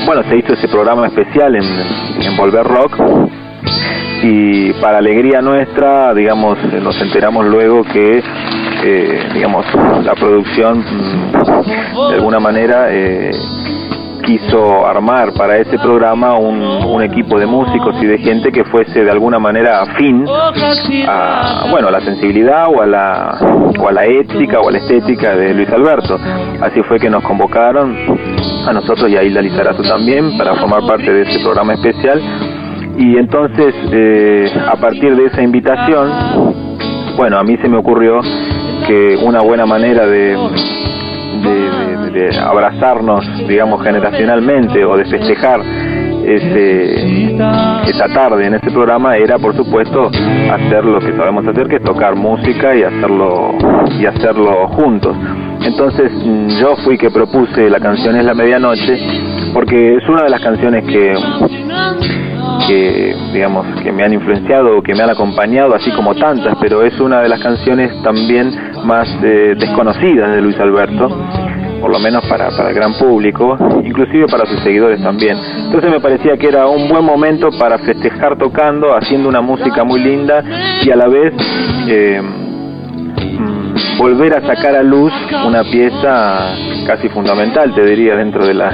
bueno, 0.07 0.23
se 0.29 0.37
hizo 0.37 0.53
ese 0.55 0.69
programa 0.69 1.07
especial 1.07 1.55
en, 1.57 1.65
en 2.23 2.37
Volver 2.37 2.65
Rock, 2.65 2.99
y 4.23 4.73
para 4.75 4.99
alegría 4.99 5.41
nuestra, 5.41 6.13
digamos, 6.13 6.59
nos 6.83 7.01
enteramos 7.01 7.47
luego 7.47 7.85
que, 7.85 8.23
eh, 8.85 9.21
digamos, 9.33 9.65
la 10.03 10.15
producción 10.15 10.79
mm, 10.79 12.09
de 12.09 12.15
alguna 12.15 12.41
manera 12.41 12.89
eh, 12.91 13.31
quiso 14.29 14.87
armar 14.87 15.33
para 15.33 15.57
ese 15.57 15.79
programa 15.79 16.35
un, 16.35 17.03
equipo 17.03 17.39
de 17.39 17.47
músicos 17.47 17.95
y 18.03 18.07
de 18.07 18.19
gente 18.19 18.53
que 18.53 18.65
fuese 18.65 19.03
de 19.05 19.11
alguna 19.11 19.39
manera 19.39 19.81
afín 19.81 20.27
a, 21.09 21.67
bueno, 21.71 21.89
a 21.89 21.91
la 21.93 22.01
sensibilidad 22.01 22.67
o 22.69 22.83
a 22.83 22.87
la, 22.87 23.39
o 23.79 23.89
a 23.89 23.93
la 23.93 24.05
ética 24.05 24.61
o 24.61 24.69
a 24.69 24.73
la 24.73 24.79
estética 24.79 25.35
de 25.35 25.55
Luis 25.55 25.71
Alberto. 25.71 26.19
Así 26.61 26.83
fue 26.83 26.99
que 26.99 27.09
nos 27.09 27.23
convocaron 27.23 27.97
a 28.67 28.73
nosotros 28.73 29.09
y 29.09 29.17
a 29.17 29.23
Hilda 29.23 29.41
Lizarazo 29.41 29.83
también 29.83 30.37
para 30.37 30.57
formar 30.57 30.87
parte 30.87 31.11
de 31.11 31.23
este 31.23 31.43
programa 31.43 31.75
especial 31.75 32.21
y 32.99 33.17
entonces 33.17 33.75
eh, 33.93 34.53
a 34.67 34.77
partir 34.77 35.15
de 35.17 35.27
esa 35.27 35.41
invitación 35.41 36.11
bueno 37.17 37.39
a 37.39 37.45
mí 37.45 37.57
se 37.59 37.69
me 37.69 37.79
ocurrió 37.79 38.21
que 38.87 39.17
una 39.23 39.41
buena 39.41 39.67
manera 39.67 40.07
de, 40.07 40.37
de, 42.13 42.39
abrazarnos 42.39 43.25
digamos 43.47 43.83
generacionalmente 43.83 44.85
o 44.85 44.97
de 44.97 45.05
festejar 45.05 45.61
ese, 46.25 47.35
esa 47.87 48.09
tarde 48.13 48.47
en 48.47 48.55
este 48.55 48.71
programa 48.71 49.17
era 49.17 49.39
por 49.39 49.57
supuesto 49.57 50.11
hacer 50.53 50.85
lo 50.85 51.01
que 51.01 51.17
sabemos 51.17 51.47
hacer 51.47 51.69
que 51.69 51.77
es 51.77 51.83
tocar 51.83 52.15
música 52.17 52.75
y 52.75 52.83
hacerlo 52.83 53.55
y 53.99 54.07
hacerlo 54.07 54.69
juntos. 54.69 55.17
Entonces 55.63 56.13
yo 56.61 56.77
fui 56.85 56.99
que 56.99 57.11
propuse 57.11 57.71
la 57.71 57.81
canción 57.81 58.17
es 58.17 58.25
la 58.25 58.35
medianoche 58.35 58.99
porque 59.55 59.97
es 59.97 60.09
una 60.09 60.25
de 60.25 60.31
las 60.31 60.41
canciones 60.41 60.85
que 60.85 61.15
que 62.67 63.17
digamos 63.33 63.67
que 63.83 63.93
me 63.93 64.03
han 64.05 64.13
influenciado 64.13 64.83
que 64.83 64.95
me 64.95 65.03
han 65.03 65.11
acompañado 65.11 65.75
así 65.75 65.91
como 65.93 66.15
tantas 66.15 66.57
pero 66.61 66.83
es 66.83 66.99
una 67.01 67.21
de 67.21 67.29
las 67.29 67.41
canciones 67.41 67.91
también 68.03 68.53
más 68.85 69.09
eh, 69.23 69.55
desconocidas 69.59 70.33
de 70.33 70.43
Luis 70.43 70.59
Alberto 70.59 71.09
por 71.81 71.91
lo 71.91 71.99
menos 71.99 72.25
para, 72.27 72.51
para 72.51 72.71
el 72.71 72.75
gran 72.75 72.95
público 72.95 73.57
inclusive 73.85 74.27
para 74.27 74.47
sus 74.47 74.61
seguidores 74.61 75.03
también. 75.03 75.37
Entonces 75.65 75.91
me 75.91 76.01
parecía 76.01 76.37
que 76.37 76.49
era 76.49 76.67
un 76.67 76.89
buen 76.89 77.05
momento 77.05 77.51
para 77.59 77.79
festejar 77.79 78.37
tocando 78.37 78.95
haciendo 78.95 79.29
una 79.29 79.41
música 79.41 79.85
muy 79.85 80.01
linda 80.01 80.43
y 80.83 80.91
a 80.91 80.97
la 80.97 81.09
vez 81.09 81.35
eh, 81.89 82.21
volver 83.99 84.35
a 84.35 84.41
sacar 84.41 84.77
a 84.77 84.83
luz 84.83 85.13
una 85.47 85.65
pieza 85.65 86.55
casi 86.87 87.09
fundamental, 87.09 87.75
te 87.75 87.85
diría, 87.85 88.17
dentro 88.17 88.47
de 88.47 88.55
la 88.55 88.73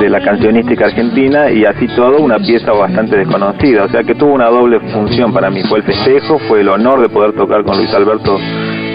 de 0.00 0.08
la 0.08 0.20
cancionística 0.20 0.86
argentina 0.86 1.50
y 1.50 1.64
así 1.64 1.86
todo 1.88 2.18
una 2.18 2.38
pieza 2.38 2.72
bastante 2.72 3.16
desconocida, 3.16 3.84
o 3.84 3.88
sea 3.88 4.02
que 4.02 4.14
tuvo 4.14 4.32
una 4.32 4.48
doble 4.48 4.80
función 4.92 5.32
para 5.32 5.50
mí, 5.50 5.62
fue 5.62 5.78
el 5.78 5.84
festejo, 5.84 6.38
fue 6.48 6.60
el 6.60 6.68
honor 6.68 7.00
de 7.00 7.08
poder 7.08 7.32
tocar 7.34 7.64
con 7.64 7.76
Luis 7.76 7.92
Alberto 7.94 8.38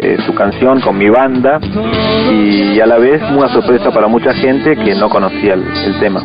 eh, 0.01 0.17
su 0.25 0.33
canción 0.33 0.79
con 0.81 0.97
mi 0.97 1.09
banda 1.09 1.59
y 2.31 2.79
a 2.79 2.85
la 2.85 2.97
vez 2.97 3.21
una 3.31 3.49
sorpresa 3.49 3.91
para 3.91 4.07
mucha 4.07 4.33
gente 4.33 4.75
que 4.75 4.95
no 4.95 5.09
conocía 5.09 5.53
el 5.53 5.99
tema. 5.99 6.21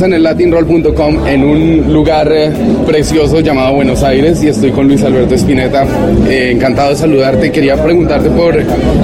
En 0.00 0.12
el 0.12 0.22
latinroll.com 0.22 1.26
en 1.26 1.42
un 1.42 1.92
lugar 1.92 2.30
eh, 2.32 2.52
precioso 2.86 3.40
llamado 3.40 3.74
Buenos 3.74 4.04
Aires 4.04 4.40
y 4.44 4.48
estoy 4.48 4.70
con 4.70 4.86
Luis 4.86 5.02
Alberto 5.02 5.34
Espineta. 5.34 5.86
Eh, 6.28 6.52
encantado 6.52 6.90
de 6.90 6.96
saludarte. 6.96 7.50
Quería 7.50 7.82
preguntarte 7.82 8.30
por 8.30 8.56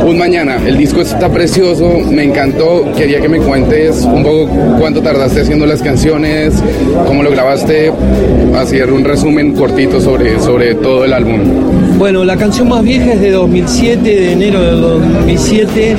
Un 0.07 0.16
Mañana. 0.16 0.57
El 0.65 0.77
disco 0.77 1.01
está 1.01 1.29
precioso, 1.31 1.99
me 1.99 2.23
encantó. 2.23 2.93
Quería 2.97 3.21
que 3.21 3.29
me 3.29 3.39
cuentes 3.39 4.03
un 4.03 4.23
poco 4.23 4.49
cuánto 4.79 5.03
tardaste 5.03 5.41
haciendo 5.41 5.66
las 5.66 5.83
canciones, 5.83 6.55
cómo 7.07 7.25
lo 7.25 7.31
grabaste, 7.31 7.93
hacer 8.57 8.93
un 8.93 9.05
resumen 9.05 9.53
cortito 9.55 10.01
sobre, 10.01 10.39
sobre 10.39 10.77
todo 10.77 11.05
el 11.05 11.12
álbum. 11.12 11.84
Bueno, 11.99 12.25
la 12.25 12.37
canción 12.37 12.69
más 12.69 12.83
vieja 12.83 13.12
es 13.12 13.21
de 13.21 13.31
2007, 13.31 14.03
de 14.03 14.33
enero 14.33 14.61
de 14.61 14.71
2007, 14.73 15.97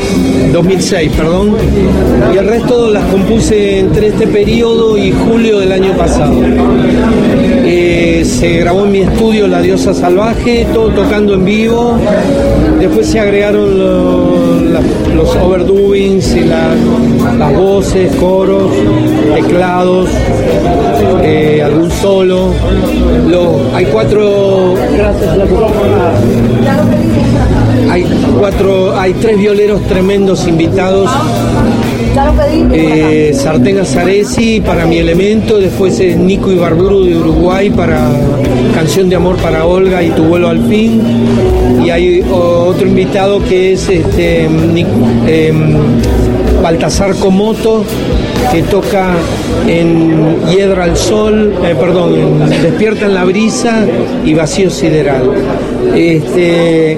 2006, 0.53 1.11
perdón. 1.15 1.55
Y 2.33 2.37
el 2.37 2.45
resto 2.47 2.89
las 2.91 3.05
compuse 3.05 3.79
entre 3.79 4.07
este 4.07 4.27
periodo 4.27 4.97
y 4.97 5.11
julio 5.11 5.59
del 5.59 5.71
año 5.71 5.93
pasado. 5.97 6.35
Eh, 7.67 8.23
se 8.25 8.57
grabó 8.59 8.85
en 8.85 8.91
mi 8.91 8.99
estudio 8.99 9.47
La 9.47 9.61
Diosa 9.61 9.93
Salvaje, 9.93 10.67
todo 10.73 10.89
tocando 10.89 11.33
en 11.35 11.45
vivo. 11.45 11.97
Después 12.79 13.07
se 13.07 13.19
agregaron 13.19 14.73
los 15.15 15.35
overdubbings 15.37 16.35
y 16.35 16.41
la- 16.41 16.75
las 17.39 17.53
voces, 17.55 18.13
coros, 18.17 18.69
teclados, 19.33 20.09
eh, 21.23 21.61
algún 21.63 21.91
solo. 21.91 22.53
Hay 23.73 23.85
cuatro. 23.85 24.75
Hay 27.89 28.05
cuatro, 28.39 28.99
hay 28.99 29.13
tres 29.13 29.37
violeros 29.37 29.81
tremendos 29.83 30.47
invitados. 30.47 31.09
Eh, 32.71 33.31
Sartén 33.33 33.79
Azaresi 33.79 34.61
para 34.61 34.85
mi 34.85 34.99
elemento, 34.99 35.59
después 35.59 35.99
es 35.99 36.15
Nico 36.15 36.49
Ibarburu 36.49 37.03
de 37.03 37.17
Uruguay 37.17 37.69
para 37.69 38.09
Canción 38.73 39.09
de 39.09 39.17
Amor 39.17 39.35
para 39.37 39.65
Olga 39.65 40.01
y 40.01 40.11
Tu 40.11 40.23
vuelo 40.23 40.47
al 40.47 40.65
fin. 40.67 41.01
Y 41.83 41.89
hay 41.89 42.23
otro 42.31 42.87
invitado 42.87 43.43
que 43.43 43.73
es 43.73 43.89
este 43.89 44.45
em, 44.45 45.73
Baltasar 46.65 47.13
Comoto 47.17 47.85
que 48.51 48.63
toca 48.63 49.13
en 49.67 50.39
Hiedra 50.49 50.85
al 50.85 50.97
Sol, 50.97 51.53
eh, 51.63 51.75
perdón, 51.79 52.39
Despierta 52.49 53.05
en 53.05 53.13
la 53.13 53.23
Brisa 53.23 53.85
y 54.25 54.33
Vacío 54.33 54.71
Sideral. 54.71 55.29
Este, 55.93 56.97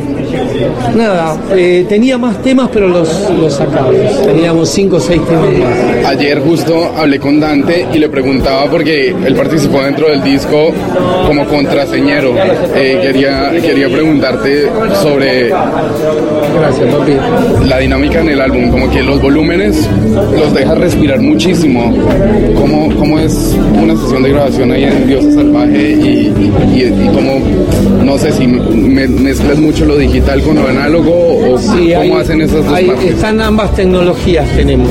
nada, 0.95 1.35
eh, 1.55 1.85
tenía 1.87 2.17
más 2.17 2.41
temas 2.41 2.69
pero 2.73 2.87
los, 2.87 3.29
los 3.39 3.53
sacamos. 3.53 3.95
Teníamos 4.25 4.69
cinco 4.69 4.97
o 4.97 4.99
seis 4.99 5.21
temas 5.25 5.45
más. 5.45 6.05
Ayer 6.11 6.39
justo 6.41 6.91
hablé 6.97 7.19
con 7.19 7.39
Dante 7.39 7.85
y 7.93 7.97
le 7.99 8.09
preguntaba 8.09 8.65
porque 8.69 9.09
él 9.25 9.35
participó 9.35 9.81
dentro 9.83 10.09
del 10.09 10.23
disco 10.23 10.71
como 11.25 11.45
contraseñero. 11.45 12.33
Eh, 12.75 12.99
quería, 13.01 13.51
quería 13.61 13.89
preguntarte 13.89 14.69
sobre 15.01 15.49
Gracias, 15.49 16.93
papi. 16.95 17.13
la 17.67 17.77
dinámica 17.79 18.21
en 18.21 18.29
el 18.29 18.41
álbum, 18.41 18.69
como 18.71 18.89
que 18.89 19.03
los 19.03 19.21
volúmenes 19.21 19.87
los 20.37 20.53
deja 20.53 20.75
respirar 20.75 21.19
muchísimo. 21.19 21.93
¿Cómo, 22.55 22.93
cómo 22.97 23.19
es 23.19 23.55
una 23.81 23.95
sesión 23.95 24.23
de 24.23 24.29
grabación 24.29 24.71
ahí 24.71 24.83
en 24.83 25.07
Diosa 25.07 25.31
Salvaje 25.31 25.91
y, 25.91 26.33
y, 26.73 26.83
y 26.83 27.07
cómo, 27.13 27.39
no 28.03 28.17
sé 28.17 28.31
si 28.31 28.47
me- 28.47 29.07
mezclas 29.07 29.57
mucho 29.59 29.85
lo 29.85 29.97
digital 29.97 30.26
con 30.43 30.55
lo 30.55 30.67
análogo 30.67 31.53
o 31.53 31.57
Sí, 31.57 31.67
cómo 31.93 31.99
hay- 32.01 32.11
hacen 32.11 32.41
esas 32.41 32.65
dos 32.65 32.73
hay- 32.73 32.87
partes? 32.87 33.11
están 33.13 33.39
ambas 33.39 33.73
tecnologías 33.75 34.45
tenemos. 34.57 34.89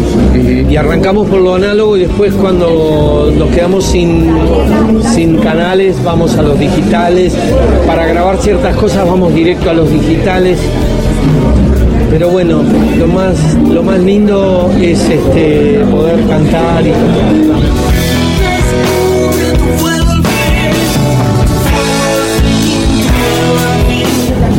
Y 0.68 0.74
arrancamos 0.76 1.28
por 1.28 1.40
lo 1.40 1.54
análogo 1.56 1.96
y 1.98 2.00
después 2.00 2.32
cuando 2.32 3.30
nos 3.36 3.50
quedamos 3.50 3.84
sin, 3.84 4.30
sin 5.14 5.36
canales 5.36 6.02
vamos 6.02 6.36
a 6.38 6.42
los 6.42 6.58
digitales. 6.58 7.34
Para 7.86 8.06
grabar 8.06 8.38
ciertas 8.38 8.74
cosas 8.76 9.06
vamos 9.06 9.34
directo 9.34 9.68
a 9.70 9.74
los 9.74 9.90
digitales. 9.92 10.58
Pero 12.10 12.30
bueno, 12.30 12.62
lo 12.98 13.06
más, 13.06 13.36
lo 13.70 13.82
más 13.82 14.00
lindo 14.00 14.70
es 14.80 15.00
este, 15.10 15.80
poder 15.90 16.18
cantar 16.26 16.82
y 16.86 16.92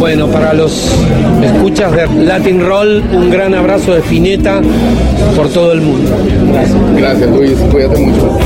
Bueno, 0.07 0.27
para 0.29 0.53
los 0.53 0.89
escuchas 1.43 1.91
de 1.91 2.07
Latin 2.23 2.65
Roll, 2.65 3.03
un 3.11 3.29
gran 3.29 3.53
abrazo 3.53 3.93
de 3.93 3.99
Spinetta 3.99 4.61
por 5.35 5.49
todo 5.49 5.73
el 5.73 5.81
mundo. 5.81 6.09
Gracias. 6.53 6.77
Gracias 6.95 7.29
Luis, 7.29 7.57
cuídate 7.69 7.99
mucho. 7.99 8.39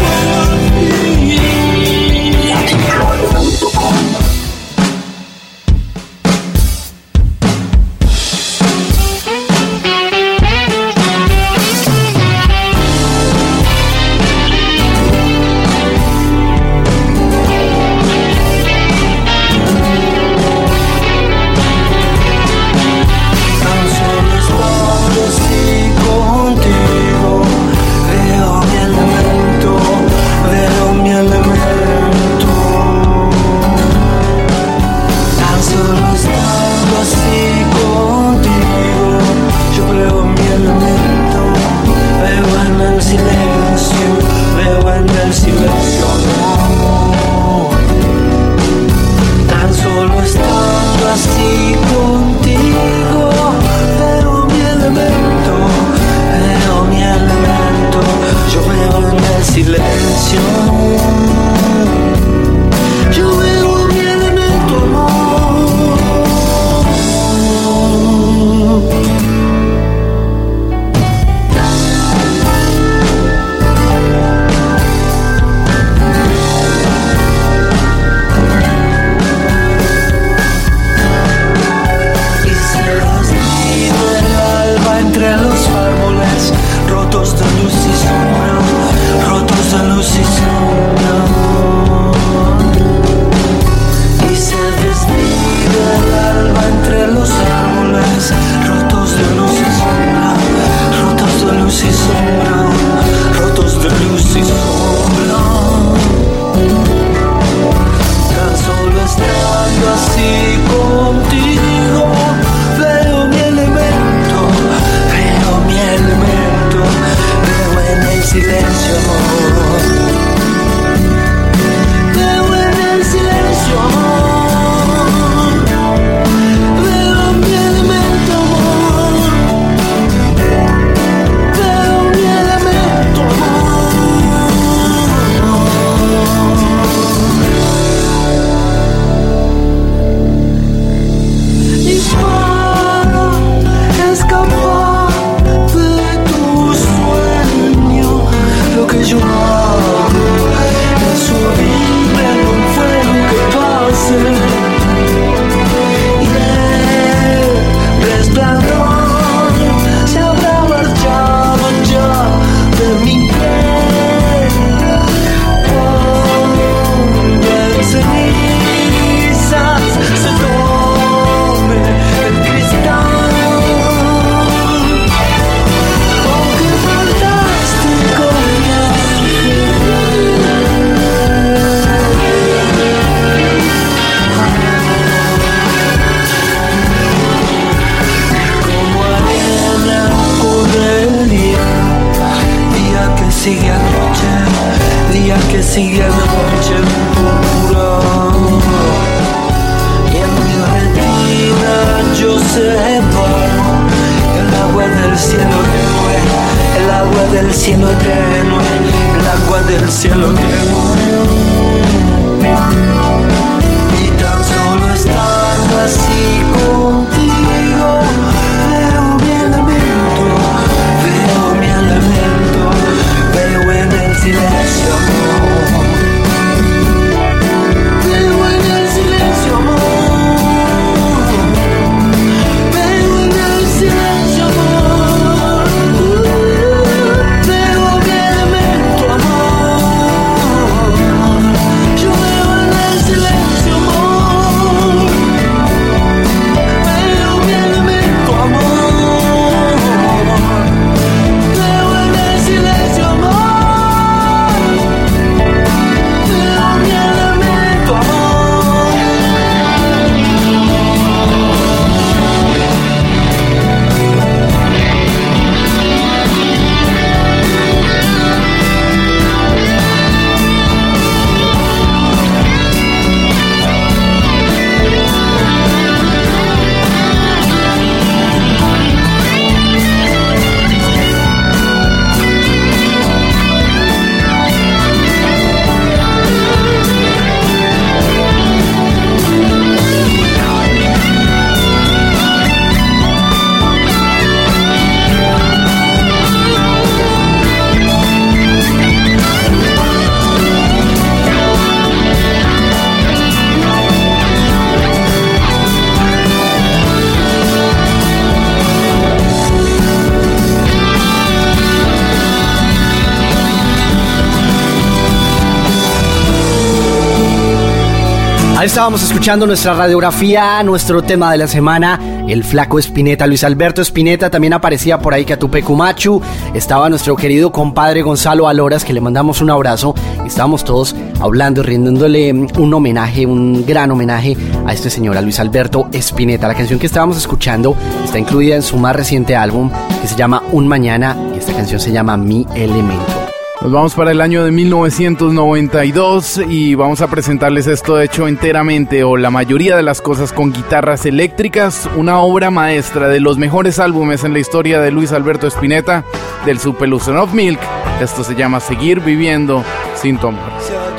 Estábamos 318.82 319.04
escuchando 319.04 319.46
nuestra 319.46 319.76
radiografía, 319.76 320.64
nuestro 320.64 321.04
tema 321.04 321.32
de 321.32 321.38
la 321.38 321.48
semana, 321.48 322.00
el 322.28 322.44
flaco 322.44 322.80
Espineta, 322.80 323.28
Luis 323.28 323.44
Alberto 323.44 323.80
Espineta, 323.80 324.32
también 324.32 324.54
aparecía 324.54 324.98
por 324.98 325.14
ahí 325.14 325.24
Catupe 325.24 325.62
Cumachu, 325.62 326.20
estaba 326.56 326.90
nuestro 326.90 327.16
querido 327.16 327.52
compadre 327.52 328.02
Gonzalo 328.02 328.48
Aloras, 328.48 328.84
que 328.84 328.92
le 328.92 329.00
mandamos 329.00 329.40
un 329.40 329.52
abrazo, 329.52 329.94
estábamos 330.26 330.64
todos 330.64 330.96
hablando 331.20 331.62
rindiéndole 331.62 332.34
un 332.34 332.74
homenaje, 332.74 333.28
un 333.28 333.68
gran 333.68 333.92
homenaje 333.92 334.36
a 334.66 334.74
este 334.74 334.90
señor, 334.90 335.16
a 335.16 335.22
Luis 335.22 335.40
Alberto 335.40 335.88
Espineta. 335.92 336.48
La 336.48 336.56
canción 336.56 336.80
que 336.80 336.88
estábamos 336.88 337.18
escuchando 337.18 337.76
está 338.04 338.18
incluida 338.18 338.56
en 338.56 338.64
su 338.64 338.78
más 338.78 338.96
reciente 338.96 339.36
álbum, 339.36 339.70
que 340.02 340.08
se 340.08 340.16
llama 340.16 340.42
Un 340.54 340.68
Mañana, 340.68 341.16
y 341.36 341.38
esta 341.38 341.54
canción 341.54 341.80
se 341.80 341.92
llama 341.92 342.18
Mi 342.18 342.48
Elemento. 342.56 343.21
Nos 343.62 343.72
vamos 343.72 343.94
para 343.94 344.10
el 344.10 344.22
año 344.22 344.44
de 344.44 344.50
1992 344.50 346.42
y 346.50 346.74
vamos 346.74 347.02
a 347.02 347.08
presentarles 347.08 347.68
esto 347.68 348.02
hecho 348.02 348.28
enteramente 348.28 349.04
o 349.04 349.18
la 349.18 349.30
mayoría 349.30 349.78
de 349.78 349.84
las 349.84 350.02
cosas 350.02 350.34
con 350.34 350.52
guitarras 350.52 351.06
eléctricas, 351.06 351.88
una 351.96 352.22
obra 352.22 352.50
maestra 352.50 353.08
de 353.08 353.20
los 353.20 353.38
mejores 353.38 353.78
álbumes 353.78 354.24
en 354.24 354.34
la 354.34 354.40
historia 354.40 354.82
de 354.82 354.90
Luis 354.90 355.12
Alberto 355.12 355.46
Spinetta, 355.46 356.04
del 356.44 356.58
Superlusion 356.58 357.18
of 357.18 357.36
Milk. 357.36 357.60
Esto 358.02 358.24
se 358.24 358.34
llama 358.34 358.60
Seguir 358.60 359.00
viviendo 359.00 359.64
sin 359.94 360.18
tu 360.18 360.30
amor. 360.30 360.50
Si 360.60 360.74
a 360.74 360.92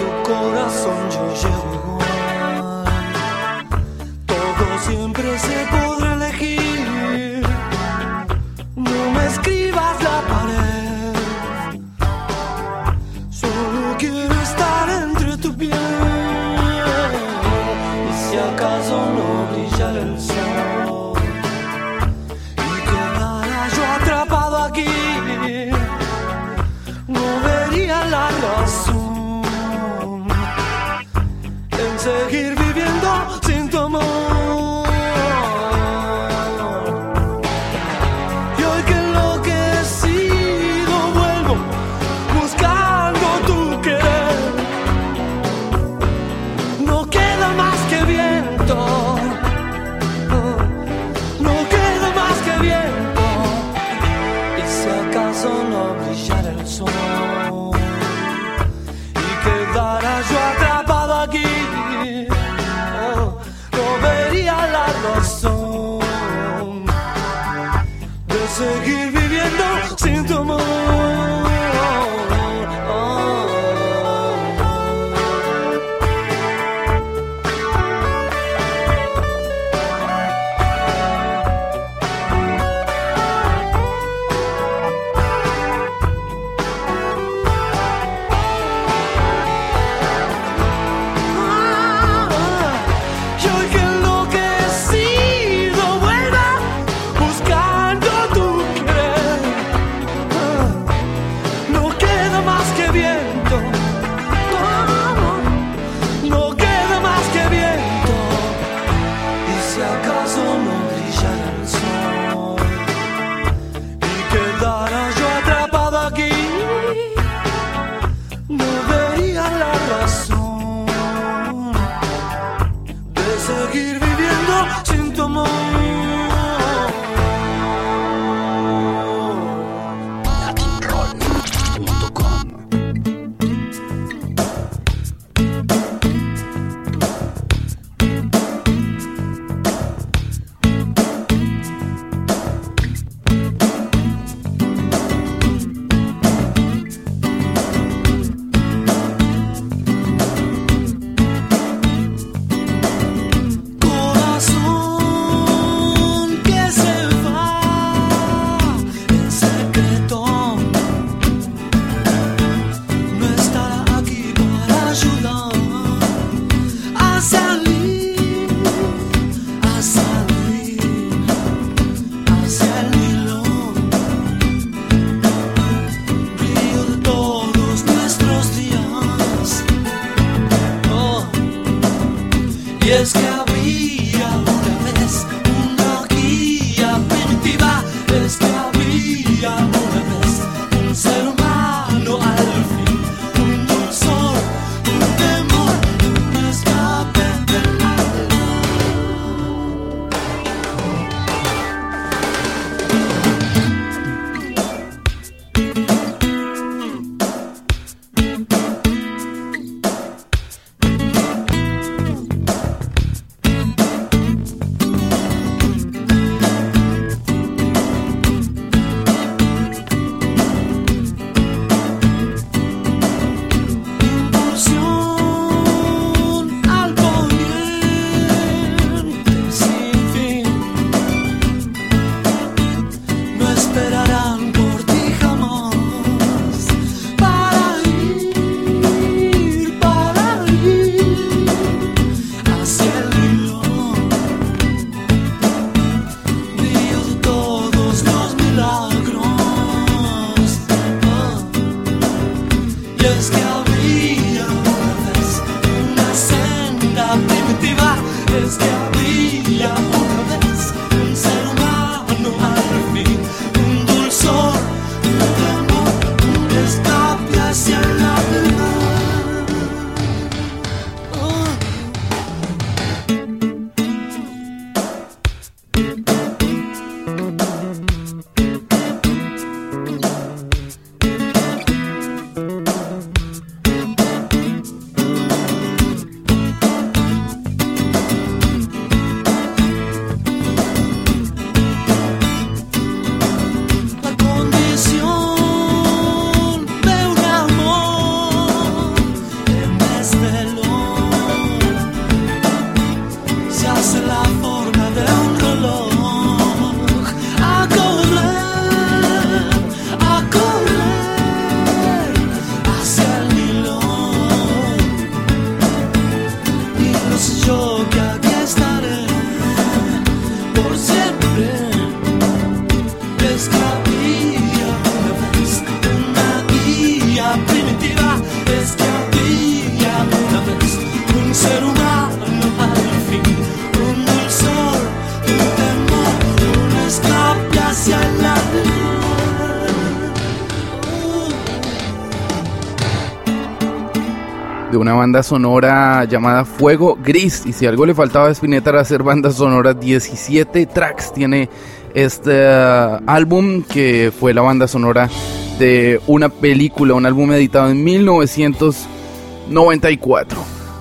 banda 345.13 345.23
sonora 345.23 346.05
llamada 346.07 346.47
Fuego 346.47 346.97
Gris. 347.05 347.43
Y 347.45 347.53
si 347.53 347.67
algo 347.67 347.85
le 347.85 347.95
faltaba 347.95 348.29
a 348.29 348.31
Spinetta 348.31 348.71
era 348.71 348.81
hacer 348.81 349.03
bandas 349.03 349.35
sonoras, 349.35 349.79
17 349.79 350.65
tracks 350.65 351.13
tiene 351.13 351.51
este 351.93 352.31
uh, 352.31 352.99
álbum 353.07 353.63
que 353.63 354.11
fue 354.19 354.33
la 354.33 354.41
banda 354.41 354.67
sonora 354.67 355.11
de 355.59 356.01
una 356.07 356.31
película, 356.31 356.95
un 356.95 357.05
álbum 357.05 357.31
editado 357.33 357.69
en 357.69 357.85
1994. 357.85 360.39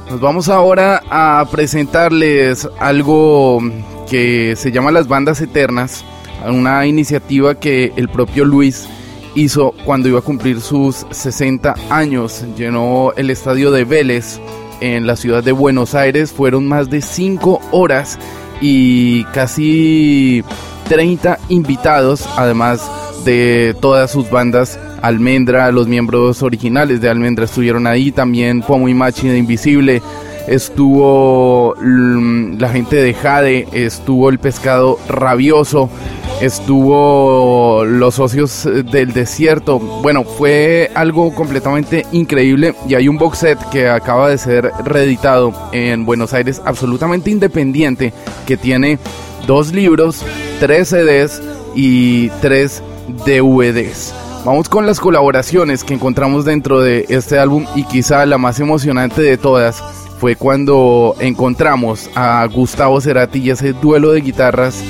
Nos 0.10 0.22
vamos 0.22 0.48
ahora 0.48 1.04
a 1.10 1.46
presentarles 1.52 2.70
algo 2.80 3.60
que 4.10 4.56
se 4.56 4.72
llama 4.72 4.92
Las 4.92 5.10
Bandas 5.10 5.42
Eternas, 5.42 6.06
una 6.48 6.86
iniciativa 6.86 7.56
que 7.56 7.92
el 7.98 8.08
propio 8.08 8.46
Luis 8.46 8.88
hizo 9.36 9.74
cuando 9.86 10.10
iba 10.10 10.20
a 10.20 10.24
cumplir 10.24 10.62
sus 10.62 11.06
60 11.10 11.76
años. 11.90 12.46
Llenó 12.58 13.14
el 13.16 13.30
estadio 13.30 13.72
de 13.72 13.84
Vélez 13.84 14.40
en 14.80 15.08
la 15.08 15.16
ciudad 15.16 15.44
de 15.44 15.52
Buenos 15.52 15.96
Aires. 15.96 16.32
Fueron 16.32 16.68
más 16.68 16.90
de 16.90 17.02
5 17.02 17.62
horas 17.72 18.20
y 18.62 19.24
casi 19.26 20.44
30 20.88 21.40
invitados, 21.50 22.28
además 22.38 22.90
de 23.26 23.76
todas 23.80 24.12
sus 24.12 24.30
bandas. 24.30 24.80
Almendra, 25.02 25.72
los 25.72 25.88
miembros 25.88 26.44
originales 26.44 27.02
de 27.02 27.10
Almendra 27.10 27.46
estuvieron 27.46 27.88
ahí, 27.88 28.12
también 28.12 28.62
Pomo 28.62 28.88
y 28.88 28.94
Machi 28.94 29.28
de 29.28 29.38
Invisible, 29.38 30.02
estuvo 30.48 31.76
mm, 31.82 32.60
la 32.60 32.70
gente 32.70 32.98
de 32.98 33.14
Jade, 33.14 33.68
estuvo 33.72 34.30
el 34.30 34.40
pescado 34.40 35.00
rabioso, 35.08 35.90
estuvo 36.42 37.86
los 37.86 38.16
socios 38.16 38.68
del 38.92 39.14
desierto. 39.14 39.80
Bueno, 39.80 40.24
fue 40.24 40.90
algo 40.96 41.34
completamente 41.34 42.06
increíble 42.12 42.74
y 42.88 42.96
hay 42.96 43.08
un 43.08 43.18
box 43.18 43.38
set 43.38 43.60
que 43.70 43.88
acaba 43.88 44.30
de 44.30 44.38
ser 44.38 44.72
reeditado 44.84 45.54
en 45.72 46.06
Buenos 46.06 46.34
Aires, 46.34 46.62
absolutamente 46.66 47.30
independiente, 47.30 48.12
que 48.48 48.58
tiene 48.58 48.98
dos 49.46 49.72
libros, 49.72 50.26
tres 50.60 50.90
CDs 50.90 51.42
y 51.76 52.30
tres 52.42 52.82
DVDs. 53.26 54.14
Vamos 54.44 54.68
con 54.68 54.88
las 54.88 55.00
colaboraciones 55.00 55.84
que 55.84 55.94
encontramos 55.94 56.46
dentro 56.46 56.82
de 56.82 57.06
este 57.10 57.38
álbum 57.38 57.66
y 57.76 57.84
quizá 57.84 58.26
la 58.26 58.40
más 58.40 58.60
emocionante 58.60 59.22
de 59.22 59.38
todas 59.38 59.84
fue 60.20 60.36
cuando 60.36 61.16
encontramos 61.20 62.10
a 62.16 62.46
Gustavo 62.46 63.02
Cerati 63.02 63.40
y 63.40 63.50
ese 63.52 63.74
duelo 63.74 64.12
de 64.12 64.22
guitarras 64.22 64.84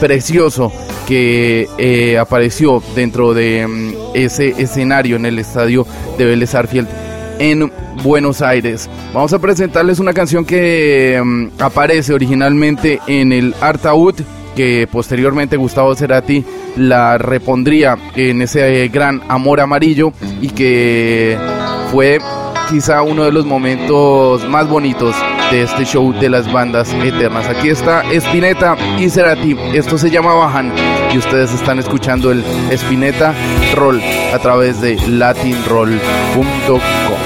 precioso 0.00 0.72
que 1.06 1.68
eh, 1.78 2.18
apareció 2.18 2.82
dentro 2.94 3.34
de 3.34 3.66
um, 3.66 3.92
ese 4.14 4.54
escenario 4.58 5.16
en 5.16 5.26
el 5.26 5.38
estadio 5.38 5.86
de 6.18 6.24
Vélez 6.24 6.54
Arfield 6.54 6.88
en 7.38 7.70
Buenos 8.02 8.42
Aires. 8.42 8.88
Vamos 9.12 9.32
a 9.32 9.38
presentarles 9.38 9.98
una 9.98 10.12
canción 10.12 10.44
que 10.44 11.18
um, 11.20 11.50
aparece 11.58 12.12
originalmente 12.12 13.00
en 13.06 13.32
el 13.32 13.54
Artaud 13.60 14.14
que 14.54 14.88
posteriormente 14.90 15.56
Gustavo 15.56 15.94
Cerati 15.94 16.44
la 16.76 17.18
repondría 17.18 17.96
en 18.14 18.42
ese 18.42 18.88
gran 18.88 19.20
amor 19.28 19.60
amarillo 19.60 20.12
y 20.40 20.48
que 20.48 21.36
fue 21.90 22.20
quizá 22.70 23.02
uno 23.02 23.24
de 23.24 23.32
los 23.32 23.46
momentos 23.46 24.48
más 24.48 24.68
bonitos 24.68 25.14
de 25.50 25.62
este 25.62 25.84
show 25.84 26.12
de 26.12 26.28
las 26.28 26.50
bandas 26.52 26.92
eternas. 26.92 27.48
Aquí 27.48 27.68
está 27.68 28.02
Spinetta 28.12 28.76
y 28.98 29.08
Cerati. 29.08 29.56
Esto 29.72 29.98
se 29.98 30.10
llama 30.10 30.34
Bajan 30.34 30.72
y 31.12 31.18
ustedes 31.18 31.52
están 31.52 31.78
escuchando 31.78 32.30
el 32.30 32.44
Spinetta 32.70 33.34
Roll 33.74 34.00
a 34.32 34.38
través 34.38 34.80
de 34.80 34.96
latinroll.com. 35.08 37.23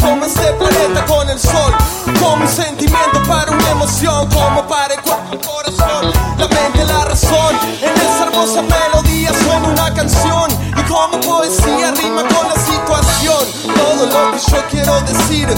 como 0.00 0.24
este 0.24 0.52
planeta 0.54 1.04
con 1.06 1.28
el 1.28 1.38
sol. 1.38 1.74
Como 2.20 2.42
un 2.42 2.48
sentimiento 2.48 3.22
para 3.26 3.52
una 3.52 3.70
emoción, 3.70 4.28
como 4.30 4.66
para 4.66 4.94
el 4.94 5.00
cuerpo, 5.00 5.32
el 5.32 5.40
corazón, 5.40 6.12
la 6.38 6.48
mente, 6.48 6.82
y 6.82 6.86
la 6.86 7.04
razón. 7.04 7.56
En 7.82 7.94
esa 7.96 8.24
hermosa 8.24 8.62
melodía 8.62 9.32
suena 9.44 9.68
una 9.68 9.94
canción 9.94 10.50
y 10.76 10.82
como 10.82 11.20
poesía 11.20 11.92
rima 11.92 12.22
con 12.22 12.48
la 12.48 12.56
situación. 12.56 13.44
Todo 13.74 14.06
lo 14.06 14.32
que 14.32 14.38
yo 14.50 14.66
quiero 14.70 15.00
decir 15.02 15.48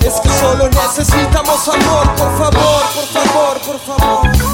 es 0.00 0.14
que 0.20 0.28
solo 0.40 0.68
necesitamos 0.68 1.68
amor, 1.68 2.14
por 2.14 2.38
favor, 2.38 2.82
por 2.94 3.22
favor, 3.22 3.60
por 3.60 3.80
favor. 3.80 4.53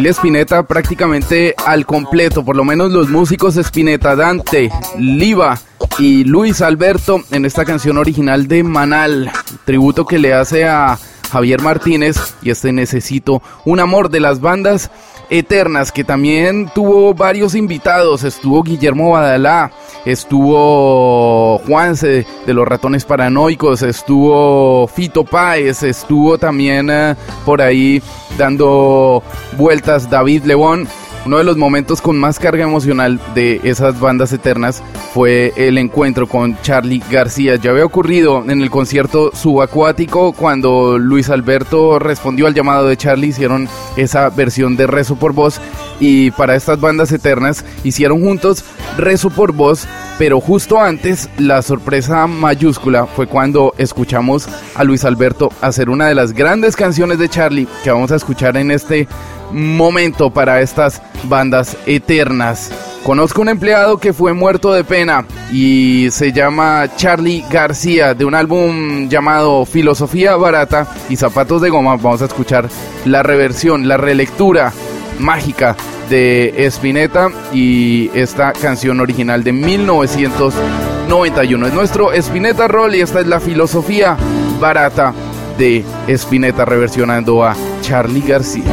Familia 0.00 0.62
prácticamente 0.62 1.54
al 1.66 1.84
completo, 1.84 2.42
por 2.42 2.56
lo 2.56 2.64
menos 2.64 2.90
los 2.90 3.10
músicos 3.10 3.56
Spinetta, 3.56 4.16
Dante, 4.16 4.70
Liva 4.98 5.58
y 5.98 6.24
Luis 6.24 6.62
Alberto 6.62 7.20
en 7.30 7.44
esta 7.44 7.66
canción 7.66 7.98
original 7.98 8.48
de 8.48 8.62
Manal, 8.62 9.30
tributo 9.66 10.06
que 10.06 10.18
le 10.18 10.32
hace 10.32 10.64
a 10.64 10.98
Javier 11.30 11.60
Martínez 11.60 12.34
y 12.42 12.50
este 12.50 12.72
Necesito 12.72 13.42
un 13.66 13.78
amor 13.78 14.08
de 14.10 14.20
las 14.20 14.40
bandas 14.40 14.90
eternas 15.28 15.92
que 15.92 16.02
también 16.02 16.70
tuvo 16.74 17.12
varios 17.12 17.54
invitados, 17.54 18.24
estuvo 18.24 18.62
Guillermo 18.62 19.10
Badalá, 19.10 19.70
estuvo 20.04 21.58
Juanse 21.66 22.26
de 22.46 22.54
los 22.54 22.66
ratones 22.66 23.04
paranoicos, 23.04 23.82
estuvo 23.82 24.86
Fito 24.88 25.24
Páez, 25.24 25.82
estuvo 25.82 26.38
también 26.38 26.90
eh, 26.90 27.16
por 27.44 27.62
ahí 27.62 28.02
dando 28.38 29.22
vueltas 29.56 30.08
David 30.08 30.44
León. 30.44 30.88
Uno 31.26 31.36
de 31.36 31.44
los 31.44 31.58
momentos 31.58 32.00
con 32.00 32.18
más 32.18 32.38
carga 32.38 32.64
emocional 32.64 33.20
de 33.34 33.60
esas 33.62 34.00
bandas 34.00 34.32
eternas 34.32 34.82
fue 35.12 35.52
el 35.56 35.76
encuentro 35.76 36.26
con 36.26 36.58
Charlie 36.62 37.02
García. 37.10 37.56
Ya 37.56 37.72
había 37.72 37.84
ocurrido 37.84 38.42
en 38.48 38.62
el 38.62 38.70
concierto 38.70 39.30
subacuático 39.34 40.32
cuando 40.32 40.96
Luis 40.98 41.28
Alberto 41.28 41.98
respondió 41.98 42.46
al 42.46 42.54
llamado 42.54 42.86
de 42.86 42.96
Charlie, 42.96 43.28
hicieron 43.28 43.68
esa 43.96 44.30
versión 44.30 44.76
de 44.76 44.86
Rezo 44.86 45.16
por 45.16 45.34
Voz 45.34 45.60
y 46.00 46.30
para 46.32 46.56
estas 46.56 46.80
bandas 46.80 47.12
eternas 47.12 47.64
hicieron 47.84 48.22
juntos 48.22 48.64
Rezo 48.96 49.30
por 49.30 49.52
Voz, 49.52 49.86
pero 50.18 50.40
justo 50.40 50.80
antes 50.80 51.28
la 51.38 51.62
sorpresa 51.62 52.26
mayúscula 52.26 53.06
fue 53.06 53.26
cuando 53.26 53.72
escuchamos 53.78 54.48
a 54.74 54.82
Luis 54.82 55.04
Alberto 55.04 55.50
hacer 55.60 55.88
una 55.88 56.08
de 56.08 56.14
las 56.14 56.32
grandes 56.32 56.74
canciones 56.74 57.18
de 57.18 57.28
Charlie 57.28 57.68
que 57.84 57.90
vamos 57.90 58.10
a 58.10 58.16
escuchar 58.16 58.56
en 58.56 58.70
este 58.70 59.06
momento 59.52 60.30
para 60.30 60.60
estas 60.60 61.02
bandas 61.24 61.76
eternas. 61.86 62.70
Conozco 63.04 63.40
un 63.40 63.48
empleado 63.48 63.98
que 63.98 64.12
fue 64.12 64.34
muerto 64.34 64.72
de 64.72 64.84
pena 64.84 65.24
y 65.50 66.08
se 66.10 66.32
llama 66.32 66.86
Charlie 66.96 67.44
García 67.50 68.14
de 68.14 68.24
un 68.24 68.34
álbum 68.34 69.08
llamado 69.08 69.64
Filosofía 69.64 70.36
Barata 70.36 70.86
y 71.08 71.16
Zapatos 71.16 71.62
de 71.62 71.70
Goma. 71.70 71.96
Vamos 71.96 72.20
a 72.22 72.26
escuchar 72.26 72.68
la 73.06 73.22
reversión, 73.22 73.88
la 73.88 73.96
relectura 73.96 74.72
mágica 75.20 75.76
de 76.08 76.54
Spinetta 76.66 77.30
y 77.52 78.10
esta 78.14 78.52
canción 78.52 79.00
original 79.00 79.42
de 79.44 79.52
1991. 79.52 81.66
Es 81.66 81.72
nuestro 81.72 82.12
Spinetta 82.12 82.68
Roll 82.68 82.96
y 82.96 83.00
esta 83.00 83.20
es 83.20 83.26
la 83.26 83.40
filosofía 83.40 84.16
barata 84.60 85.14
de 85.58 85.84
Spinetta 86.08 86.64
reversionando 86.64 87.44
a 87.44 87.54
Charlie 87.82 88.22
García. 88.22 88.64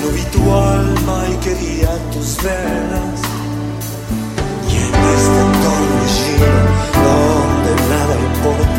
No 0.00 0.08
vi 0.10 0.22
tu 0.34 0.42
alma 0.54 1.24
y 1.28 1.36
quería 1.44 1.90
tus 2.12 2.36
venas. 2.42 3.20
Y 4.70 4.76
en 4.76 4.94
este 5.16 5.38
entorno 5.46 6.02
lleno, 6.18 6.72
donde 7.04 7.70
nada 7.92 8.14
importa, 8.28 8.77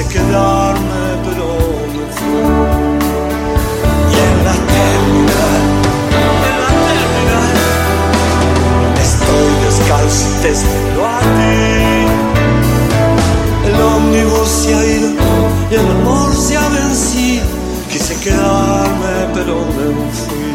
quise 0.00 0.08
quedarme 0.08 1.02
pero 1.24 1.46
me 1.92 2.04
fui. 2.16 2.40
Y 4.10 4.16
en 4.26 4.34
la 4.44 4.54
terminal, 4.74 5.62
en 6.48 6.56
la 6.62 6.70
terminal, 6.88 7.56
estoy 9.02 9.50
descalzo 9.64 10.24
y 10.28 10.42
te 10.42 10.50
a 11.04 11.20
ti. 11.36 11.56
El 13.68 13.76
ómnibus 13.80 14.48
se 14.48 14.74
ha 14.74 14.84
ido 14.84 15.10
y 15.70 15.74
el 15.74 15.86
amor 15.90 16.34
se 16.34 16.56
ha 16.56 16.68
vencido. 16.68 17.46
Quise 17.90 18.14
quedarme 18.20 19.14
pero 19.34 19.54
me 19.56 19.86
fui. 20.12 20.49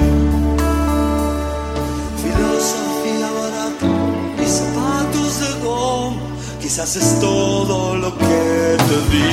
Quizás 6.75 6.97
es 6.97 7.19
todo 7.21 7.95
lo 7.95 8.17
que 8.17 8.25
te 8.25 9.09
di. 9.09 9.31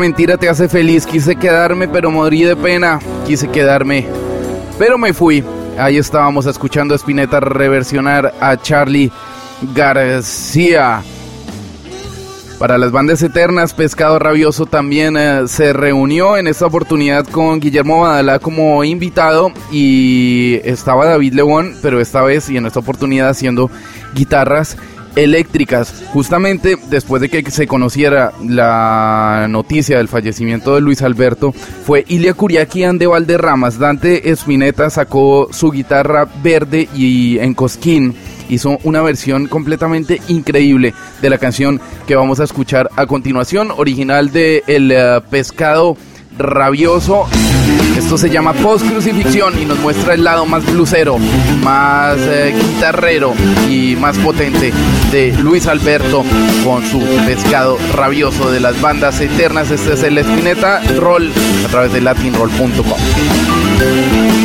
Mentira 0.00 0.36
te 0.36 0.48
hace 0.48 0.68
feliz. 0.68 1.06
Quise 1.06 1.36
quedarme, 1.36 1.86
pero 1.86 2.10
morí 2.10 2.42
de 2.42 2.56
pena. 2.56 2.98
Quise 3.26 3.48
quedarme, 3.48 4.06
pero 4.78 4.98
me 4.98 5.12
fui. 5.12 5.44
Ahí 5.78 5.96
estábamos 5.96 6.46
escuchando 6.46 6.94
a 6.94 6.96
Spinetta 6.96 7.38
reversionar 7.38 8.34
a 8.40 8.56
Charlie 8.56 9.12
García. 9.74 11.02
Para 12.58 12.76
las 12.76 12.92
bandas 12.92 13.22
eternas, 13.22 13.72
Pescado 13.72 14.18
Rabioso 14.18 14.66
también 14.66 15.16
eh, 15.16 15.48
se 15.48 15.72
reunió 15.72 16.36
en 16.36 16.46
esta 16.46 16.66
oportunidad 16.66 17.26
con 17.26 17.58
Guillermo 17.58 18.02
Badalá 18.02 18.38
como 18.38 18.84
invitado 18.84 19.50
y 19.72 20.60
estaba 20.64 21.06
David 21.06 21.32
León, 21.32 21.74
pero 21.80 22.02
esta 22.02 22.20
vez 22.20 22.50
y 22.50 22.58
en 22.58 22.66
esta 22.66 22.80
oportunidad 22.80 23.30
haciendo 23.30 23.70
guitarras 24.12 24.76
eléctricas. 25.16 26.04
Justamente 26.12 26.76
después 26.88 27.22
de 27.22 27.28
que 27.28 27.50
se 27.50 27.66
conociera 27.66 28.32
la 28.44 29.46
noticia 29.48 29.98
del 29.98 30.08
fallecimiento 30.08 30.74
de 30.74 30.80
Luis 30.80 31.02
Alberto, 31.02 31.52
fue 31.52 32.04
Ilia 32.08 32.34
Curiaquian 32.34 32.98
de 32.98 33.06
Valderramas. 33.06 33.78
Dante 33.78 34.30
Espineta 34.30 34.90
sacó 34.90 35.48
su 35.52 35.70
guitarra 35.70 36.28
verde 36.42 36.88
y 36.94 37.38
en 37.38 37.54
cosquín 37.54 38.14
hizo 38.48 38.78
una 38.82 39.00
versión 39.02 39.46
completamente 39.46 40.20
increíble 40.28 40.92
de 41.22 41.30
la 41.30 41.38
canción 41.38 41.80
que 42.06 42.16
vamos 42.16 42.40
a 42.40 42.44
escuchar 42.44 42.90
a 42.96 43.06
continuación, 43.06 43.70
original 43.70 44.32
de 44.32 44.64
El 44.66 44.90
eh, 44.90 45.20
Pescado 45.30 45.96
Rabioso. 46.36 47.26
Esto 48.00 48.16
se 48.16 48.30
llama 48.30 48.54
Post 48.54 48.88
Crucifixión 48.88 49.60
y 49.60 49.66
nos 49.66 49.78
muestra 49.78 50.14
el 50.14 50.24
lado 50.24 50.46
más 50.46 50.64
blusero, 50.64 51.18
más 51.62 52.16
eh, 52.18 52.54
guitarrero 52.58 53.34
y 53.68 53.94
más 53.94 54.16
potente 54.16 54.72
de 55.12 55.32
Luis 55.32 55.66
Alberto 55.66 56.24
con 56.64 56.82
su 56.86 56.98
pescado 57.26 57.76
rabioso 57.92 58.50
de 58.50 58.58
las 58.58 58.80
bandas 58.80 59.20
eternas. 59.20 59.70
Este 59.70 59.92
es 59.92 60.02
el 60.02 60.16
Espineta 60.16 60.80
Roll 60.96 61.30
a 61.66 61.68
través 61.68 61.92
de 61.92 62.00
latinroll.com. 62.00 64.39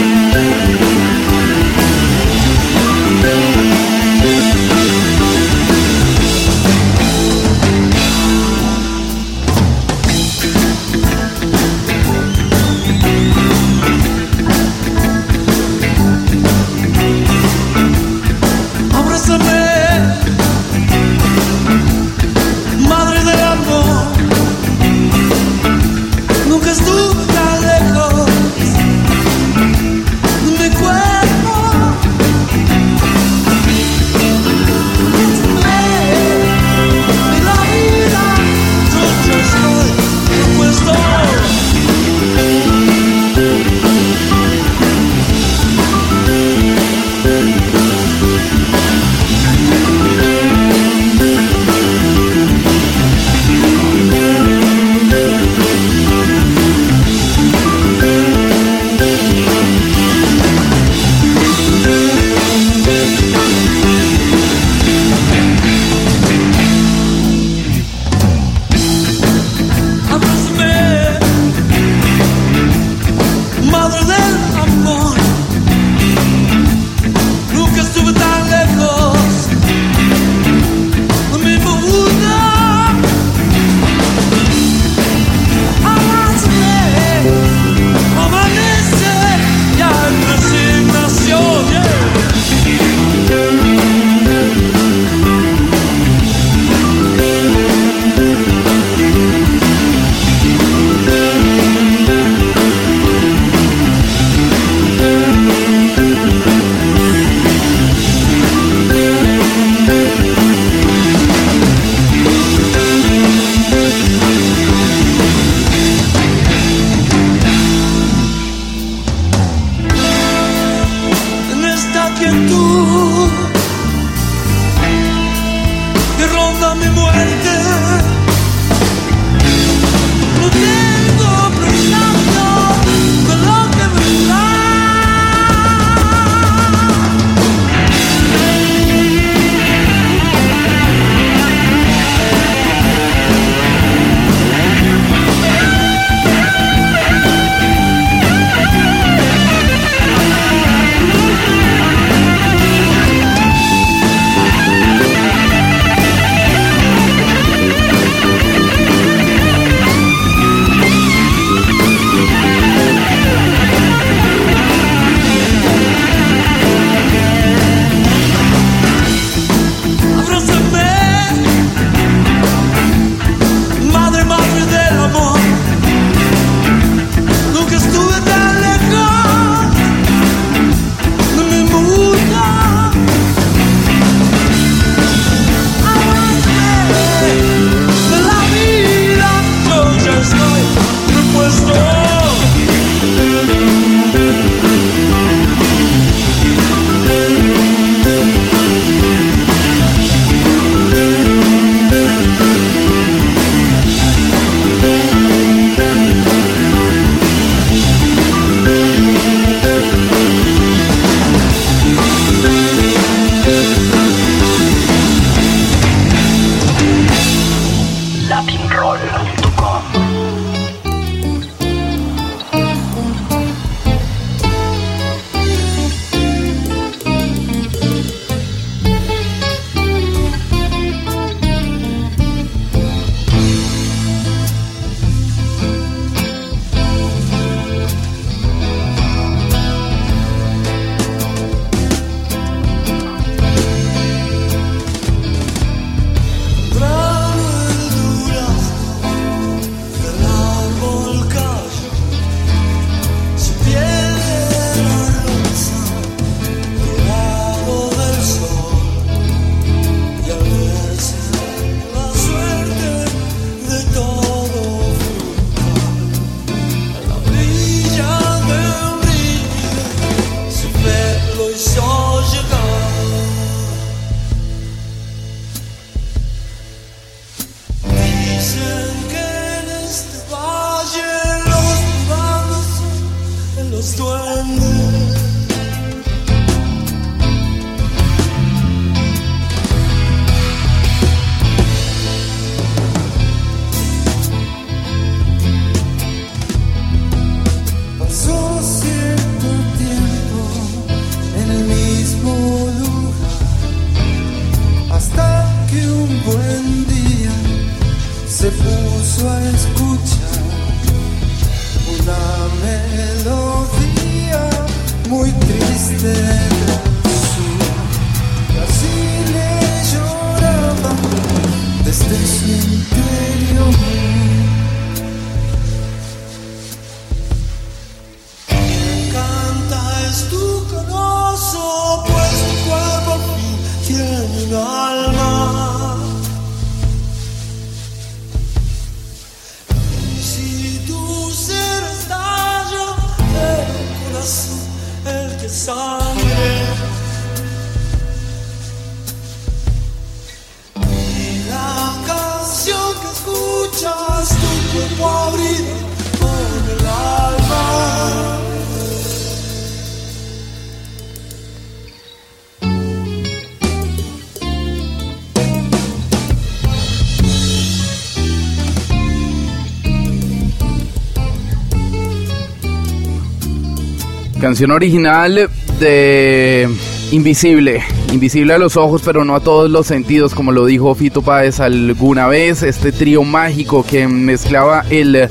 Canción 374.45 374.69
original 374.69 375.49
de 375.79 376.69
Invisible. 377.11 377.81
Invisible 378.13 378.53
a 378.53 378.59
los 378.59 378.77
ojos, 378.77 379.01
pero 379.03 379.25
no 379.25 379.33
a 379.33 379.39
todos 379.39 379.71
los 379.71 379.87
sentidos, 379.87 380.35
como 380.35 380.51
lo 380.51 380.67
dijo 380.67 380.93
Fito 380.93 381.23
Páez 381.23 381.59
alguna 381.59 382.27
vez. 382.27 382.61
Este 382.61 382.91
trío 382.91 383.23
mágico 383.23 383.83
que 383.83 384.07
mezclaba 384.07 384.85
el 384.91 385.27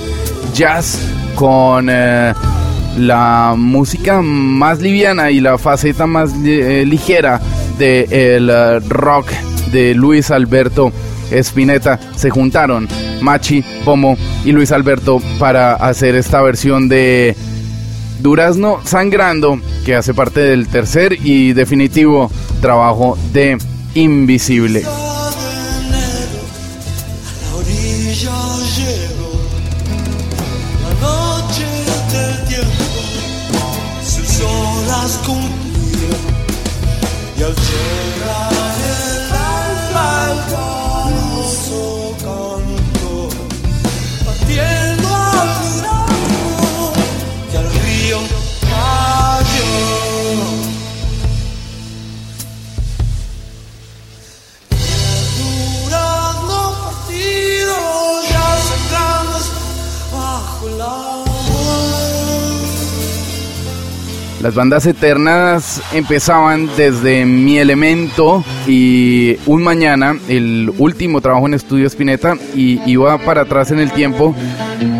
jazz 0.53 0.99
con 1.37 1.87
eh, 1.89 2.35
la 2.99 3.55
música 3.57 4.21
más 4.21 4.81
liviana 4.81 5.31
y 5.31 5.39
la 5.39 5.59
faceta 5.59 6.09
más 6.09 6.33
eh, 6.45 6.83
ligera 6.85 7.41
del 7.79 8.51
eh, 8.51 8.81
rock 8.81 9.31
de 9.71 9.95
Luis 9.95 10.33
Alberto 10.33 10.91
Spinetta. 11.31 12.01
Se 12.17 12.31
juntaron 12.31 12.89
Machi, 13.21 13.63
Pomo 13.85 14.19
y 14.45 14.51
Luis 14.51 14.73
Alberto 14.73 15.23
para 15.39 15.75
hacer 15.75 16.17
esta 16.17 16.43
versión 16.43 16.89
de 16.89 17.37
Durazno 18.25 18.81
Sangrando, 18.83 19.61
que 19.85 19.95
hace 19.95 20.15
parte 20.15 20.41
del 20.41 20.67
tercer 20.67 21.13
y 21.13 21.53
definitivo 21.53 22.31
trabajo 22.63 23.19
de 23.35 23.59
Invisible. 23.95 24.83
Bandas 64.55 64.87
eternas 64.87 65.83
empezaban 65.93 66.69
desde 66.77 67.25
Mi 67.27 67.59
Elemento 67.59 68.45
y 68.67 69.37
Un 69.47 69.63
Mañana, 69.63 70.17
el 70.29 70.73
último 70.79 71.21
trabajo 71.21 71.47
en 71.47 71.55
estudio 71.55 71.87
Spinetta, 71.89 72.37
y 72.55 72.81
iba 72.91 73.19
para 73.19 73.43
atrás 73.43 73.71
en 73.73 73.81
el 73.81 73.91
tiempo. 73.91 74.35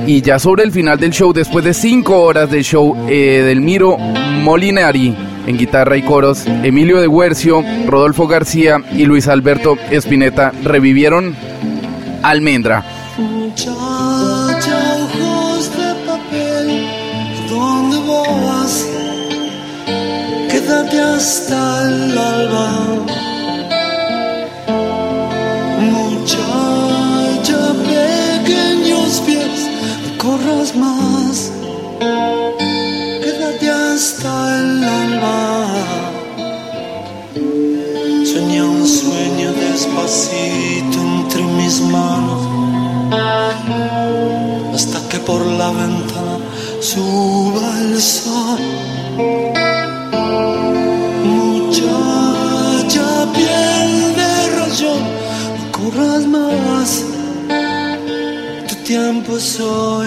Y 0.07 0.23
ya 0.23 0.39
sobre 0.39 0.65
el 0.65 0.73
final 0.73 0.99
del 0.99 1.13
show, 1.13 1.33
después 1.33 1.65
de 1.65 1.73
cinco 1.73 2.23
horas 2.23 2.51
de 2.51 2.63
show, 2.63 2.97
eh, 3.09 3.43
Delmiro 3.47 3.97
Molinari 3.97 5.17
en 5.47 5.59
guitarra 5.59 5.97
y 5.97 6.03
coros, 6.03 6.45
Emilio 6.47 7.01
de 7.01 7.07
Huercio, 7.07 7.63
Rodolfo 7.87 8.27
García 8.27 8.83
y 8.93 9.05
Luis 9.05 9.29
Alberto 9.29 9.77
Spinetta 9.91 10.53
revivieron 10.63 11.37
Almendra. 12.23 12.85
Hasta 21.17 21.83
el 21.89 22.19
alba. 22.19 22.69
Muchacha, 25.93 27.61
pequeños 27.91 29.21
pies, 29.27 29.61
no 30.03 30.19
corras 30.19 30.75
más. 30.75 31.53
Quédate 33.23 33.71
hasta 33.71 34.59
el 34.59 34.85
alba. 34.85 35.67
Sueña 38.31 38.65
un 38.65 38.87
sueño 38.87 39.53
despacito 39.53 40.99
entre 41.19 41.43
mis 41.43 41.81
manos 41.81 42.43
hasta 44.75 45.09
que 45.09 45.19
por 45.21 45.47
la 45.47 45.71
ventana 45.71 46.39
suba 46.81 47.81
el 47.83 48.01
sol. 48.03 49.74
Tiempo 58.85 59.39
es 59.39 59.59
hoy. 59.61 60.07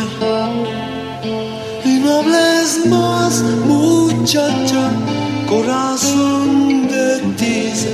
Y 1.84 1.99
no 1.99 2.20
hables 2.20 2.86
más, 2.86 3.41
muchacha, 3.66 4.91
corazón 5.49 6.88
de 6.88 7.20
tiza, 7.38 7.90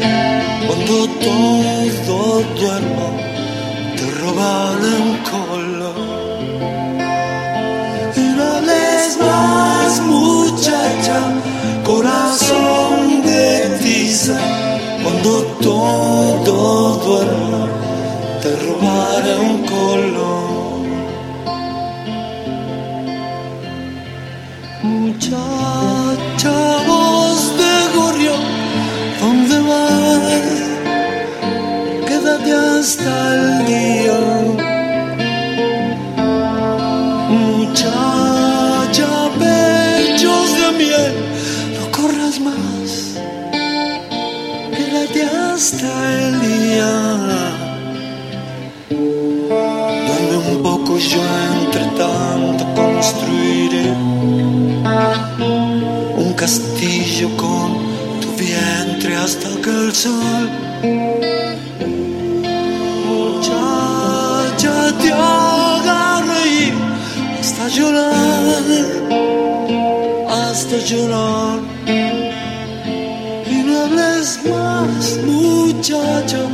cuando 0.67 1.07
todo 1.23 2.43
duerma 2.59 3.09
te 3.95 4.05
roban 4.19 4.79
en 4.95 5.07
color. 5.31 5.95
Y 8.15 8.35
no 8.35 8.43
hables 8.43 9.17
más, 9.21 10.01
muchacha, 10.01 11.19
corazón 11.85 13.23
de 13.23 13.79
tiza, 13.81 14.37
cuando 15.01 15.43
todo 15.61 16.97
duerma, 17.05 17.67
te 18.41 18.49
robará 18.65 19.35
un 19.39 19.65
color. 19.65 20.42
Muchacha, 25.13 26.57
voz 26.87 27.55
de 27.55 27.73
gorrión, 27.95 28.41
¿dónde 29.21 29.59
vas? 29.59 30.41
Quédate 32.07 32.51
hasta 32.51 33.32
sol. 59.93 60.49
Muchacha, 63.07 64.75
te 65.01 65.11
haga 65.11 66.21
reír 66.21 66.73
hasta 67.39 67.67
llorar, 67.69 68.63
hasta 70.29 70.77
llorar. 70.89 71.59
Y 71.87 73.55
no 73.65 73.83
hables 73.83 74.39
más, 74.49 75.17
muchacho, 75.25 76.49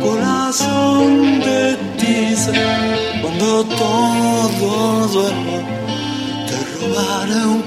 corazón 0.00 1.40
de 1.40 1.76
tiza. 1.98 2.52
Cuando 3.22 3.64
todo 3.64 5.08
duerma, 5.08 5.58
te 6.48 6.56
robaré 6.78 7.44
un 7.46 7.61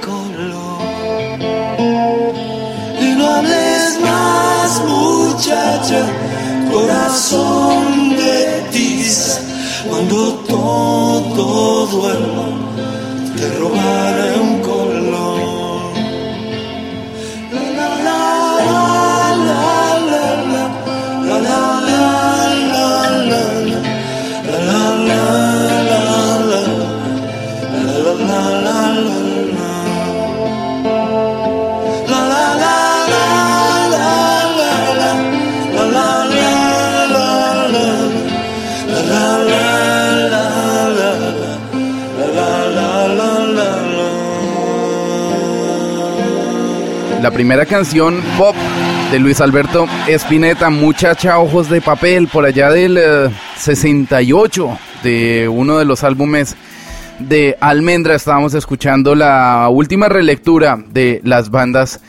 corazón 7.25 8.09
de 8.15 8.69
tiza. 8.71 9.41
Cuando 9.89 10.33
todo 10.47 11.87
duerma, 11.87 12.47
te 13.35 13.49
robaré 13.59 14.39
primera 47.35 47.65
canción 47.65 48.21
pop 48.37 48.55
de 49.11 49.19
Luis 49.19 49.41
Alberto 49.41 49.87
Espineta, 50.07 50.69
Muchacha 50.69 51.37
Ojos 51.37 51.69
de 51.69 51.81
Papel, 51.81 52.29
por 52.29 52.45
allá 52.45 52.71
del 52.71 52.97
eh, 52.97 53.29
68, 53.57 54.79
de 55.03 55.49
uno 55.49 55.77
de 55.77 55.83
los 55.83 56.05
álbumes 56.05 56.55
de 57.19 57.57
Almendra. 57.59 58.15
Estábamos 58.15 58.53
escuchando 58.53 59.15
la 59.15 59.67
última 59.69 60.07
relectura 60.07 60.81
de 60.93 61.19
las 61.25 61.49
bandas 61.51 61.99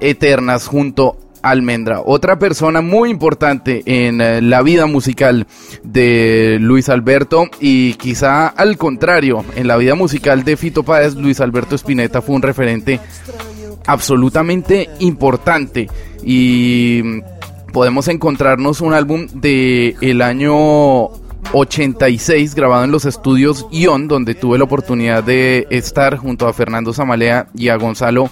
eternas 0.00 0.68
junto 0.68 1.16
a 1.42 1.50
Almendra. 1.50 2.02
Otra 2.04 2.38
persona 2.38 2.80
muy 2.80 3.10
importante 3.10 3.82
en 3.86 4.20
eh, 4.20 4.40
la 4.40 4.62
vida 4.62 4.86
musical 4.86 5.48
de 5.82 6.58
Luis 6.60 6.88
Alberto 6.88 7.46
y 7.58 7.94
quizá 7.94 8.46
al 8.46 8.76
contrario, 8.78 9.44
en 9.56 9.66
la 9.66 9.78
vida 9.78 9.96
musical 9.96 10.44
de 10.44 10.56
Fito 10.56 10.84
Páez, 10.84 11.16
Luis 11.16 11.40
Alberto 11.40 11.74
Espineta 11.74 12.22
fue 12.22 12.36
un 12.36 12.42
referente 12.42 13.00
absolutamente 13.86 14.88
importante. 15.00 15.88
Y 16.24 17.20
podemos 17.72 18.08
encontrarnos 18.08 18.80
un 18.80 18.94
álbum 18.94 19.26
de 19.34 19.96
el 20.00 20.22
año 20.22 21.08
86 21.52 22.54
grabado 22.54 22.84
en 22.84 22.90
los 22.90 23.04
estudios 23.04 23.66
Ion 23.70 24.08
donde 24.08 24.34
tuve 24.34 24.58
la 24.58 24.64
oportunidad 24.64 25.22
de 25.22 25.66
estar 25.70 26.16
junto 26.16 26.48
a 26.48 26.52
Fernando 26.52 26.92
Zamalea 26.92 27.48
y 27.54 27.68
a 27.68 27.76
Gonzalo 27.76 28.30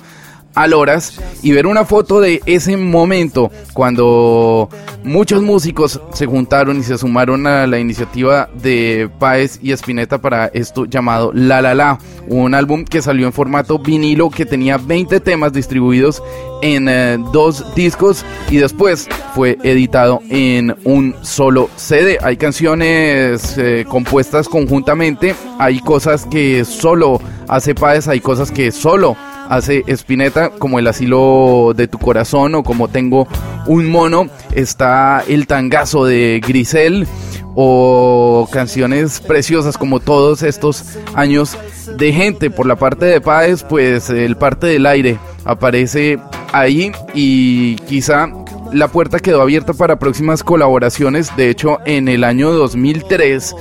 Aloras 0.55 1.21
y 1.43 1.53
ver 1.53 1.67
una 1.67 1.85
foto 1.85 2.21
de 2.21 2.41
ese 2.47 2.77
momento 2.77 3.51
cuando 3.73 4.69
muchos 5.03 5.43
músicos 5.43 6.01
se 6.13 6.27
juntaron 6.27 6.79
y 6.79 6.83
se 6.83 6.97
sumaron 6.97 7.47
a 7.47 7.67
la 7.67 7.79
iniciativa 7.79 8.49
de 8.55 9.11
Páez 9.19 9.59
y 9.63 9.73
Espineta 9.73 10.19
para 10.19 10.47
esto 10.47 10.87
llamado 10.87 11.33
La 11.35 11.61
La 11.61 11.75
La, 11.75 11.99
un 12.29 12.55
álbum 12.55 12.85
que 12.85 13.03
salió 13.03 13.27
en 13.27 13.33
formato 13.33 13.79
vinilo 13.79 14.31
que 14.31 14.47
tenía 14.47 14.79
20 14.79 15.21
temas 15.21 15.53
distribuidos 15.53 16.23
en 16.63 16.89
eh, 16.89 17.19
dos 17.33 17.75
discos 17.75 18.25
y 18.51 18.57
después 18.57 19.09
fue 19.35 19.59
editado 19.63 20.23
en 20.31 20.75
un 20.85 21.15
solo 21.23 21.69
CD. 21.77 22.19
Hay 22.23 22.37
canciones 22.37 23.59
eh, 23.59 23.85
compuestas 23.89 24.49
conjuntamente, 24.49 25.35
hay 25.59 25.81
cosas 25.81 26.27
que 26.27 26.65
solo 26.65 27.21
hace 27.49 27.75
Páez, 27.75 28.09
hay 28.09 28.21
cosas 28.21 28.51
que 28.51 28.73
solo 28.73 29.17
hace 29.49 29.85
Spinetta, 29.89 30.51
como 30.51 30.79
el 30.79 30.87
asilo 30.87 31.73
de 31.77 31.89
tu 31.89 31.99
corazón 31.99 32.55
o 32.55 32.63
como 32.63 32.89
tengo 32.89 33.27
un 33.67 33.91
mono, 33.91 34.29
está 34.55 35.23
el 35.27 35.47
tangazo 35.47 36.05
de 36.05 36.41
Grisel 36.47 37.07
o 37.55 38.49
canciones 38.51 39.21
preciosas 39.21 39.79
como 39.79 40.01
todos 40.01 40.43
estos 40.43 40.99
años 41.15 41.57
de 41.97 42.13
gente. 42.13 42.51
Por 42.51 42.67
la 42.67 42.77
parte 42.77 43.07
de 43.07 43.21
Páez, 43.21 43.63
pues 43.63 44.11
el 44.11 44.37
parte 44.37 44.67
del 44.67 44.87
aire 44.87 45.19
aparece 45.45 46.19
ahí 46.53 46.93
y 47.15 47.77
quizá 47.77 48.29
la 48.73 48.89
puerta 48.89 49.21
quedó 49.21 49.41
abierta 49.41 49.73
para 49.73 49.99
próximas 49.99 50.43
colaboraciones. 50.43 51.35
De 51.37 51.49
hecho, 51.49 51.79
en 51.87 52.09
el 52.09 52.25
año 52.25 52.53
2003 52.53 53.55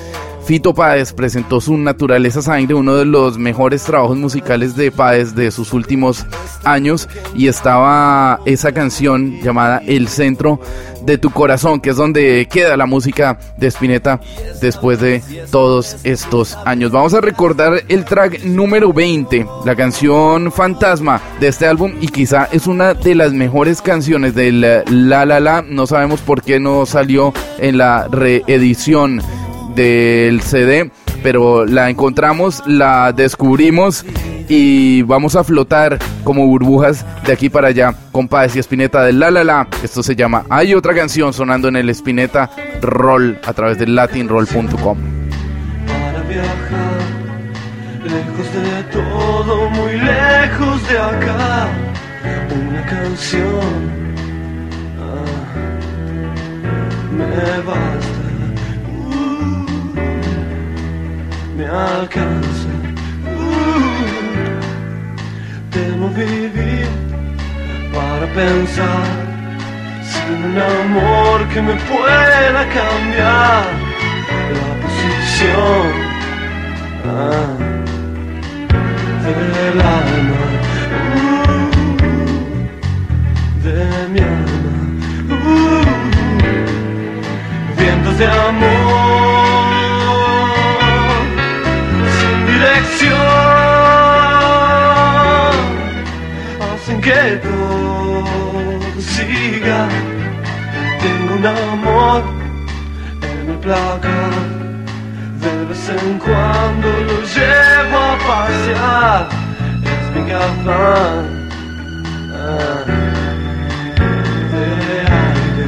Fito 0.45 0.73
Páez 0.73 1.13
presentó 1.13 1.61
su 1.61 1.77
Naturaleza 1.77 2.41
Sangre, 2.41 2.73
uno 2.73 2.95
de 2.95 3.05
los 3.05 3.37
mejores 3.37 3.83
trabajos 3.83 4.17
musicales 4.17 4.75
de 4.75 4.91
Páez 4.91 5.35
de 5.35 5.51
sus 5.51 5.71
últimos 5.71 6.25
años, 6.65 7.07
y 7.33 7.47
estaba 7.47 8.41
esa 8.45 8.73
canción 8.73 9.39
llamada 9.41 9.81
El 9.87 10.09
Centro 10.09 10.59
de 11.05 11.17
tu 11.17 11.29
Corazón, 11.29 11.79
que 11.79 11.91
es 11.91 11.95
donde 11.95 12.45
queda 12.51 12.75
la 12.75 12.85
música 12.85 13.39
de 13.57 13.67
Spinetta 13.67 14.19
después 14.59 14.99
de 14.99 15.21
todos 15.49 15.97
estos 16.03 16.57
años. 16.65 16.91
Vamos 16.91 17.13
a 17.13 17.21
recordar 17.21 17.81
el 17.87 18.03
track 18.03 18.43
número 18.43 18.91
20, 18.91 19.45
la 19.65 19.75
canción 19.75 20.51
Fantasma 20.51 21.21
de 21.39 21.47
este 21.47 21.67
álbum, 21.67 21.93
y 22.01 22.07
quizá 22.07 22.49
es 22.51 22.67
una 22.67 22.93
de 22.93 23.15
las 23.15 23.31
mejores 23.31 23.81
canciones 23.81 24.35
del 24.35 24.59
La 24.59 25.25
La 25.25 25.39
La, 25.39 25.61
no 25.61 25.87
sabemos 25.87 26.19
por 26.19 26.41
qué 26.41 26.59
no 26.59 26.85
salió 26.85 27.33
en 27.59 27.77
la 27.77 28.09
reedición 28.09 29.21
del 29.75 30.41
CD, 30.41 30.91
pero 31.21 31.65
la 31.65 31.89
encontramos, 31.89 32.63
la 32.65 33.11
descubrimos 33.11 34.05
y 34.47 35.01
vamos 35.03 35.35
a 35.35 35.43
flotar 35.43 35.99
como 36.23 36.45
burbujas 36.45 37.05
de 37.25 37.33
aquí 37.33 37.49
para 37.49 37.69
allá 37.69 37.95
con 38.11 38.27
Páez 38.27 38.55
y 38.55 38.59
Espineta 38.59 39.03
de 39.03 39.13
La 39.13 39.31
La 39.31 39.43
La. 39.43 39.67
Esto 39.83 40.03
se 40.03 40.15
llama 40.15 40.45
Hay 40.49 40.73
otra 40.73 40.93
canción 40.93 41.33
sonando 41.33 41.67
en 41.67 41.75
el 41.75 41.89
Espineta 41.89 42.49
Roll 42.81 43.39
a 43.45 43.53
través 43.53 43.77
de 43.77 43.87
latinroll.com. 43.87 44.97
para 45.87 46.21
viajar 46.23 46.93
lejos 48.03 48.53
de 48.53 48.83
todo, 48.91 49.69
muy 49.69 49.93
lejos 49.93 50.89
de 50.89 50.97
acá. 50.97 51.67
Una 52.53 52.85
canción 52.85 53.61
ah, 54.99 55.25
me 61.55 61.65
alcanza. 61.65 62.69
Uh, 63.25 64.13
vivir 66.09 66.87
para 67.93 68.27
pensar 68.33 69.05
sin 70.03 70.43
un 70.45 70.57
amor 70.59 71.47
que 71.49 71.61
me 71.61 71.73
pueda 71.73 72.67
cambiar 72.79 73.65
la 74.55 74.67
posición 74.83 75.85
ah, 77.05 77.55
del 79.23 79.81
alma, 79.81 80.43
uh, 80.95 81.55
de 83.63 83.77
mi 84.09 84.19
alma, 84.19 84.73
uh, 85.29 85.85
vientos 87.77 88.15
de 88.17 88.25
amor 88.27 89.32
Amor 101.45 102.23
en 103.21 103.49
el 103.49 103.57
placar. 103.59 104.31
De 105.41 105.65
vez 105.65 105.89
en 105.89 106.17
cuando 106.19 106.87
lo 106.87 107.17
llevo 107.35 107.97
a 107.97 108.17
pasear. 108.27 109.27
Es 109.83 110.05
mi 110.15 110.31
afán 110.31 111.25
ah, 112.31 112.83
de 114.51 114.65
aire. 115.21 115.67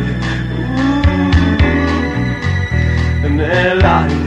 uh, 3.22 3.26
en 3.26 3.35
el 3.41 3.80
aire. 3.85 4.24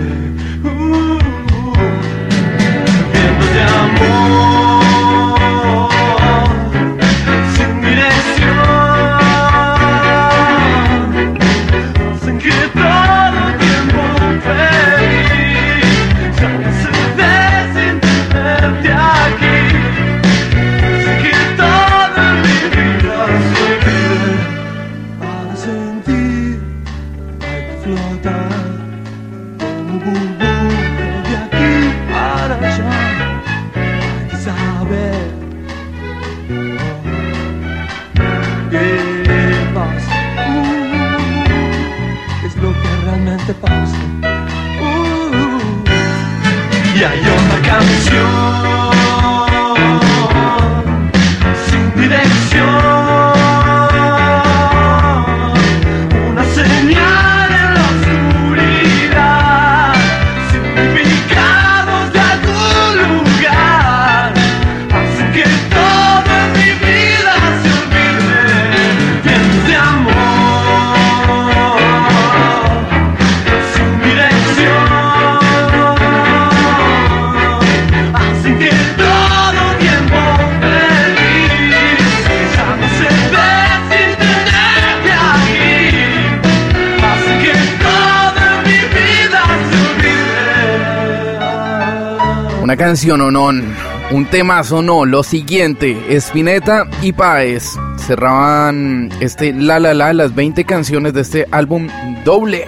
Canción 92.79 93.21
o 93.21 93.31
no, 93.31 93.49
un 93.49 94.27
temazo 94.31 94.81
no. 94.83 95.05
Lo 95.05 95.25
siguiente, 95.25 95.97
Spinetta 96.11 96.89
y 97.03 97.13
Páez 97.13 97.77
cerraban 97.99 99.11
este 99.21 99.53
La 99.53 99.81
La 99.81 99.95
La, 99.95 100.13
las 100.13 100.35
20 100.35 100.65
canciones 100.65 101.13
de 101.13 101.23
este 101.23 101.47
álbum 101.51 101.89
doble. 102.25 102.67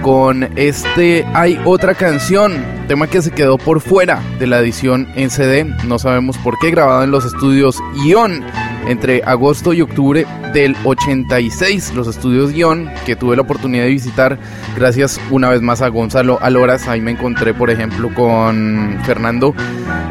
Con 0.00 0.48
este 0.56 1.24
hay 1.34 1.60
otra 1.64 1.94
canción, 1.94 2.64
tema 2.92 3.06
que 3.06 3.22
se 3.22 3.30
quedó 3.30 3.56
por 3.56 3.80
fuera 3.80 4.22
de 4.38 4.46
la 4.46 4.58
edición 4.60 5.08
en 5.14 5.30
CD, 5.30 5.64
no 5.86 5.98
sabemos 5.98 6.36
por 6.36 6.58
qué, 6.58 6.70
grabado 6.70 7.02
en 7.02 7.10
los 7.10 7.24
estudios 7.24 7.78
Ion 8.04 8.44
entre 8.86 9.22
agosto 9.24 9.72
y 9.72 9.80
octubre 9.80 10.26
del 10.52 10.76
86, 10.84 11.94
los 11.94 12.06
estudios 12.06 12.52
Ion, 12.52 12.90
que 13.06 13.16
tuve 13.16 13.34
la 13.34 13.40
oportunidad 13.40 13.84
de 13.84 13.88
visitar 13.88 14.38
gracias 14.76 15.18
una 15.30 15.48
vez 15.48 15.62
más 15.62 15.80
a 15.80 15.88
Gonzalo 15.88 16.38
Aloras, 16.42 16.86
ahí 16.86 17.00
me 17.00 17.12
encontré 17.12 17.54
por 17.54 17.70
ejemplo 17.70 18.12
con 18.12 19.00
Fernando 19.06 19.54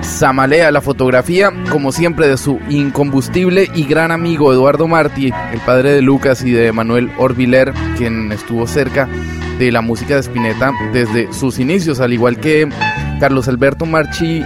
Zamalea, 0.04 0.72
la 0.72 0.82
fotografía 0.82 1.52
como 1.70 1.92
siempre 1.92 2.28
de 2.28 2.38
su 2.38 2.60
incombustible 2.68 3.70
y 3.76 3.84
gran 3.84 4.10
amigo 4.10 4.52
Eduardo 4.52 4.88
Martí, 4.88 5.32
el 5.54 5.60
padre 5.60 5.92
de 5.92 6.02
Lucas 6.02 6.44
y 6.44 6.50
de 6.50 6.72
Manuel 6.72 7.12
Orbiler, 7.20 7.74
quien 7.96 8.32
estuvo 8.32 8.66
cerca 8.66 9.08
de 9.62 9.72
la 9.72 9.82
música 9.82 10.16
de 10.16 10.22
Spinetta 10.22 10.72
desde 10.92 11.32
sus 11.32 11.60
inicios, 11.60 12.00
al 12.00 12.14
igual 12.14 12.40
que 12.40 12.68
Carlos 13.20 13.48
Alberto 13.48 13.86
Marchi 13.86 14.44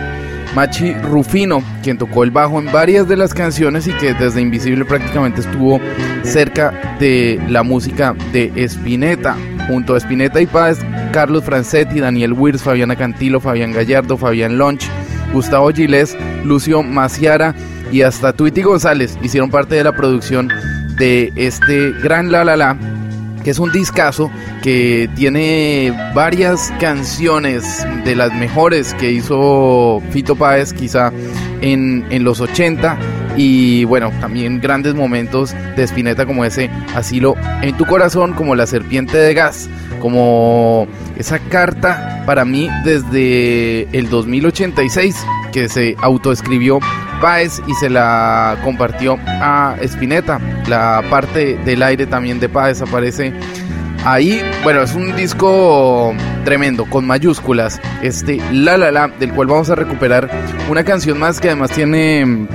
Machi 0.55 0.93
Rufino, 0.93 1.61
quien 1.83 1.97
tocó 1.97 2.23
el 2.23 2.31
bajo 2.31 2.59
en 2.59 2.71
varias 2.71 3.09
de 3.09 3.17
las 3.17 3.33
canciones 3.33 3.87
y 3.87 3.91
que 3.91 4.13
desde 4.13 4.41
Invisible 4.41 4.85
prácticamente 4.85 5.41
estuvo 5.41 5.81
cerca 6.23 6.95
de 6.97 7.41
la 7.49 7.61
música 7.63 8.15
de 8.31 8.53
Spinetta. 8.55 9.35
Junto 9.67 9.95
a 9.95 9.97
Spinetta 9.97 10.39
y 10.39 10.45
Paz, 10.45 10.79
Carlos 11.11 11.43
Francetti, 11.43 11.99
Daniel 11.99 12.33
Wirs, 12.33 12.61
Fabiana 12.61 12.95
Cantilo, 12.95 13.41
Fabián 13.41 13.73
Gallardo, 13.73 14.15
Fabián 14.15 14.57
Lonch, 14.57 14.85
Gustavo 15.33 15.71
Giles, 15.71 16.15
Lucio 16.45 16.83
Maciara 16.83 17.53
y 17.91 18.03
hasta 18.03 18.31
Tweety 18.31 18.61
González 18.61 19.17
hicieron 19.21 19.49
parte 19.49 19.75
de 19.75 19.83
la 19.83 19.91
producción 19.91 20.49
de 20.97 21.33
este 21.35 21.91
gran 22.01 22.31
La 22.31 22.45
La 22.45 22.55
La 22.55 22.77
que 23.45 23.51
es 23.51 23.59
un 23.59 23.71
discazo 23.71 24.31
que 24.63 25.07
tiene 25.15 25.93
varias 26.15 26.73
canciones 26.79 27.85
de 28.03 28.15
las 28.15 28.33
mejores 28.33 28.95
que 28.95 29.11
hizo 29.11 30.01
Fito 30.09 30.35
Páez 30.35 30.73
quizá 30.73 31.13
en, 31.61 32.03
en 32.09 32.23
los 32.23 32.41
80 32.41 32.97
y 33.37 33.83
bueno, 33.83 34.11
también 34.19 34.59
grandes 34.59 34.95
momentos 34.95 35.53
de 35.75 35.83
Spinetta 35.83 36.25
como 36.25 36.43
ese 36.43 36.71
Asilo 36.95 37.35
en 37.61 37.77
tu 37.77 37.85
corazón, 37.85 38.33
como 38.33 38.55
La 38.55 38.65
serpiente 38.65 39.15
de 39.17 39.35
gas, 39.35 39.69
como 39.99 40.87
esa 41.17 41.39
carta 41.39 42.23
para 42.25 42.45
mí 42.45 42.69
desde 42.83 43.83
el 43.97 44.09
2086 44.09 45.25
que 45.51 45.69
se 45.69 45.95
autoescribió 46.01 46.79
Páez 47.21 47.61
y 47.67 47.73
se 47.75 47.89
la 47.89 48.57
compartió 48.63 49.17
a 49.25 49.75
Spinetta. 49.81 50.39
La 50.67 51.01
parte 51.09 51.57
del 51.65 51.81
aire 51.81 52.05
también 52.07 52.39
de 52.39 52.49
Páez 52.49 52.81
aparece 52.81 53.33
ahí. 54.03 54.41
Bueno, 54.63 54.81
es 54.81 54.93
un 54.95 55.15
disco 55.15 56.13
tremendo, 56.43 56.85
con 56.85 57.07
mayúsculas. 57.07 57.79
Este 58.01 58.39
La 58.51 58.77
La 58.77 58.91
La, 58.91 59.07
del 59.07 59.31
cual 59.31 59.47
vamos 59.47 59.69
a 59.69 59.75
recuperar 59.75 60.29
una 60.69 60.83
canción 60.83 61.19
más 61.19 61.39
que 61.39 61.47
además 61.47 61.71
tiene 61.71 62.47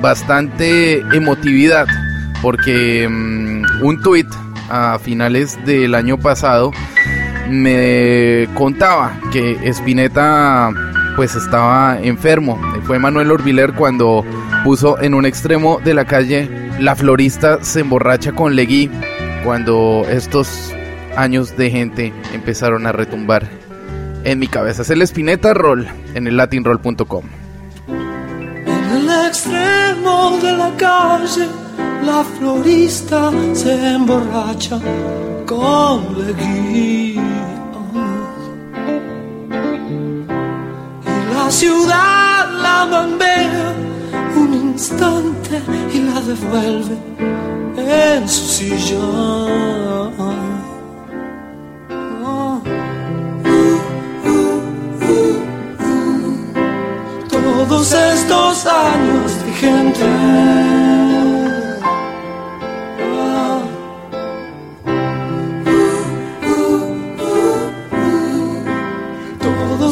bastante 0.00 0.98
emotividad. 1.14 1.86
Porque 2.42 3.06
um, 3.06 3.62
un 3.82 4.00
tuit 4.02 4.26
a 4.68 4.98
finales 4.98 5.58
del 5.64 5.94
año 5.94 6.18
pasado 6.18 6.72
me 7.48 8.48
contaba 8.54 9.18
que 9.32 9.58
Spinetta 9.70 10.70
pues 11.14 11.34
estaba 11.34 11.98
enfermo. 12.00 12.60
Fue 12.84 12.98
Manuel 12.98 13.30
Orbiler 13.30 13.72
cuando 13.72 14.24
puso 14.64 15.00
en 15.00 15.14
un 15.14 15.24
extremo 15.24 15.80
de 15.82 15.94
la 15.94 16.04
calle 16.04 16.50
La 16.78 16.94
florista 16.94 17.62
se 17.62 17.80
emborracha 17.80 18.32
con 18.32 18.54
Legui 18.54 18.90
cuando 19.44 20.04
estos 20.08 20.74
años 21.16 21.56
de 21.56 21.70
gente 21.70 22.12
empezaron 22.34 22.86
a 22.86 22.92
retumbar 22.92 23.48
en 24.24 24.38
mi 24.38 24.48
cabeza. 24.48 24.82
Es 24.82 24.90
el 24.90 25.02
Spinetta 25.02 25.54
Roll 25.54 25.86
en 26.14 26.26
el 26.26 26.36
latinroll.com. 26.36 27.24
En 27.88 28.92
el 28.92 29.26
extremo 29.26 30.38
de 30.42 30.52
la 30.52 30.72
calle, 30.76 31.46
la 32.06 32.22
florista 32.22 33.32
se 33.52 33.72
emborracha 33.94 34.78
con 35.44 35.96
Legui. 36.16 37.18
Y 41.04 41.34
la 41.34 41.50
ciudad 41.50 42.48
la 42.62 42.84
bambea 42.90 43.74
un 44.36 44.54
instante 44.54 45.60
y 45.92 45.98
la 46.08 46.20
devuelve 46.20 46.96
en 47.76 48.28
su 48.28 48.44
sillón. 48.56 50.14
Todos 57.28 57.92
estos 57.92 58.66
años 58.66 59.28
de 59.44 59.50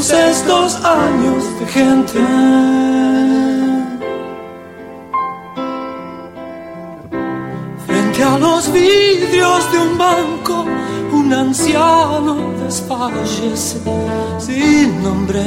Todos 0.07 0.21
estos 0.21 0.85
años 0.85 1.61
de 1.61 1.67
gente. 1.67 2.19
Frente 7.87 8.23
a 8.23 8.39
los 8.39 8.71
vidrios 8.71 9.73
de 9.73 9.79
un 9.79 9.97
banco, 9.97 10.67
un 11.11 11.33
anciano 11.33 12.53
desfallece 12.63 13.81
sin 14.41 15.03
nombre. 15.03 15.43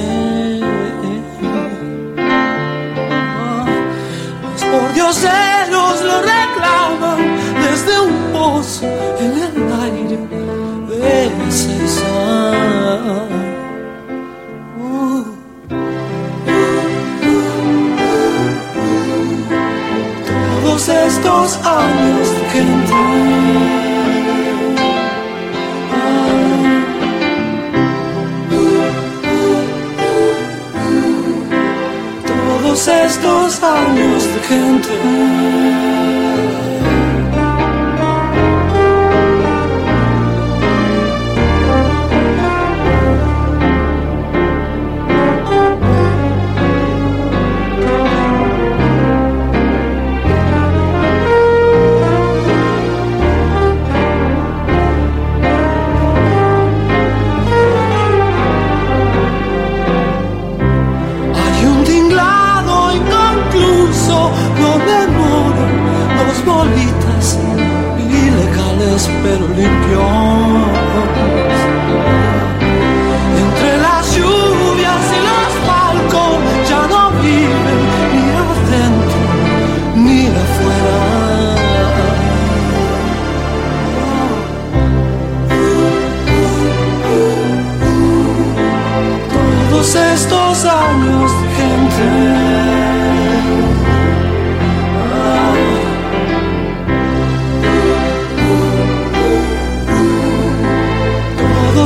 Los 4.41 4.63
pordioseros 4.63 6.01
lo 6.01 6.21
reclaman 6.33 7.19
desde 7.61 7.99
un 7.99 8.33
pozo 8.33 8.87
en 9.19 9.31
el 9.37 9.71
aire 9.83 10.17
de 10.89 11.51
César. 11.51 13.17
Todos 20.87 21.03
estos 21.03 21.59
años 21.65 22.29
de 22.31 22.49
gente. 22.49 22.93
Todos 32.25 32.87
estos 32.87 33.63
años 33.63 34.23
de 34.23 34.39
gente. 34.47 36.26
pero 69.05 69.47
limpio. 69.49 70.56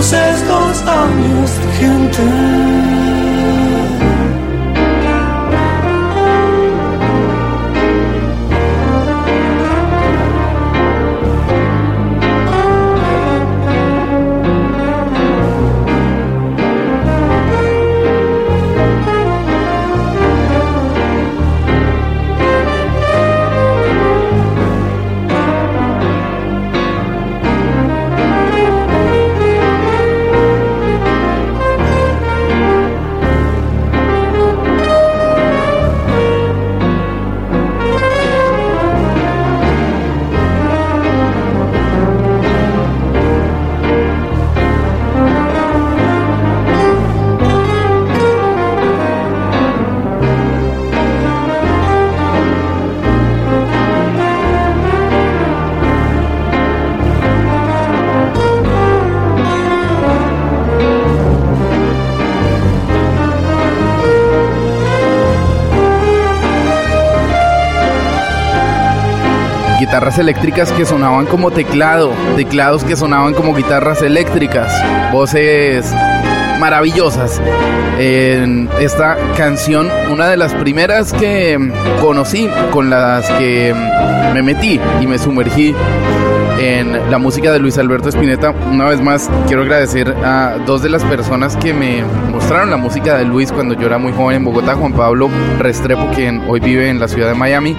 Todos 0.01 0.13
estos 0.13 0.81
años, 0.87 1.51
gente. 1.79 2.70
Eléctricas 70.17 70.71
que 70.71 70.85
sonaban 70.85 71.25
como 71.25 71.51
teclado, 71.51 72.13
teclados 72.35 72.83
que 72.83 72.95
sonaban 72.95 73.33
como 73.33 73.53
guitarras 73.53 74.01
eléctricas, 74.01 74.73
voces 75.11 75.93
maravillosas. 76.59 77.41
En 77.99 78.69
esta 78.79 79.17
canción, 79.35 79.89
una 80.11 80.27
de 80.27 80.37
las 80.37 80.53
primeras 80.53 81.13
que 81.13 81.57
conocí, 82.01 82.49
con 82.71 82.89
las 82.89 83.29
que 83.31 83.75
me 84.33 84.41
metí 84.41 84.79
y 85.01 85.07
me 85.07 85.19
sumergí 85.19 85.75
en 86.59 87.09
la 87.09 87.17
música 87.17 87.51
de 87.51 87.59
Luis 87.59 87.77
Alberto 87.77 88.09
Spinetta. 88.09 88.51
Una 88.51 88.89
vez 88.89 89.01
más, 89.01 89.29
quiero 89.47 89.63
agradecer 89.63 90.13
a 90.23 90.57
dos 90.65 90.81
de 90.81 90.89
las 90.89 91.03
personas 91.03 91.55
que 91.55 91.73
me 91.73 92.03
mostraron 92.31 92.69
la 92.69 92.77
música 92.77 93.17
de 93.17 93.25
Luis 93.25 93.51
cuando 93.51 93.75
yo 93.75 93.87
era 93.87 93.97
muy 93.97 94.11
joven 94.13 94.37
en 94.37 94.45
Bogotá, 94.45 94.75
Juan 94.75 94.93
Pablo 94.93 95.29
Restrepo, 95.59 96.07
quien 96.15 96.43
hoy 96.47 96.59
vive 96.59 96.89
en 96.89 96.99
la 96.99 97.07
ciudad 97.07 97.29
de 97.29 97.35
Miami, 97.35 97.75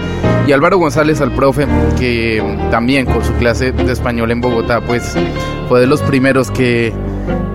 y 0.47 0.53
Álvaro 0.53 0.79
González, 0.79 1.21
al 1.21 1.33
profe, 1.33 1.67
que 1.99 2.43
también 2.71 3.07
con 3.07 3.25
su 3.25 3.33
clase 3.35 3.73
de 3.73 3.93
español 3.93 4.31
en 4.31 4.41
Bogotá, 4.41 4.81
pues 4.81 5.17
fue 5.69 5.81
de 5.81 5.87
los 5.87 6.03
primeros 6.03 6.51
que 6.51 6.93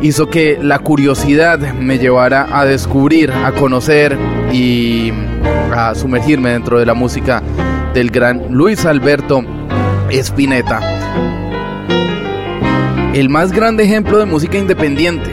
hizo 0.02 0.30
que 0.30 0.58
la 0.62 0.80
curiosidad 0.80 1.60
me 1.74 1.98
llevara 2.00 2.48
a 2.52 2.66
descubrir, 2.66 3.32
a 3.32 3.52
conocer 3.52 4.18
y 4.52 5.12
a 5.76 5.94
sumergirme 5.96 6.52
dentro 6.52 6.80
de 6.80 6.86
la 6.86 6.94
música 6.94 7.42
del 7.94 8.12
gran 8.12 8.48
Luis 8.50 8.86
Alberto 8.86 9.44
Spinetta. 10.10 10.97
El 13.18 13.30
más 13.30 13.52
grande 13.52 13.84
ejemplo 13.84 14.20
de 14.20 14.28
música 14.28 14.60
independiente 14.60 15.32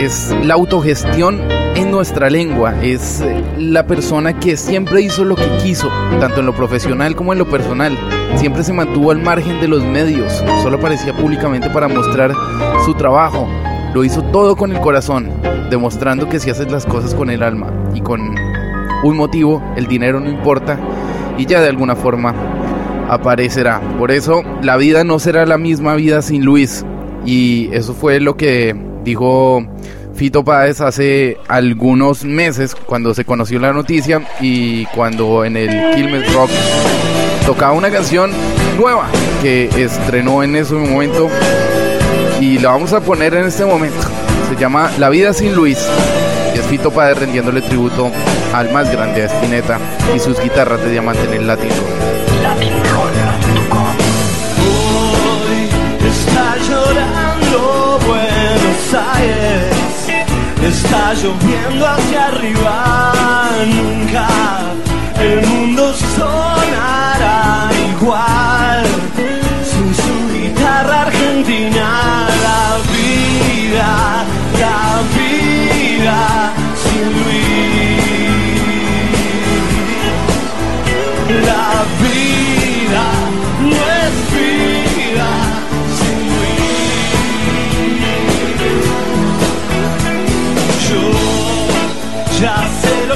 es 0.00 0.34
la 0.44 0.54
autogestión 0.54 1.38
en 1.74 1.90
nuestra 1.90 2.30
lengua. 2.30 2.82
Es 2.82 3.20
eh, 3.20 3.44
la 3.58 3.86
persona 3.86 4.40
que 4.40 4.56
siempre 4.56 5.02
hizo 5.02 5.26
lo 5.26 5.36
que 5.36 5.46
quiso, 5.62 5.90
tanto 6.20 6.40
en 6.40 6.46
lo 6.46 6.54
profesional 6.54 7.14
como 7.14 7.34
en 7.34 7.38
lo 7.38 7.46
personal. 7.46 7.98
Siempre 8.36 8.64
se 8.64 8.72
mantuvo 8.72 9.10
al 9.10 9.20
margen 9.20 9.60
de 9.60 9.68
los 9.68 9.84
medios, 9.84 10.42
solo 10.62 10.78
aparecía 10.78 11.14
públicamente 11.14 11.68
para 11.68 11.86
mostrar 11.86 12.32
su 12.86 12.94
trabajo. 12.94 13.46
Lo 13.92 14.04
hizo 14.04 14.22
todo 14.22 14.56
con 14.56 14.72
el 14.72 14.80
corazón, 14.80 15.30
demostrando 15.68 16.30
que 16.30 16.40
si 16.40 16.48
haces 16.48 16.72
las 16.72 16.86
cosas 16.86 17.14
con 17.14 17.28
el 17.28 17.42
alma 17.42 17.70
y 17.92 18.00
con 18.00 18.22
un 19.02 19.16
motivo, 19.18 19.62
el 19.76 19.86
dinero 19.86 20.18
no 20.18 20.30
importa 20.30 20.80
y 21.36 21.44
ya 21.44 21.60
de 21.60 21.68
alguna 21.68 21.94
forma 21.94 22.34
aparecerá. 23.10 23.82
Por 23.98 24.12
eso 24.12 24.42
la 24.62 24.78
vida 24.78 25.04
no 25.04 25.18
será 25.18 25.44
la 25.44 25.58
misma 25.58 25.94
vida 25.94 26.22
sin 26.22 26.42
Luis. 26.42 26.86
Y 27.28 27.68
eso 27.74 27.92
fue 27.92 28.20
lo 28.20 28.38
que 28.38 28.74
dijo 29.04 29.62
Fito 30.14 30.42
Páez 30.44 30.80
hace 30.80 31.36
algunos 31.46 32.24
meses 32.24 32.74
cuando 32.74 33.12
se 33.12 33.26
conoció 33.26 33.60
la 33.60 33.74
noticia 33.74 34.26
y 34.40 34.86
cuando 34.86 35.44
en 35.44 35.58
el 35.58 35.94
Quilmes 35.94 36.32
Rock 36.32 36.48
tocaba 37.44 37.74
una 37.74 37.90
canción 37.90 38.30
nueva 38.78 39.08
que 39.42 39.68
estrenó 39.76 40.42
en 40.42 40.56
ese 40.56 40.72
momento 40.72 41.28
y 42.40 42.58
la 42.60 42.70
vamos 42.70 42.94
a 42.94 43.00
poner 43.02 43.34
en 43.34 43.44
este 43.44 43.66
momento. 43.66 44.06
Se 44.48 44.58
llama 44.58 44.90
La 44.98 45.10
vida 45.10 45.34
sin 45.34 45.54
Luis 45.54 45.86
y 46.54 46.58
es 46.58 46.64
Fito 46.64 46.90
Páez 46.90 47.18
rendiéndole 47.18 47.60
tributo 47.60 48.10
al 48.54 48.72
más 48.72 48.90
grande, 48.90 49.24
a 49.24 49.26
Spinetta 49.26 49.78
y 50.16 50.18
sus 50.18 50.40
guitarras 50.40 50.80
de 50.80 50.92
diamante 50.92 51.24
en 51.24 51.42
el 51.42 51.46
latino. 51.46 51.74
Está 60.62 61.12
lloviendo 61.12 61.86
hacia 61.86 62.26
arriba, 62.26 63.12
nunca 63.66 64.26
el 65.20 65.46
mundo 65.46 65.92
sonará 65.92 66.57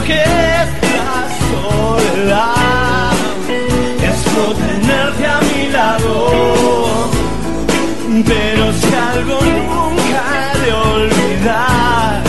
que 0.06 0.14
es 0.14 0.68
la 0.98 1.18
soledad, 1.50 3.12
es 4.08 4.18
no 4.34 4.46
tenerte 4.54 5.24
a 5.26 5.28
mi 5.40 5.62
lado, 5.72 6.12
pero 8.26 8.64
si 8.80 8.90
algo 8.94 9.36
nunca 9.40 10.24
de 10.64 10.70
olvidar, 10.72 12.22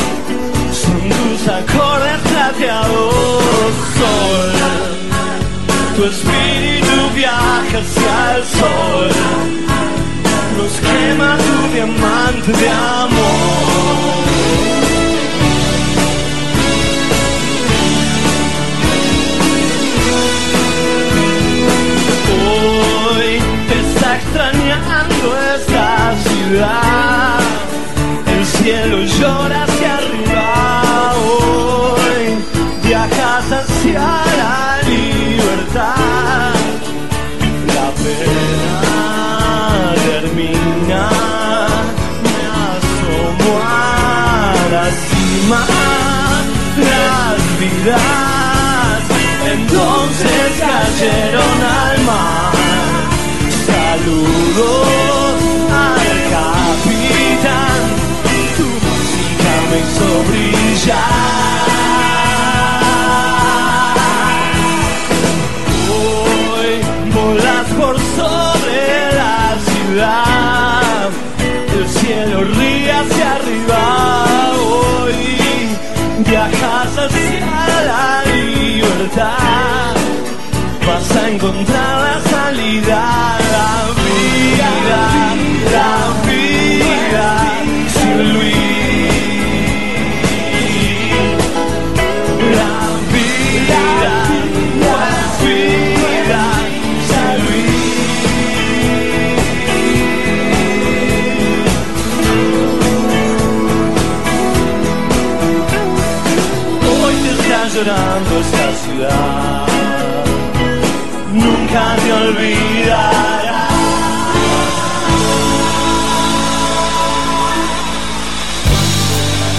son 0.82 1.02
tus 1.10 1.42
acordes 1.48 2.20
plateados, 2.32 3.74
sol. 3.98 4.52
Tu 5.96 6.02
espíritu 6.06 6.98
viaja 7.16 7.78
hacia 7.84 8.18
el 8.36 8.44
sol, 8.60 9.10
nos 10.58 10.74
quema 10.86 11.30
tu 11.38 11.56
diamante 11.74 12.52
de 12.52 12.70
amor. 12.70 14.73
El 26.56 28.46
cielo 28.46 29.00
llora 29.00 29.64
hacia 29.64 29.98
arriba. 29.98 31.14
Hoy 31.26 32.38
viajas 32.84 33.52
hacia 33.52 34.02
la 34.02 34.80
libertad, 34.88 36.54
la 37.76 37.88
pena 38.04 38.76
termina. 40.06 41.10
Me 42.24 42.38
asomo 42.70 43.52
a 43.64 44.56
la 44.72 44.86
cima, 45.08 45.66
las 46.78 47.40
vidas 47.60 49.02
entonces 49.54 50.46
cayeron 50.60 51.58
al 51.64 51.96
mar. 52.04 52.54
Saludo 53.66 54.83
me 59.74 59.80
hizo 59.80 60.24
brillar. 60.30 60.98
Hoy 65.90 66.72
volas 67.14 67.68
por 67.80 67.96
sobre 68.18 69.14
la 69.20 69.56
ciudad, 69.70 71.10
el 71.78 71.88
cielo 71.90 72.44
ríe 72.44 72.92
hacia 72.92 73.34
arriba. 73.36 74.52
Hoy 74.62 75.16
viajas 76.30 76.98
hacia 77.04 77.84
la 77.92 78.24
libertad, 78.32 79.96
vas 80.86 81.16
a 81.16 81.30
encontrar 81.30 81.96
la 82.08 82.30
salida. 82.30 83.43
Llorando 107.84 108.40
esta 108.40 108.68
ciudad, 108.84 109.68
nunca 111.34 111.96
te 112.04 112.14
olvidará. 112.14 113.68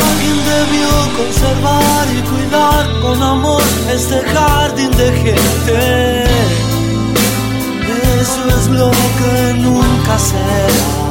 Alguien 0.08 0.38
debió 0.54 0.88
conservar 1.18 2.06
y 2.16 2.20
cuidar 2.32 3.00
con 3.02 3.22
amor 3.22 3.62
este 3.92 4.20
jardín 4.32 4.90
de 4.92 5.12
gente. 5.12 6.24
Eso 8.20 8.58
es 8.58 8.68
lo 8.68 8.90
que 8.90 9.54
nunca 9.54 10.18
será. 10.18 11.04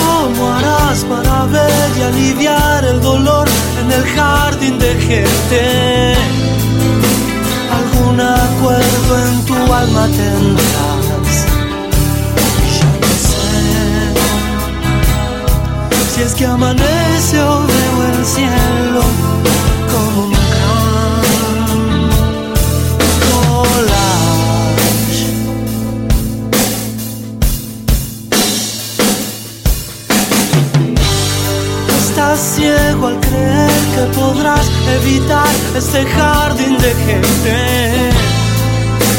¿Cómo 0.00 0.50
harás 0.54 1.04
para 1.04 1.44
ver 1.46 1.90
y 1.98 2.02
aliviar 2.02 2.84
el 2.84 3.00
dolor 3.00 3.48
el 3.94 4.04
jardín 4.06 4.78
de 4.78 4.94
gente? 4.94 6.14
Algún 7.78 8.20
acuerdo 8.20 9.18
en 9.26 9.44
tu 9.44 9.54
alma 9.72 10.06
tendrás. 10.08 11.46
Ya 12.78 12.88
no 13.00 13.14
sé 16.04 16.14
si 16.14 16.22
es 16.22 16.34
que 16.34 16.46
amanece 16.46 17.40
o 17.42 17.66
veo 17.66 18.04
el 18.12 18.24
cielo 18.24 19.02
como 19.90 20.26
un 20.26 20.42
ciego 32.36 33.06
al 33.08 33.20
creer 33.20 33.81
que 33.94 34.02
podrás 34.18 34.66
evitar 35.00 35.54
este 35.76 36.04
jardín 36.06 36.78
de 36.78 36.94
gente. 37.06 38.10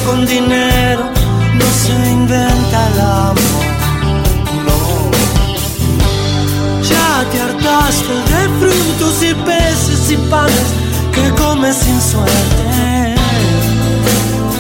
Con 0.06 0.26
dinero 0.26 1.04
no 1.60 1.66
se 1.84 2.12
inventa 2.12 2.78
el 2.94 3.00
amor. 3.00 3.64
Ya 6.92 7.26
te 7.32 7.38
hartaste 7.42 8.14
de 8.32 8.42
frutos 8.60 9.24
y 9.24 9.34
peces 9.46 10.12
y 10.12 10.18
panes 10.30 10.70
que 11.14 11.26
comes 11.42 11.76
sin 11.76 12.00
suerte. 12.02 13.16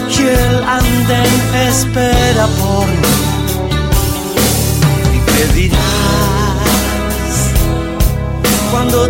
Y 0.10 0.26
el 0.26 0.64
andén 0.64 1.34
espera 1.70 2.48
por 2.60 2.88
mí. 2.88 3.14
¿Y 5.16 5.20
qué 5.32 5.44
dirás 5.54 6.04
cuando 8.72 9.10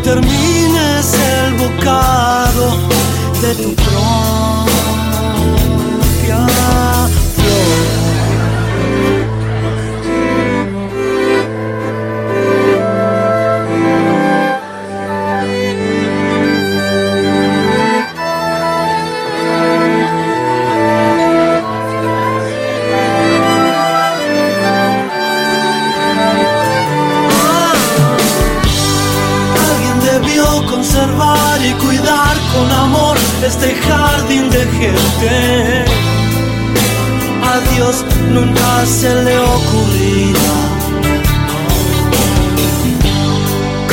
termines 1.04 1.14
el 1.14 1.54
bocado 1.56 2.78
de 3.42 3.56
tu 3.56 3.76
propia 3.76 4.63
este 33.54 33.76
jardín 33.76 34.50
de 34.50 34.64
gente. 34.80 35.86
A 37.52 37.54
Dios 37.74 38.06
nunca 38.32 38.86
se 38.86 39.14
le 39.26 39.36
ocurrirá. 39.56 40.54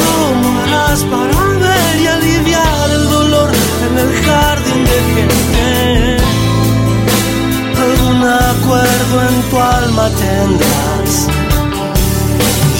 ¿Cómo 0.01 0.47
harás 0.61 1.01
para 1.13 1.41
ver 1.65 1.95
y 2.03 2.07
aliviar 2.07 2.91
el 2.99 3.05
dolor 3.17 3.51
en 3.87 3.95
el 4.05 4.13
jardín 4.25 4.81
de 4.91 4.99
gente? 5.15 5.67
Algún 7.87 8.21
acuerdo 8.53 9.17
en 9.29 9.37
tu 9.51 9.57
alma 9.61 10.07
tendrás. 10.25 11.13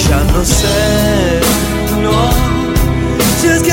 Ya 0.07 0.19
no 0.33 0.41
sé, 0.59 1.41
no. 2.03 2.17
Si 3.39 3.47
es 3.47 3.61
que 3.63 3.71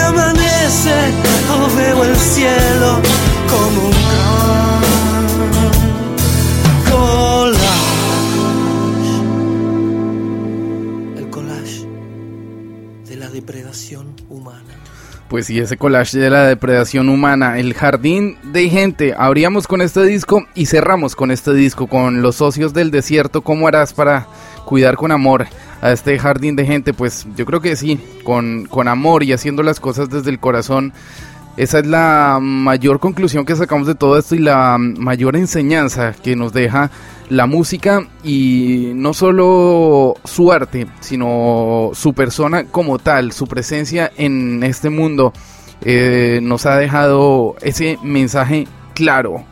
o 0.68 1.76
veo 1.78 2.04
el 2.04 2.14
cielo 2.14 3.00
como 3.48 3.86
un 3.86 3.94
collage. 6.90 7.56
El 11.16 11.30
collage 11.30 11.86
de 13.06 13.16
la 13.16 13.30
depredación 13.30 14.14
humana. 14.28 14.60
Pues 15.30 15.46
sí, 15.46 15.58
ese 15.58 15.78
collage 15.78 16.18
de 16.18 16.28
la 16.28 16.46
depredación 16.46 17.08
humana, 17.08 17.58
el 17.58 17.72
jardín 17.72 18.36
de 18.52 18.68
gente. 18.68 19.14
Abríamos 19.16 19.66
con 19.66 19.80
este 19.80 20.02
disco 20.04 20.46
y 20.54 20.66
cerramos 20.66 21.16
con 21.16 21.30
este 21.30 21.54
disco, 21.54 21.86
con 21.86 22.20
los 22.20 22.36
socios 22.36 22.74
del 22.74 22.90
desierto. 22.90 23.40
¿Cómo 23.40 23.68
harás 23.68 23.94
para 23.94 24.26
cuidar 24.66 24.96
con 24.96 25.12
amor 25.12 25.46
a 25.80 25.92
este 25.92 26.18
jardín 26.18 26.56
de 26.56 26.66
gente? 26.66 26.92
Pues 26.92 27.26
yo 27.36 27.46
creo 27.46 27.60
que 27.60 27.76
sí, 27.76 28.00
con, 28.24 28.66
con 28.66 28.88
amor 28.88 29.22
y 29.22 29.32
haciendo 29.32 29.62
las 29.62 29.80
cosas 29.80 30.10
desde 30.10 30.30
el 30.30 30.38
corazón. 30.38 30.92
Esa 31.56 31.80
es 31.80 31.86
la 31.86 32.38
mayor 32.40 33.00
conclusión 33.00 33.44
que 33.44 33.56
sacamos 33.56 33.88
de 33.88 33.96
todo 33.96 34.16
esto 34.16 34.36
y 34.36 34.38
la 34.38 34.78
mayor 34.78 35.34
enseñanza 35.34 36.12
que 36.12 36.36
nos 36.36 36.52
deja 36.52 36.90
la 37.30 37.46
música 37.46 38.06
y 38.22 38.92
no 38.94 39.12
solo 39.12 40.14
su 40.24 40.52
arte, 40.52 40.86
sino 41.00 41.90
su 41.94 42.14
persona 42.14 42.64
como 42.64 43.00
tal, 43.00 43.32
su 43.32 43.48
presencia 43.48 44.12
en 44.16 44.62
este 44.62 44.88
mundo 44.88 45.32
eh, 45.82 46.40
nos 46.42 46.66
ha 46.66 46.76
dejado 46.76 47.56
ese 47.60 47.98
mensaje 48.02 48.66
claro. 48.94 49.44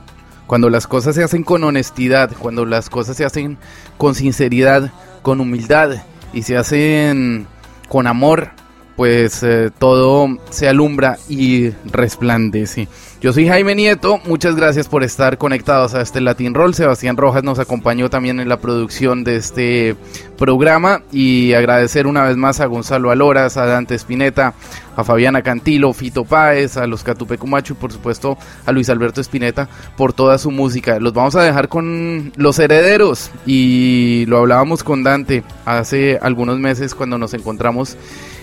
Cuando 0.47 0.70
las 0.70 0.86
cosas 0.86 1.16
se 1.16 1.24
hacen 1.24 1.43
con 1.43 1.65
honestidad, 1.65 2.31
cuando 2.39 2.65
las 2.65 2.89
cosas 2.89 3.16
se 3.16 3.24
hacen 3.24 3.59
con 3.98 4.15
sinceridad, 4.15 4.93
con 5.23 5.40
humildad 5.40 5.97
y 6.36 6.42
se 6.42 6.58
hacen 6.58 7.46
con 7.88 8.06
amor, 8.06 8.50
pues 8.97 9.43
eh, 9.43 9.70
todo 9.78 10.39
se 10.51 10.68
alumbra 10.68 11.18
y 11.28 11.70
resplandece. 11.85 12.89
Yo 13.20 13.32
soy 13.32 13.48
Jaime 13.48 13.74
Nieto, 13.74 14.20
muchas 14.27 14.56
gracias 14.56 14.89
por 14.89 15.02
estar 15.02 15.36
conectados 15.39 15.94
a 15.94 16.01
este 16.01 16.20
Latin 16.20 16.55
Roll. 16.55 16.74
Sebastián 16.74 17.16
Rojas 17.16 17.43
nos 17.43 17.59
acompañó 17.59 18.09
también 18.09 18.40
en 18.40 18.48
la 18.48 18.59
producción 18.59 19.24
de 19.24 19.36
este 19.36 19.97
programa 20.39 21.02
y 21.12 21.52
agradecer 21.55 22.06
una 22.06 22.24
vez 22.24 22.36
más 22.36 22.60
a 22.60 22.66
Gonzalo 22.66 23.10
Aloras, 23.10 23.56
a 23.56 23.66
Dante 23.66 23.94
Espineta, 23.94 24.55
a 24.97 25.02
Fabiana 25.02 25.43
Cantilo, 25.43 25.93
Fito 25.93 26.24
Páez, 26.24 26.77
a 26.77 26.86
los 26.86 27.02
Catupecumacho 27.02 27.73
y 27.73 27.77
por 27.77 27.93
supuesto 27.93 28.39
a 28.64 28.73
Luis 28.73 28.90
Alberto 28.90 29.20
Espineta 29.20 29.68
por 29.97 30.12
toda 30.12 30.39
su 30.39 30.51
música. 30.51 31.01
Los 31.01 31.12
vamos 31.12 31.36
a 31.36 31.43
dejar 31.43 31.68
con 31.68 32.32
Los 32.36 32.59
Herederos 32.59 33.31
y 33.44 34.24
lo 34.27 34.39
hablábamos 34.39 34.85
con 34.85 35.02
Dante 35.02 35.43
hace 35.64 36.18
algunos 36.20 36.59
meses 36.59 36.94
cuando 36.94 37.18
nos 37.18 37.35
encontramos 37.35 37.97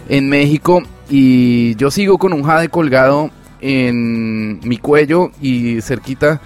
en 0.09 0.29
México 0.29 0.83
y 1.09 1.75
yo 1.75 1.91
sigo 1.91 2.17
con 2.17 2.33
un 2.33 2.43
jade 2.43 2.69
colgado 2.69 3.29
en 3.61 4.59
mi 4.67 4.77
cuello 4.77 5.31
y 5.41 5.81
cerquita 5.81 6.41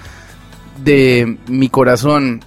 de 0.84 1.38
mi 1.48 1.70
corazón. 1.70 2.42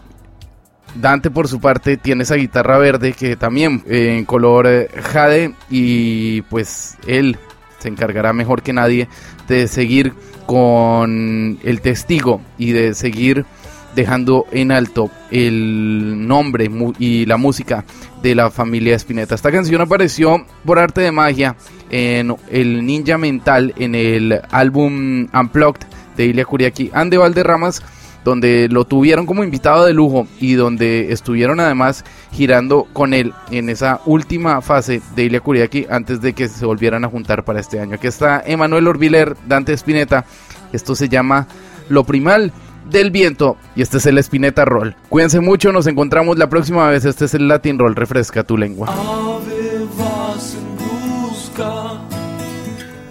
Dante 0.94 1.30
por 1.30 1.46
su 1.46 1.60
parte 1.60 1.96
tiene 1.96 2.24
esa 2.24 2.34
guitarra 2.34 2.76
verde 2.78 3.12
que 3.12 3.36
también 3.36 3.84
eh, 3.86 4.16
en 4.18 4.24
color 4.24 4.66
eh, 4.66 4.88
jade 5.00 5.54
y 5.70 6.42
pues 6.42 6.96
él 7.06 7.38
se 7.78 7.88
encargará 7.88 8.32
mejor 8.32 8.62
que 8.62 8.72
nadie 8.72 9.08
de 9.46 9.68
seguir 9.68 10.14
con 10.46 11.58
el 11.62 11.80
testigo 11.80 12.40
y 12.58 12.72
de 12.72 12.94
seguir 12.94 13.46
dejando 13.94 14.46
en 14.50 14.72
alto 14.72 15.10
el 15.30 16.26
nombre 16.26 16.70
y 16.98 17.26
la 17.26 17.36
música 17.36 17.84
de 18.22 18.34
la 18.34 18.50
familia 18.50 18.96
Spinetta. 18.96 19.34
Esta 19.34 19.50
canción 19.50 19.80
apareció 19.80 20.44
por 20.64 20.78
arte 20.78 21.00
de 21.00 21.12
magia 21.12 21.56
en 21.90 22.36
el 22.50 22.84
Ninja 22.84 23.18
Mental, 23.18 23.74
en 23.76 23.94
el 23.94 24.40
álbum 24.50 25.28
Unplugged 25.32 25.86
de 26.16 26.26
Ilia 26.26 26.44
Kuriaki 26.44 26.90
and 26.92 27.10
de 27.10 27.18
Valderramas, 27.18 27.82
donde 28.24 28.68
lo 28.68 28.84
tuvieron 28.84 29.26
como 29.26 29.44
invitado 29.44 29.86
de 29.86 29.94
lujo 29.94 30.26
y 30.38 30.54
donde 30.54 31.12
estuvieron 31.12 31.58
además 31.60 32.04
girando 32.32 32.86
con 32.92 33.14
él 33.14 33.32
en 33.50 33.70
esa 33.70 34.00
última 34.04 34.60
fase 34.60 35.00
de 35.16 35.24
Ilia 35.24 35.40
Kuriaki 35.40 35.86
antes 35.90 36.20
de 36.20 36.34
que 36.34 36.48
se 36.48 36.66
volvieran 36.66 37.04
a 37.04 37.08
juntar 37.08 37.44
para 37.44 37.60
este 37.60 37.80
año. 37.80 37.94
Aquí 37.94 38.06
está 38.06 38.42
Emanuel 38.44 38.88
Orbiler, 38.88 39.36
Dante 39.48 39.72
Spinetta. 39.72 40.26
Esto 40.72 40.94
se 40.94 41.08
llama 41.08 41.48
Lo 41.88 42.04
Primal 42.04 42.52
del 42.90 43.10
Viento 43.10 43.56
y 43.74 43.82
este 43.82 43.98
es 43.98 44.06
el 44.06 44.18
Spinetta 44.18 44.64
Roll. 44.64 44.96
Cuídense 45.08 45.40
mucho, 45.40 45.72
nos 45.72 45.86
encontramos 45.86 46.38
la 46.38 46.48
próxima 46.48 46.88
vez. 46.88 47.04
Este 47.04 47.24
es 47.26 47.34
el 47.34 47.48
Latin 47.48 47.78
Roll, 47.78 47.94
refresca 47.96 48.42
tu 48.44 48.56
lengua. 48.56 48.88
Ave 48.88 49.86
vas 49.98 50.54
en 50.54 50.76
busca 50.76 52.00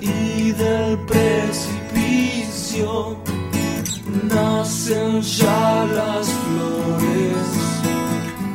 y 0.01 0.51
del 0.51 0.97
precipicio 1.07 1.69
nacen 4.29 5.21
ya 5.21 5.87
las 5.93 6.27
flores 6.27 7.59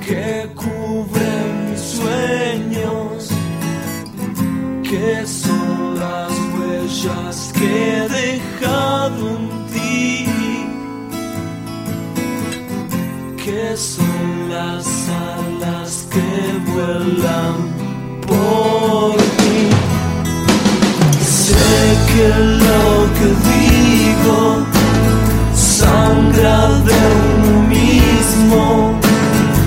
que 0.07 0.49
cubren 0.55 1.71
mis 1.71 1.81
sueños, 1.81 3.31
que 4.83 5.27
son 5.27 5.99
las 5.99 6.31
huellas 6.59 7.53
que 7.59 7.97
he 7.97 8.09
dejado 8.09 9.29
en 9.31 9.67
ti, 9.73 10.24
que 13.45 13.77
son 13.77 14.49
las 14.49 14.87
alas 15.11 16.09
que 16.11 16.73
vuelan 16.73 17.57
por 18.27 19.17
ti. 19.39 19.69
Sé 21.21 21.77
que 22.09 22.29
lo 22.65 22.87
que 23.17 23.29
digo 23.51 24.39
sangra 25.55 26.69
de 26.89 27.01
uno 27.37 27.69
mismo. 27.69 28.99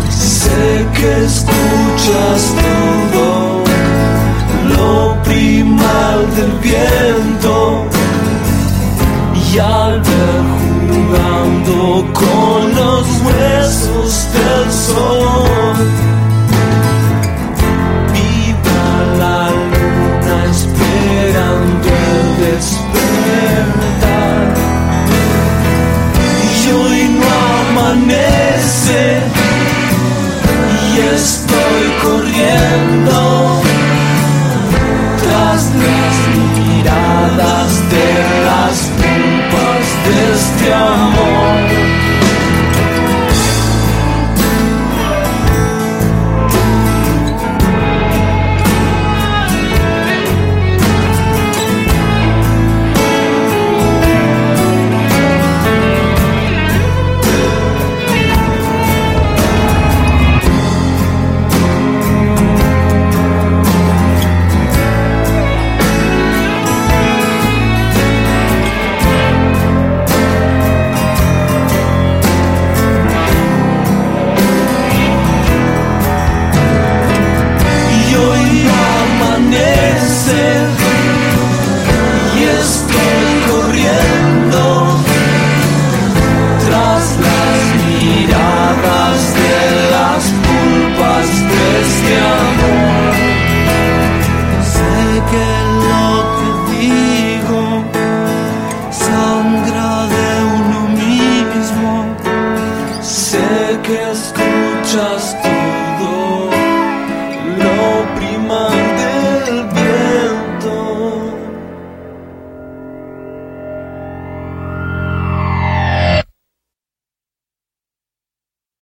Sé 0.10 0.88
que 0.98 1.12
escuchas 1.26 2.56
todo 2.66 3.28
lo 4.76 5.24
primal 5.24 6.20
del 6.36 6.54
viento 6.64 7.86
y 9.36 9.60
al 9.60 10.07
still 14.34 14.72
so 14.72 16.07